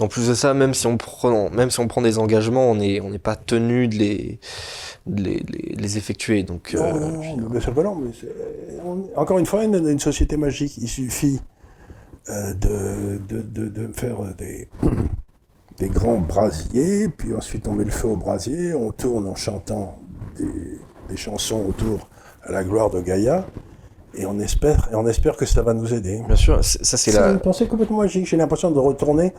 En 0.00 0.08
plus 0.08 0.28
de 0.28 0.34
ça, 0.34 0.54
même 0.54 0.74
si 0.74 0.88
on 0.88 0.96
prend, 0.96 1.50
même 1.50 1.70
si 1.70 1.78
on 1.78 1.86
prend 1.86 2.02
des 2.02 2.18
engagements, 2.18 2.68
on 2.68 2.74
n'est 2.74 3.00
on 3.00 3.10
n'est 3.10 3.20
pas 3.20 3.36
tenu 3.36 3.86
de 3.86 3.94
les, 3.94 4.40
de 5.06 5.22
les, 5.22 5.40
de 5.40 5.80
les, 5.80 5.96
effectuer. 5.98 6.42
Donc, 6.42 6.74
non, 6.74 6.82
euh, 6.82 6.98
non, 6.98 7.36
non, 7.36 7.48
mais 7.48 7.60
c'est 7.60 7.72
pas 7.72 7.84
non, 7.84 7.94
mais 7.94 8.10
on, 8.84 9.04
encore 9.14 9.38
une 9.38 9.46
fois, 9.46 9.62
une, 9.62 9.88
une, 9.88 10.00
société 10.00 10.36
magique. 10.36 10.78
Il 10.78 10.88
suffit 10.88 11.40
euh, 12.28 12.54
de, 12.54 13.20
de, 13.28 13.68
de, 13.68 13.92
faire 13.92 14.16
des, 14.36 14.68
des 15.78 15.88
grands 15.88 16.18
brasiers, 16.18 17.08
puis 17.08 17.34
ensuite 17.34 17.66
on 17.68 17.72
met 17.72 17.84
le 17.84 17.90
feu 17.90 18.08
au 18.08 18.16
brasier, 18.16 18.74
on 18.74 18.92
tourne 18.92 19.26
en 19.26 19.34
chantant 19.34 19.96
des, 20.38 20.78
des 21.08 21.16
chansons 21.16 21.64
autour 21.68 22.08
à 22.42 22.52
la 22.52 22.64
gloire 22.64 22.90
de 22.90 23.00
Gaïa. 23.00 23.46
Et 24.16 24.26
on 24.26 24.38
espère, 24.38 24.88
et 24.92 24.94
on 24.94 25.08
espère 25.08 25.36
que 25.36 25.44
ça 25.44 25.62
va 25.62 25.74
nous 25.74 25.92
aider. 25.92 26.22
Bien 26.24 26.36
sûr, 26.36 26.64
ça 26.64 26.96
c'est 26.96 27.10
la. 27.10 27.32
une 27.32 27.40
pensée 27.40 27.66
complètement 27.66 27.98
magique. 27.98 28.26
J'ai 28.26 28.36
l'impression 28.36 28.70
de 28.70 28.78
retourner 28.78 29.32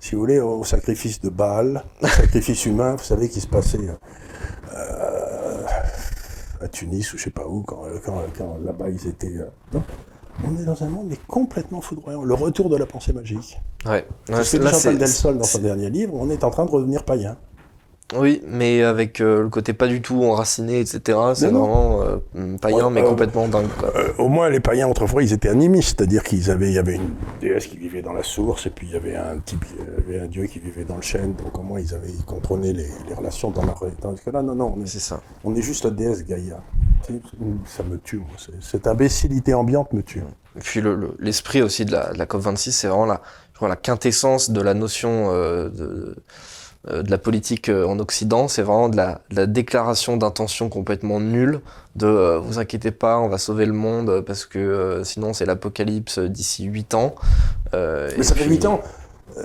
si 0.00 0.14
vous 0.14 0.20
voulez, 0.20 0.40
au 0.40 0.64
sacrifice 0.64 1.20
de 1.20 1.30
Baal, 1.30 1.82
au 2.02 2.06
sacrifice 2.06 2.66
humain, 2.66 2.96
vous 2.96 3.04
savez, 3.04 3.28
qui 3.28 3.40
se 3.40 3.46
passait 3.46 3.78
euh, 4.74 5.62
à 6.60 6.68
Tunis 6.68 7.12
ou 7.12 7.18
je 7.18 7.24
sais 7.24 7.30
pas 7.30 7.46
où, 7.46 7.62
quand, 7.62 7.82
quand, 8.04 8.22
quand 8.36 8.58
là-bas 8.64 8.90
ils 8.90 9.06
étaient. 9.08 9.38
Euh, 9.38 9.50
non? 9.72 9.82
On 10.44 10.56
est 10.60 10.64
dans 10.64 10.82
un 10.82 10.88
monde 10.88 11.06
mais 11.08 11.18
complètement 11.28 11.80
foudroyant. 11.80 12.24
Le 12.24 12.34
retour 12.34 12.68
de 12.68 12.76
la 12.76 12.86
pensée 12.86 13.12
magique. 13.12 13.58
Ouais. 13.84 14.06
C'est 14.26 14.44
ce 14.44 14.56
que 14.56 14.66
Chantal 14.66 14.98
Delsol 14.98 15.38
dans 15.38 15.44
son 15.44 15.58
dernier 15.58 15.90
livre. 15.90 16.14
On 16.14 16.30
est 16.30 16.44
en 16.44 16.50
train 16.50 16.64
de 16.64 16.70
redevenir 16.70 17.04
païen. 17.04 17.36
Oui, 18.14 18.40
mais 18.46 18.84
avec 18.84 19.20
euh, 19.20 19.42
le 19.42 19.48
côté 19.48 19.72
pas 19.72 19.88
du 19.88 20.00
tout 20.00 20.22
enraciné, 20.22 20.78
etc. 20.78 21.18
C'est 21.34 21.48
vraiment 21.48 22.02
euh, 22.02 22.56
païen, 22.58 22.84
ouais, 22.84 22.90
mais 22.90 23.02
euh, 23.02 23.08
complètement 23.08 23.48
dingue. 23.48 23.66
Quoi. 23.80 23.92
au 24.18 24.28
moins, 24.28 24.48
les 24.48 24.60
païens, 24.60 24.86
autrefois, 24.86 25.24
ils 25.24 25.32
étaient 25.32 25.48
animistes, 25.48 25.98
c'est-à-dire 25.98 26.22
qu'ils 26.22 26.48
avaient, 26.52 26.68
il 26.68 26.74
y 26.74 26.78
avait 26.78 26.94
une 26.94 27.14
déesse 27.40 27.66
qui 27.66 27.76
vivait 27.76 28.02
dans 28.02 28.12
la 28.12 28.22
source, 28.22 28.66
et 28.66 28.70
puis 28.70 28.86
il 28.86 28.92
y 28.92 28.96
avait 28.96 29.16
un 29.16 29.38
type, 29.44 29.64
il 29.68 30.12
y 30.12 30.16
avait 30.16 30.24
un 30.24 30.28
dieu 30.28 30.46
qui 30.46 30.60
vivait 30.60 30.84
dans 30.84 30.94
le 30.94 31.02
chêne, 31.02 31.34
donc 31.34 31.58
au 31.58 31.62
moins, 31.62 31.80
ils 31.80 31.94
avaient, 31.94 32.08
ils 32.08 32.24
contrôlaient 32.24 32.72
les, 32.72 32.86
les 33.08 33.14
relations 33.14 33.50
dans 33.50 33.64
la 33.64 33.74
Tandis 34.00 34.22
que 34.24 34.30
là, 34.30 34.40
non, 34.40 34.54
non, 34.54 34.76
c'est 34.84 35.00
ça. 35.00 35.20
On 35.42 35.56
est 35.56 35.62
juste 35.62 35.84
la 35.84 35.90
déesse 35.90 36.24
Gaïa. 36.24 36.62
Ça 37.64 37.82
me 37.82 37.98
tue, 37.98 38.18
moi. 38.18 38.28
Cette 38.60 38.86
imbécilité 38.86 39.52
ambiante 39.52 39.92
me 39.92 40.02
tue. 40.02 40.22
Et 40.56 40.60
puis 40.60 40.80
l'esprit 41.18 41.58
le, 41.58 41.64
aussi 41.64 41.84
de 41.84 41.92
la, 41.92 42.12
de 42.12 42.18
la 42.18 42.26
COP26, 42.26 42.70
c'est 42.70 42.86
vraiment 42.86 43.06
la, 43.06 43.20
je 43.52 43.56
crois, 43.56 43.68
la 43.68 43.76
quintessence 43.76 44.50
de 44.50 44.60
la 44.60 44.74
notion 44.74 45.32
de, 45.32 46.16
de 46.90 47.10
la 47.10 47.18
politique 47.18 47.68
en 47.68 47.98
Occident, 47.98 48.48
c'est 48.48 48.62
vraiment 48.62 48.88
de 48.88 48.96
la, 48.96 49.20
de 49.30 49.36
la 49.36 49.46
déclaration 49.46 50.16
d'intention 50.16 50.68
complètement 50.68 51.20
nulle, 51.20 51.60
de 51.96 52.06
euh, 52.06 52.38
vous 52.38 52.58
inquiétez 52.58 52.90
pas, 52.90 53.18
on 53.18 53.28
va 53.28 53.38
sauver 53.38 53.66
le 53.66 53.72
monde 53.72 54.20
parce 54.20 54.46
que 54.46 54.58
euh, 54.58 55.04
sinon 55.04 55.32
c'est 55.32 55.46
l'apocalypse 55.46 56.18
d'ici 56.18 56.64
8 56.64 56.94
ans. 56.94 57.14
Euh, 57.74 58.10
Mais 58.16 58.22
ça 58.22 58.34
puis... 58.34 58.44
fait 58.44 58.50
8 58.50 58.66
ans, 58.66 58.80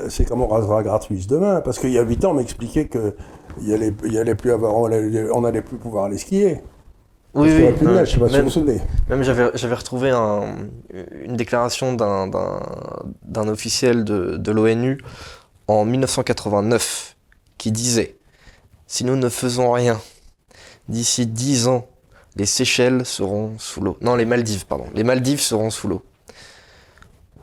c'est 0.10 0.26
comme 0.26 0.42
on 0.42 0.48
rasera 0.48 0.84
gratuit 0.84 1.26
demain, 1.28 1.62
parce 1.62 1.80
qu'il 1.80 1.92
y 1.92 1.98
a 1.98 2.04
8 2.04 2.26
ans 2.26 2.32
on 2.32 2.36
m'expliquait 2.36 2.90
il 3.62 3.74
allait, 3.74 3.94
allait 4.18 4.36
plus 4.36 4.52
avoir, 4.52 4.76
on 4.76 4.86
allait, 4.86 5.30
on 5.34 5.44
allait 5.44 5.62
plus 5.62 5.78
pouvoir 5.78 6.06
aller 6.06 6.18
skier. 6.18 6.62
Oui, 7.34 7.50
oui. 7.50 7.74
Je 7.80 8.12
sais 8.12 8.20
pas 8.20 8.28
même, 8.28 8.50
si 8.50 8.60
vous 8.60 8.66
vous 8.66 8.80
même 9.10 9.24
j'avais, 9.24 9.74
retrouvé 9.74 10.10
un, 10.10 10.56
une 11.24 11.38
déclaration 11.38 11.94
d'un, 11.94 13.48
officiel 13.48 14.04
de, 14.04 14.36
de 14.36 14.52
l'ONU 14.52 14.98
en 15.68 15.86
1989 15.86 17.11
qui 17.62 17.72
disait 17.72 18.18
Si 18.88 19.04
nous 19.06 19.16
ne 19.16 19.30
faisons 19.30 19.72
rien, 19.72 20.02
d'ici 20.90 21.28
10 21.28 21.68
ans, 21.68 21.86
les 22.36 22.48
Seychelles 22.48 23.06
seront 23.06 23.54
sous 23.60 23.82
l'eau. 23.82 23.98
Non, 24.02 24.16
les 24.16 24.26
Maldives, 24.26 24.66
pardon. 24.66 24.86
Les 24.96 25.04
Maldives 25.04 25.42
seront 25.42 25.70
sous 25.70 25.88
l'eau. 25.88 26.02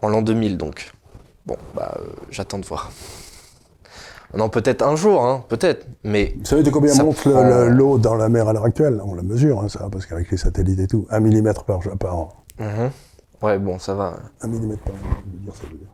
En 0.03 0.09
l'an 0.09 0.23
2000, 0.23 0.57
donc. 0.57 0.93
Bon, 1.47 1.57
bah, 1.77 1.97
euh, 2.01 2.07
j'attends 2.33 2.59
de 2.59 2.67
voir. 2.67 2.91
Non, 4.35 4.49
peut-être 4.49 4.83
un 4.83 4.97
jour, 4.97 5.25
hein, 5.25 5.45
peut-être, 5.49 5.87
mais... 6.03 6.35
Vous 6.37 6.47
savez 6.47 6.65
de 6.65 6.71
combien 6.71 6.93
monte 6.97 7.17
prend... 7.17 7.69
l'eau 7.69 7.99
dans 7.99 8.17
la 8.17 8.29
mer 8.29 8.49
à 8.49 8.53
l'heure 8.53 8.65
actuelle? 8.65 9.01
On 9.05 9.15
la 9.15 9.23
mesure, 9.23 9.61
hein, 9.63 9.69
ça, 9.69 9.89
parce 9.91 10.05
qu'avec 10.05 10.33
les 10.33 10.37
satellites 10.37 10.81
et 10.81 10.89
tout, 10.89 11.07
un 11.11 11.21
millimètre 11.21 11.63
par, 11.63 11.79
par 11.97 12.17
an. 12.17 12.45
Mm 12.59 12.65
-hmm. 12.65 12.91
Ouais, 13.45 13.59
bon, 13.61 13.79
ça 13.79 13.95
va. 13.95 14.17
Un 14.41 14.49
millimètre 14.49 14.83
par 14.83 14.95
an, 14.95 15.53
ça 15.55 15.67
veut 15.71 15.79
dire. 15.79 15.89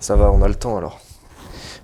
Ça 0.00 0.16
va, 0.16 0.32
on 0.32 0.42
a 0.42 0.48
le 0.48 0.56
temps, 0.56 0.76
alors. 0.76 0.98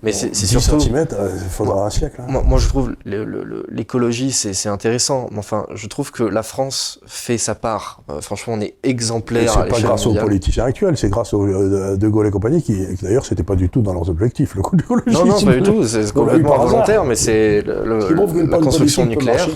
Mais 0.03 0.13
bon, 0.13 0.19
c'est 0.19 0.47
surtout. 0.47 0.81
cm, 0.81 1.07
il 1.11 1.51
faudra 1.51 1.77
moi, 1.77 1.87
un 1.87 1.91
siècle. 1.91 2.21
Hein. 2.21 2.27
Moi, 2.29 2.43
moi, 2.45 2.59
je 2.59 2.69
trouve 2.69 2.95
l'écologie, 3.05 4.33
c'est 4.33 4.69
intéressant. 4.69 5.29
Mais 5.31 5.39
enfin, 5.39 5.67
je 5.75 5.87
trouve 5.87 6.13
que 6.13 6.23
la 6.23 6.43
France 6.43 7.01
fait 7.07 7.39
sa 7.39 7.55
part. 7.55 8.03
Euh, 8.11 8.21
franchement, 8.21 8.55
on 8.55 8.61
est 8.61 8.75
exemplaire. 8.83 9.53
C'est 9.53 9.69
pas 9.69 9.81
grâce 9.81 10.07
mondiale. 10.07 10.25
aux 10.25 10.27
politiciens 10.27 10.65
actuels, 10.65 10.97
c'est 10.97 11.09
grâce 11.09 11.33
aux 11.33 11.47
euh, 11.47 11.97
De 11.97 12.09
Gaulle 12.09 12.27
et 12.27 12.31
compagnie, 12.31 12.63
qui, 12.63 12.75
d'ailleurs, 13.03 13.25
c'était 13.25 13.43
pas 13.43 13.57
du 13.57 13.69
tout 13.69 13.83
dans 13.83 13.95
leurs 13.95 14.09
objectifs, 14.11 14.55
le 14.55 14.63
coup 14.63 14.77
d'écologie. 14.77 15.13
Non, 15.13 15.25
non, 15.25 15.41
pas 15.41 15.55
du 15.55 15.63
tout. 15.71 15.85
C'est 15.85 16.13
complètement 16.13 16.59
volontaire, 16.59 17.05
mais 17.05 17.17
c'est 17.17 17.63
la 17.63 18.59
construction 18.59 19.07
nucléaire. 19.07 19.49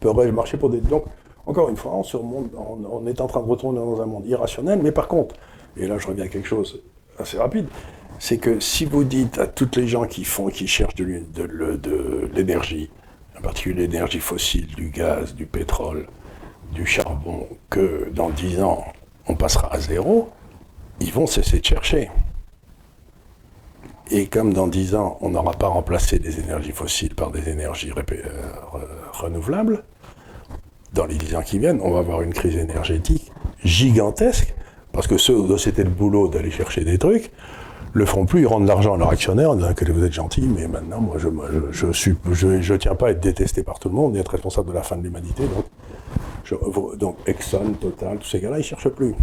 Peut, 0.00 0.12
marcher, 0.12 0.28
peut 0.28 0.32
marcher 0.32 0.56
pour 0.58 0.70
des. 0.70 0.80
Donc, 0.80 1.04
encore 1.46 1.70
une 1.70 1.76
fois, 1.76 1.92
on, 1.94 2.02
se 2.02 2.16
remonte, 2.16 2.50
on, 2.56 2.78
on 2.90 3.06
est 3.06 3.20
en 3.20 3.26
train 3.26 3.40
de 3.40 3.48
retourner 3.48 3.78
dans 3.78 4.00
un 4.02 4.06
monde 4.06 4.26
irrationnel, 4.26 4.80
mais 4.82 4.92
par 4.92 5.08
contre, 5.08 5.34
et 5.78 5.86
là, 5.86 5.96
je 5.98 6.06
reviens 6.06 6.24
à 6.24 6.28
quelque 6.28 6.46
chose 6.46 6.80
assez 7.18 7.38
rapide 7.38 7.66
c'est 8.18 8.38
que 8.38 8.60
si 8.60 8.84
vous 8.84 9.04
dites 9.04 9.38
à 9.38 9.46
toutes 9.46 9.76
les 9.76 9.86
gens 9.86 10.06
qui 10.06 10.24
font, 10.24 10.48
qui 10.48 10.66
cherchent 10.66 10.96
de, 10.96 12.30
l'énergie, 12.34 12.90
en 13.36 13.40
particulier 13.40 13.86
l'énergie 13.86 14.20
fossile, 14.20 14.66
du 14.74 14.90
gaz, 14.90 15.34
du 15.34 15.46
pétrole, 15.46 16.06
du 16.72 16.84
charbon, 16.84 17.46
que 17.70 18.10
dans 18.12 18.30
10 18.30 18.62
ans, 18.62 18.84
on 19.26 19.36
passera 19.36 19.72
à 19.72 19.78
zéro, 19.78 20.30
ils 21.00 21.12
vont 21.12 21.26
cesser 21.26 21.60
de 21.60 21.64
chercher. 21.64 22.10
Et 24.10 24.26
comme 24.26 24.52
dans 24.52 24.66
10 24.66 24.94
ans, 24.94 25.18
on 25.20 25.30
n'aura 25.30 25.52
pas 25.52 25.68
remplacé 25.68 26.18
les 26.18 26.40
énergies 26.40 26.72
fossiles 26.72 27.14
par 27.14 27.30
des 27.30 27.48
énergies 27.48 27.92
euh, 27.92 28.22
renouvelables, 29.12 29.84
dans 30.92 31.06
les 31.06 31.16
10 31.16 31.36
ans 31.36 31.42
qui 31.42 31.58
viennent, 31.58 31.80
on 31.82 31.92
va 31.92 32.00
avoir 32.00 32.22
une 32.22 32.32
crise 32.32 32.56
énergétique 32.56 33.30
gigantesque, 33.62 34.54
parce 34.92 35.06
que 35.06 35.18
ceux 35.18 35.34
dont 35.46 35.58
c'était 35.58 35.84
le 35.84 35.90
boulot 35.90 36.28
d'aller 36.28 36.50
chercher 36.50 36.84
des 36.84 36.98
trucs, 36.98 37.30
le 37.92 38.04
feront 38.06 38.26
plus, 38.26 38.42
ils 38.42 38.46
rendent 38.46 38.64
de 38.64 38.68
l'argent 38.68 38.94
à 38.94 38.98
leur 38.98 39.10
actionnaire 39.10 39.50
en 39.50 39.54
disant 39.54 39.74
que 39.74 39.90
vous 39.90 40.04
êtes 40.04 40.12
gentil, 40.12 40.42
mais 40.42 40.68
maintenant, 40.68 41.00
moi, 41.00 41.16
je, 41.18 41.28
moi, 41.28 41.46
je, 41.52 41.86
je 41.86 41.92
suis, 41.92 42.14
je, 42.32 42.60
je, 42.60 42.74
tiens 42.74 42.94
pas 42.94 43.08
à 43.08 43.10
être 43.10 43.20
détesté 43.20 43.62
par 43.62 43.78
tout 43.78 43.88
le 43.88 43.94
monde 43.94 44.16
et 44.16 44.20
être 44.20 44.32
responsable 44.32 44.68
de 44.68 44.74
la 44.74 44.82
fin 44.82 44.96
de 44.96 45.02
l'humanité. 45.02 45.44
Donc, 45.44 45.64
je, 46.44 46.54
donc, 46.96 47.16
Exxon, 47.26 47.72
Total, 47.80 48.18
tous 48.18 48.28
ces 48.28 48.40
gars-là, 48.40 48.58
ils 48.58 48.64
cherchent 48.64 48.88
plus. 48.88 49.14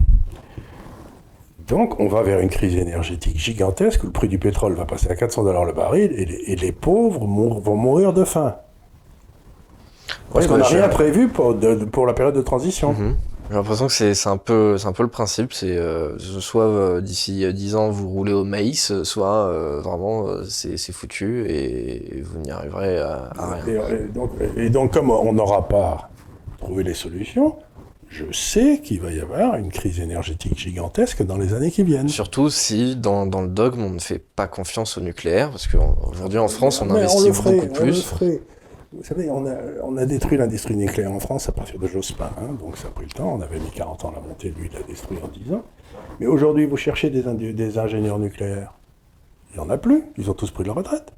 Donc, 1.67 1.99
on 1.99 2.07
va 2.07 2.21
vers 2.21 2.39
une 2.39 2.49
crise 2.49 2.75
énergétique 2.75 3.37
gigantesque 3.37 4.03
où 4.03 4.07
le 4.07 4.11
prix 4.11 4.27
du 4.27 4.37
pétrole 4.37 4.73
va 4.73 4.85
passer 4.85 5.09
à 5.09 5.15
400 5.15 5.43
dollars 5.43 5.65
le 5.65 5.73
baril 5.73 6.11
et 6.15 6.25
les, 6.25 6.43
et 6.47 6.55
les 6.55 6.71
pauvres 6.71 7.25
mour, 7.25 7.59
vont 7.59 7.75
mourir 7.75 8.13
de 8.13 8.23
faim. 8.23 8.55
Parce 10.31 10.45
oui, 10.45 10.51
qu'on 10.51 10.57
n'a 10.57 10.65
rien 10.65 10.87
prévu 10.89 11.27
pour, 11.27 11.55
de, 11.55 11.85
pour 11.85 12.05
la 12.05 12.13
période 12.13 12.35
de 12.35 12.41
transition. 12.41 12.93
Mm 12.93 12.95
-hmm. 12.95 13.15
J'ai 13.49 13.55
l'impression 13.55 13.87
que 13.87 13.93
c'est 13.93 14.27
un 14.27 14.37
peu 14.37 14.77
c'est 14.77 14.87
un 14.87 14.93
peu 14.93 15.03
le 15.03 15.09
principe, 15.09 15.53
c'est 15.53 15.77
euh, 15.77 16.17
soit 16.17 16.63
euh, 16.63 17.01
d'ici 17.01 17.45
10 17.53 17.75
ans 17.75 17.89
vous 17.91 18.09
roulez 18.09 18.33
au 18.33 18.43
maïs, 18.43 19.03
soit 19.03 19.47
euh, 19.47 19.81
vraiment 19.81 20.25
c'est 20.49 20.91
foutu 20.91 21.45
et, 21.47 22.23
vous 22.23 22.39
n'y 22.39 22.49
arriverez 22.51 22.97
à, 22.97 23.29
à 23.37 23.53
rien. 23.53 23.65
Et, 23.67 23.93
et, 23.93 24.07
donc, 24.07 24.31
et, 24.57 24.69
donc, 24.69 24.93
comme 24.93 25.11
on 25.11 25.33
n'aura 25.33 25.67
pas 25.67 26.09
trouvé 26.57 26.83
les 26.83 26.95
solutions, 26.95 27.55
je 28.09 28.25
sais 28.31 28.79
qu'il 28.83 29.01
va 29.01 29.11
y 29.11 29.19
avoir 29.19 29.55
une 29.55 29.71
crise 29.71 29.99
énergétique 29.99 30.57
gigantesque 30.57 31.23
dans 31.23 31.37
les 31.37 31.53
années 31.53 31.71
qui 31.71 31.83
viennent. 31.83 32.07
Surtout 32.07 32.49
si 32.49 32.95
dans, 32.95 33.25
dans 33.25 33.41
le 33.41 33.47
dogme 33.47 33.83
on 33.83 33.89
ne 33.89 33.99
fait 33.99 34.19
pas 34.19 34.47
confiance 34.47 34.97
au 34.97 35.01
nucléaire, 35.01 35.49
parce 35.51 35.67
qu'aujourd'hui 35.67 36.39
en 36.39 36.47
France 36.47 36.81
on 36.81 36.85
Mais 36.85 36.99
investit 36.99 37.29
on 37.29 37.33
ferait, 37.33 37.55
beaucoup 37.55 37.73
plus. 37.73 37.99
On 37.99 38.15
ferait. 38.15 38.41
Vous 38.97 39.03
savez, 39.03 39.29
on 39.29 39.45
a, 39.45 39.55
on 39.83 39.97
a 39.97 40.05
détruit 40.05 40.37
l'industrie 40.37 40.75
nucléaire 40.75 41.11
en 41.11 41.19
France 41.19 41.49
à 41.49 41.51
partir 41.51 41.77
de 41.79 41.87
Jospin, 41.87 42.29
hein, 42.39 42.55
donc 42.57 42.77
ça 42.77 42.87
a 42.87 42.91
pris 42.91 43.05
le 43.05 43.11
temps. 43.11 43.35
On 43.35 43.41
avait 43.41 43.59
mis 43.59 43.69
40 43.69 44.05
ans 44.05 44.09
à 44.11 44.15
la 44.15 44.21
monter, 44.21 44.53
lui, 44.57 44.69
il 44.71 44.73
l'a 44.73 44.83
détruit 44.83 45.17
en 45.21 45.27
10 45.27 45.53
ans. 45.53 45.63
Mais 46.19 46.27
aujourd'hui, 46.27 46.65
vous 46.65 46.77
cherchez 46.77 47.09
des, 47.09 47.77
ingénieurs 47.77 48.19
nucléaires. 48.19 48.73
Il 49.51 49.59
n'y 49.59 49.65
en 49.65 49.69
a 49.69 49.77
plus, 49.77 50.03
ils 50.17 50.29
ont 50.31 50.33
tous 50.33 50.49
pris 50.51 50.63
leur 50.63 50.75
retraite. 50.75 51.11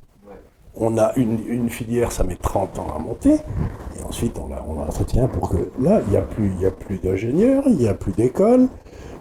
On 0.75 0.97
a 0.97 1.13
une, 1.17 1.39
une 1.47 1.69
filière, 1.69 2.11
ça 2.11 2.23
met 2.23 2.36
30 2.36 2.80
ans 2.80 2.88
à 2.95 2.99
monter, 2.99 3.34
et 3.34 4.03
ensuite 4.03 4.38
on 4.39 4.47
la, 4.47 4.63
on 4.67 4.75
l'entretient 4.75 5.28
pour 5.28 5.49
que 5.49 5.69
là, 5.80 6.01
il 6.05 6.11
n'y 6.11 6.17
a 6.17 6.21
plus, 6.21 6.51
il 6.55 6.61
y 6.61 6.65
a 6.65 6.71
plus 6.71 6.97
d'ingénieurs, 6.97 7.63
il 7.67 7.78
n'y 7.78 7.88
a 7.88 7.93
plus 7.93 8.11
d'écoles, 8.11 8.67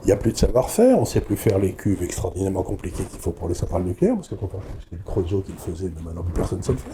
il 0.02 0.06
n'y 0.06 0.12
a 0.12 0.16
plus 0.16 0.32
de 0.32 0.36
savoir-faire, 0.38 0.96
on 0.98 1.02
ne 1.02 1.06
sait 1.06 1.20
plus 1.20 1.36
faire 1.36 1.58
les 1.58 1.72
cuves 1.72 2.02
extraordinairement 2.02 2.62
compliquées 2.62 3.04
qu'il 3.04 3.20
faut 3.20 3.32
pour 3.32 3.48
les 3.48 3.54
centrales 3.54 3.84
nucléaires, 3.84 4.16
parce 4.16 4.28
que 4.28 4.34
quand 4.34 4.48
c'était 4.80 4.96
le 4.96 5.02
Creusot 5.04 5.40
qui 5.42 5.52
le 5.52 5.58
faisait, 5.58 5.90
mais 5.96 6.02
maintenant 6.02 6.24
personne 6.34 6.58
ne 6.58 6.62
sait 6.62 6.72
le 6.72 6.78
faire. 6.78 6.92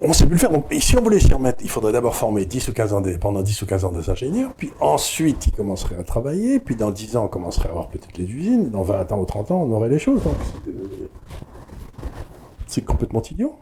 On 0.00 0.08
ne 0.08 0.12
sait 0.12 0.24
plus 0.26 0.34
le 0.34 0.38
faire. 0.38 0.50
Donc, 0.50 0.66
si 0.78 0.96
on 0.96 1.02
voulait 1.02 1.20
s'y 1.20 1.32
remettre, 1.32 1.58
il 1.62 1.70
faudrait 1.70 1.92
d'abord 1.92 2.14
former 2.14 2.44
10 2.44 2.68
ou 2.68 2.72
15 2.72 2.92
ans 2.92 3.00
des, 3.00 3.18
pendant 3.18 3.42
10 3.42 3.62
ou 3.62 3.66
15 3.66 3.84
ans 3.84 3.92
des 3.92 4.08
ingénieurs, 4.08 4.52
puis 4.56 4.72
ensuite 4.80 5.46
ils 5.46 5.52
commenceraient 5.52 5.98
à 5.98 6.04
travailler, 6.04 6.60
puis 6.60 6.76
dans 6.76 6.90
10 6.90 7.16
ans 7.16 7.24
on 7.24 7.28
commencerait 7.28 7.68
à 7.68 7.72
avoir 7.72 7.88
peut-être 7.88 8.16
les 8.16 8.24
usines, 8.24 8.70
dans 8.70 8.82
20 8.82 9.12
ans 9.12 9.20
ou 9.20 9.24
30 9.24 9.50
ans 9.50 9.66
on 9.68 9.72
aurait 9.72 9.88
les 9.88 9.98
choses. 9.98 10.22
Euh, 10.68 10.72
c'est 12.66 12.84
complètement 12.84 13.22
idiot. 13.22 13.56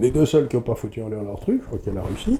Les 0.00 0.10
deux 0.10 0.24
seuls 0.24 0.48
qui 0.48 0.56
n'ont 0.56 0.62
pas 0.62 0.74
foutu 0.74 1.02
en 1.02 1.10
l'air 1.10 1.22
leur 1.22 1.38
truc, 1.38 1.60
je 1.60 1.66
crois 1.66 1.78
qu'il 1.78 1.92
y 1.92 1.96
a 1.96 2.00
la 2.00 2.06
Russie, 2.06 2.38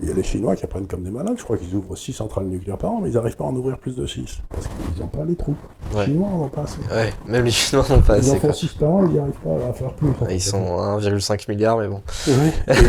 il 0.00 0.08
y 0.08 0.12
a 0.12 0.14
les 0.14 0.22
Chinois 0.22 0.54
qui 0.54 0.64
apprennent 0.64 0.86
comme 0.86 1.02
des 1.02 1.10
malades, 1.10 1.34
je 1.36 1.42
crois 1.42 1.56
qu'ils 1.56 1.74
ouvrent 1.74 1.96
6 1.96 2.12
centrales 2.12 2.44
nucléaires 2.46 2.78
par 2.78 2.92
an, 2.92 3.00
mais 3.02 3.10
ils 3.10 3.14
n'arrivent 3.14 3.34
pas 3.36 3.42
à 3.42 3.48
en 3.48 3.56
ouvrir 3.56 3.78
plus 3.78 3.96
de 3.96 4.06
6, 4.06 4.38
parce 4.48 4.66
qu'ils 4.68 5.02
n'ont 5.02 5.08
pas 5.08 5.24
les 5.24 5.34
trous. 5.34 5.56
Les. 5.96 6.04
Chinois 6.04 6.28
n'en 6.28 6.44
ont 6.44 6.48
pas 6.48 6.62
assez. 6.62 6.78
Ouais, 6.94 7.12
même 7.26 7.44
les 7.44 7.50
Chinois 7.50 7.84
n'ont 7.90 8.00
pas 8.00 8.18
Ils 8.18 8.30
en 8.30 8.32
assez. 8.34 8.38
font 8.38 8.46
quoi. 8.46 8.52
6 8.52 8.68
par 8.74 8.90
an, 8.90 9.06
ils 9.06 9.12
n'y 9.12 9.18
arrivent 9.18 9.32
pas 9.42 9.68
à 9.68 9.72
faire 9.72 9.92
plus. 9.94 10.08
Ils 10.30 10.40
sont 10.40 10.78
à 10.78 10.96
1,5 11.00 11.48
milliard, 11.50 11.78
mais 11.78 11.88
bon. 11.88 12.00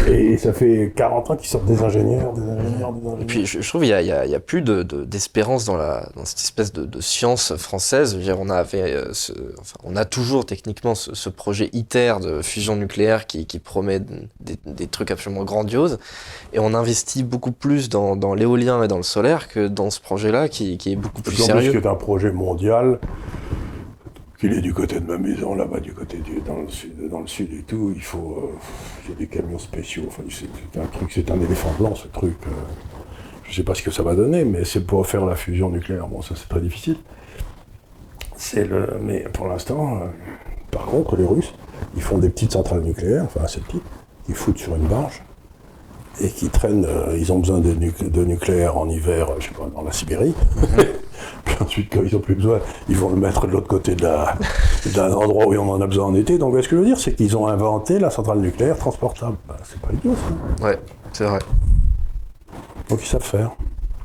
et, 0.07 0.33
et 0.33 0.37
ça 0.37 0.53
fait 0.53 0.93
40 0.95 1.31
ans 1.31 1.35
qu'ils 1.35 1.49
sortent 1.49 1.65
des 1.65 1.81
ingénieurs, 1.81 2.31
des 2.33 2.41
ingénieurs, 2.41 2.93
des 2.93 2.99
ingénieurs. 3.07 3.21
Et 3.21 3.25
puis 3.25 3.47
je, 3.47 3.59
je 3.61 3.67
trouve 3.67 3.81
qu'il 3.81 3.89
y 3.89 3.93
a, 4.35 4.39
plus 4.39 4.61
de- 4.61 4.83
de- 4.83 5.03
d'espérance 5.03 5.65
dans, 5.65 5.77
la, 5.77 6.09
dans 6.15 6.25
cette 6.25 6.41
espèce 6.41 6.71
de, 6.71 6.85
de 6.85 7.01
science 7.01 7.55
française. 7.55 8.11
Je 8.11 8.17
veux 8.17 8.23
dire, 8.23 8.39
on, 8.39 8.49
avait, 8.51 8.93
euh, 8.93 9.13
ce- 9.13 9.33
enfin, 9.59 9.77
on 9.83 9.95
a 9.95 10.05
toujours 10.05 10.45
techniquement 10.45 10.93
ce, 10.93 11.15
ce 11.15 11.29
projet 11.29 11.71
ITER 11.73 12.15
de 12.21 12.43
fusion 12.43 12.75
nucléaire 12.75 13.25
qui, 13.25 13.47
qui 13.47 13.57
promet 13.57 13.94
des, 13.99 14.57
des 14.65 14.87
trucs 14.87 15.11
absolument 15.11 15.43
grandioses. 15.43 15.99
Et 16.53 16.59
on 16.59 16.73
investit 16.73 17.23
beaucoup 17.23 17.51
plus 17.51 17.89
dans, 17.89 18.15
dans 18.15 18.33
l'éolien 18.33 18.83
et 18.83 18.87
dans 18.87 18.97
le 18.97 19.03
solaire 19.03 19.47
que 19.47 19.67
dans 19.67 19.89
ce 19.89 19.99
projet-là 19.99 20.49
qui, 20.49 20.77
qui 20.77 20.91
est 20.93 20.95
beaucoup 20.95 21.21
plus 21.21 21.35
sérieux. 21.35 21.71
que 21.71 21.81
c'est 21.81 21.87
un 21.87 21.95
projet 21.95 22.31
mondial, 22.31 22.99
qu'il 24.39 24.51
est 24.53 24.61
du 24.61 24.73
côté 24.73 24.99
de 24.99 25.05
ma 25.05 25.17
maison, 25.17 25.55
là-bas, 25.55 25.79
du 25.79 25.93
côté 25.93 26.17
du, 26.17 26.41
dans, 26.41 26.61
le 26.61 26.69
sud, 26.69 27.09
dans 27.09 27.21
le 27.21 27.27
sud 27.27 27.53
et 27.53 27.63
tout, 27.63 27.93
il 27.95 28.01
faut. 28.03 28.51
euh, 29.09 29.13
des 29.17 29.27
camions 29.27 29.59
spéciaux, 29.59 30.03
enfin, 30.07 30.23
c'est 30.29 30.79
un 30.79 30.85
truc, 30.87 31.11
c'est 31.11 31.29
un 31.31 31.39
éléphant 31.39 31.71
blanc, 31.79 31.93
ce 31.95 32.07
truc. 32.07 32.35
euh, 32.47 32.51
je 33.47 33.55
sais 33.55 33.63
pas 33.63 33.75
ce 33.75 33.83
que 33.83 33.91
ça 33.91 34.01
va 34.03 34.15
donner, 34.15 34.43
mais 34.43 34.65
c'est 34.65 34.85
pour 34.85 35.05
faire 35.05 35.25
la 35.25 35.35
fusion 35.35 35.69
nucléaire. 35.69 36.07
Bon, 36.07 36.21
ça, 36.23 36.33
c'est 36.35 36.49
très 36.49 36.59
difficile. 36.61 36.97
C'est 38.35 38.65
le. 38.65 38.97
Mais 39.01 39.19
pour 39.31 39.47
l'instant, 39.47 39.97
euh, 40.01 40.05
par 40.71 40.85
contre, 40.85 41.15
les 41.15 41.25
Russes, 41.25 41.53
ils 41.95 42.01
font 42.01 42.17
des 42.17 42.29
petites 42.29 42.51
centrales 42.53 42.81
nucléaires, 42.81 43.23
enfin, 43.25 43.41
assez 43.45 43.59
petites, 43.61 43.83
qu'ils 44.25 44.35
foutent 44.35 44.57
sur 44.57 44.75
une 44.75 44.87
barge. 44.87 45.21
Et 46.21 46.29
qui 46.29 46.47
traînent, 46.47 46.85
euh, 46.85 47.17
ils 47.17 47.33
ont 47.33 47.39
besoin 47.39 47.59
de, 47.59 47.73
nuc- 47.73 48.09
de 48.09 48.23
nucléaire 48.23 48.77
en 48.77 48.87
hiver, 48.87 49.31
euh, 49.31 49.35
je 49.39 49.47
sais 49.47 49.53
pas, 49.53 49.67
dans 49.75 49.81
la 49.81 49.91
Sibérie. 49.91 50.33
Puis 51.45 51.55
ensuite, 51.59 51.91
quand 51.93 52.01
ils 52.03 52.15
ont 52.15 52.19
plus 52.21 52.35
besoin, 52.35 52.59
ils 52.87 52.95
vont 52.95 53.09
le 53.09 53.17
mettre 53.17 53.47
de 53.47 53.51
l'autre 53.51 53.67
côté 53.67 53.95
d'un 53.95 55.11
endroit 55.13 55.45
où 55.47 55.53
on 55.55 55.69
en 55.73 55.81
a 55.81 55.87
besoin 55.87 56.05
en 56.05 56.15
été. 56.15 56.37
Donc, 56.37 56.53
ce 56.55 56.69
que 56.69 56.77
je 56.77 56.81
veux 56.81 56.85
dire, 56.87 56.97
c'est 56.97 57.13
qu'ils 57.15 57.35
ont 57.35 57.47
inventé 57.47 57.99
la 57.99 58.09
centrale 58.09 58.39
nucléaire 58.39 58.77
transportable. 58.77 59.35
Ben, 59.45 59.55
c'est 59.65 59.79
pas 59.81 59.89
idiot, 59.91 60.15
ça. 60.59 60.65
Ouais, 60.65 60.79
c'est 61.11 61.25
vrai. 61.25 61.39
Donc, 62.89 62.99
ils 63.03 63.07
savent 63.07 63.21
faire. 63.21 63.51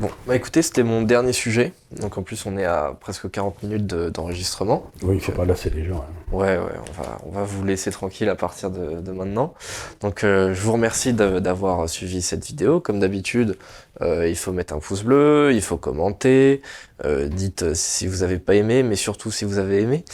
Bon, 0.00 0.08
bah 0.26 0.34
écoutez, 0.34 0.62
c'était 0.62 0.82
mon 0.82 1.02
dernier 1.02 1.34
sujet. 1.34 1.74
Donc 2.00 2.16
en 2.16 2.22
plus, 2.22 2.46
on 2.46 2.56
est 2.56 2.64
à 2.64 2.96
presque 2.98 3.30
40 3.30 3.62
minutes 3.62 3.86
de- 3.86 4.08
d'enregistrement. 4.08 4.90
Oui, 5.02 5.16
il 5.16 5.20
faut 5.20 5.32
pas 5.32 5.44
lasser 5.44 5.68
les 5.68 5.84
gens. 5.84 5.98
hein. 6.08 6.34
Ouais, 6.34 6.56
ouais, 6.56 6.72
on 6.88 7.02
va, 7.02 7.18
on 7.26 7.30
va 7.32 7.42
vous 7.44 7.62
laisser 7.64 7.90
tranquille 7.90 8.30
à 8.30 8.34
partir 8.34 8.70
de, 8.70 9.02
de 9.02 9.12
maintenant. 9.12 9.52
Donc, 10.00 10.24
euh, 10.24 10.54
je 10.54 10.60
vous 10.62 10.72
remercie 10.72 11.12
d'a- 11.12 11.40
d'avoir 11.40 11.86
suivi 11.86 12.22
cette 12.22 12.46
vidéo. 12.46 12.80
Comme 12.80 12.98
d'habitude, 12.98 13.58
euh, 14.00 14.26
il 14.26 14.36
faut 14.36 14.52
mettre 14.52 14.72
un 14.72 14.78
pouce 14.78 15.02
bleu, 15.02 15.50
il 15.52 15.60
faut 15.60 15.76
commenter, 15.76 16.62
euh, 17.04 17.28
dites 17.28 17.62
euh, 17.64 17.72
si 17.74 18.06
vous 18.06 18.22
avez 18.22 18.38
pas 18.38 18.54
aimé, 18.54 18.82
mais 18.82 18.96
surtout 18.96 19.30
si 19.30 19.44
vous 19.44 19.58
avez 19.58 19.82
aimé. 19.82 20.06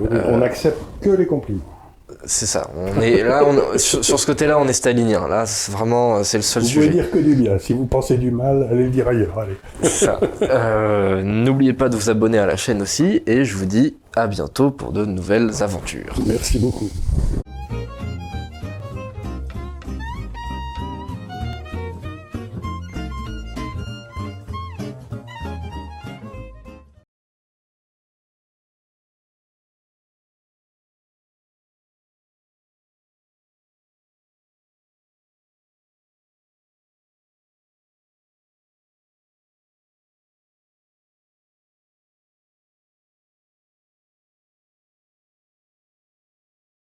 On 0.00 0.38
n'accepte 0.38 0.78
que 1.02 1.10
les 1.10 1.26
compliments. 1.26 1.60
C'est 2.26 2.46
ça. 2.46 2.68
On 2.76 3.00
est 3.00 3.22
là, 3.22 3.42
on- 3.46 3.78
sur, 3.78 4.04
sur 4.04 4.18
ce 4.18 4.26
côté-là, 4.26 4.58
on 4.58 4.66
est 4.66 4.72
stalinien. 4.72 5.28
Là, 5.28 5.44
c'est 5.46 5.72
vraiment, 5.72 6.22
c'est 6.24 6.38
le 6.38 6.42
seul 6.42 6.62
Vous 6.62 6.68
pouvez 6.70 6.86
sujet. 6.86 6.94
dire 6.94 7.10
que 7.10 7.18
du 7.18 7.34
bien. 7.34 7.58
Si 7.58 7.72
vous 7.72 7.86
pensez 7.86 8.16
du 8.16 8.30
mal, 8.30 8.66
allez 8.70 8.84
le 8.84 8.90
dire 8.90 9.08
ailleurs. 9.08 9.38
Allez. 9.38 9.88
Ça. 9.88 10.18
Euh, 10.42 11.22
N'oubliez 11.22 11.72
pas 11.72 11.88
de 11.88 11.96
vous 11.96 12.10
abonner 12.10 12.38
à 12.38 12.46
la 12.46 12.56
chaîne 12.56 12.82
aussi, 12.82 13.22
et 13.26 13.44
je 13.44 13.56
vous 13.56 13.66
dis 13.66 13.96
à 14.16 14.26
bientôt 14.26 14.70
pour 14.70 14.92
de 14.92 15.04
nouvelles 15.04 15.50
aventures. 15.62 16.14
Merci 16.26 16.58
beaucoup. 16.58 16.88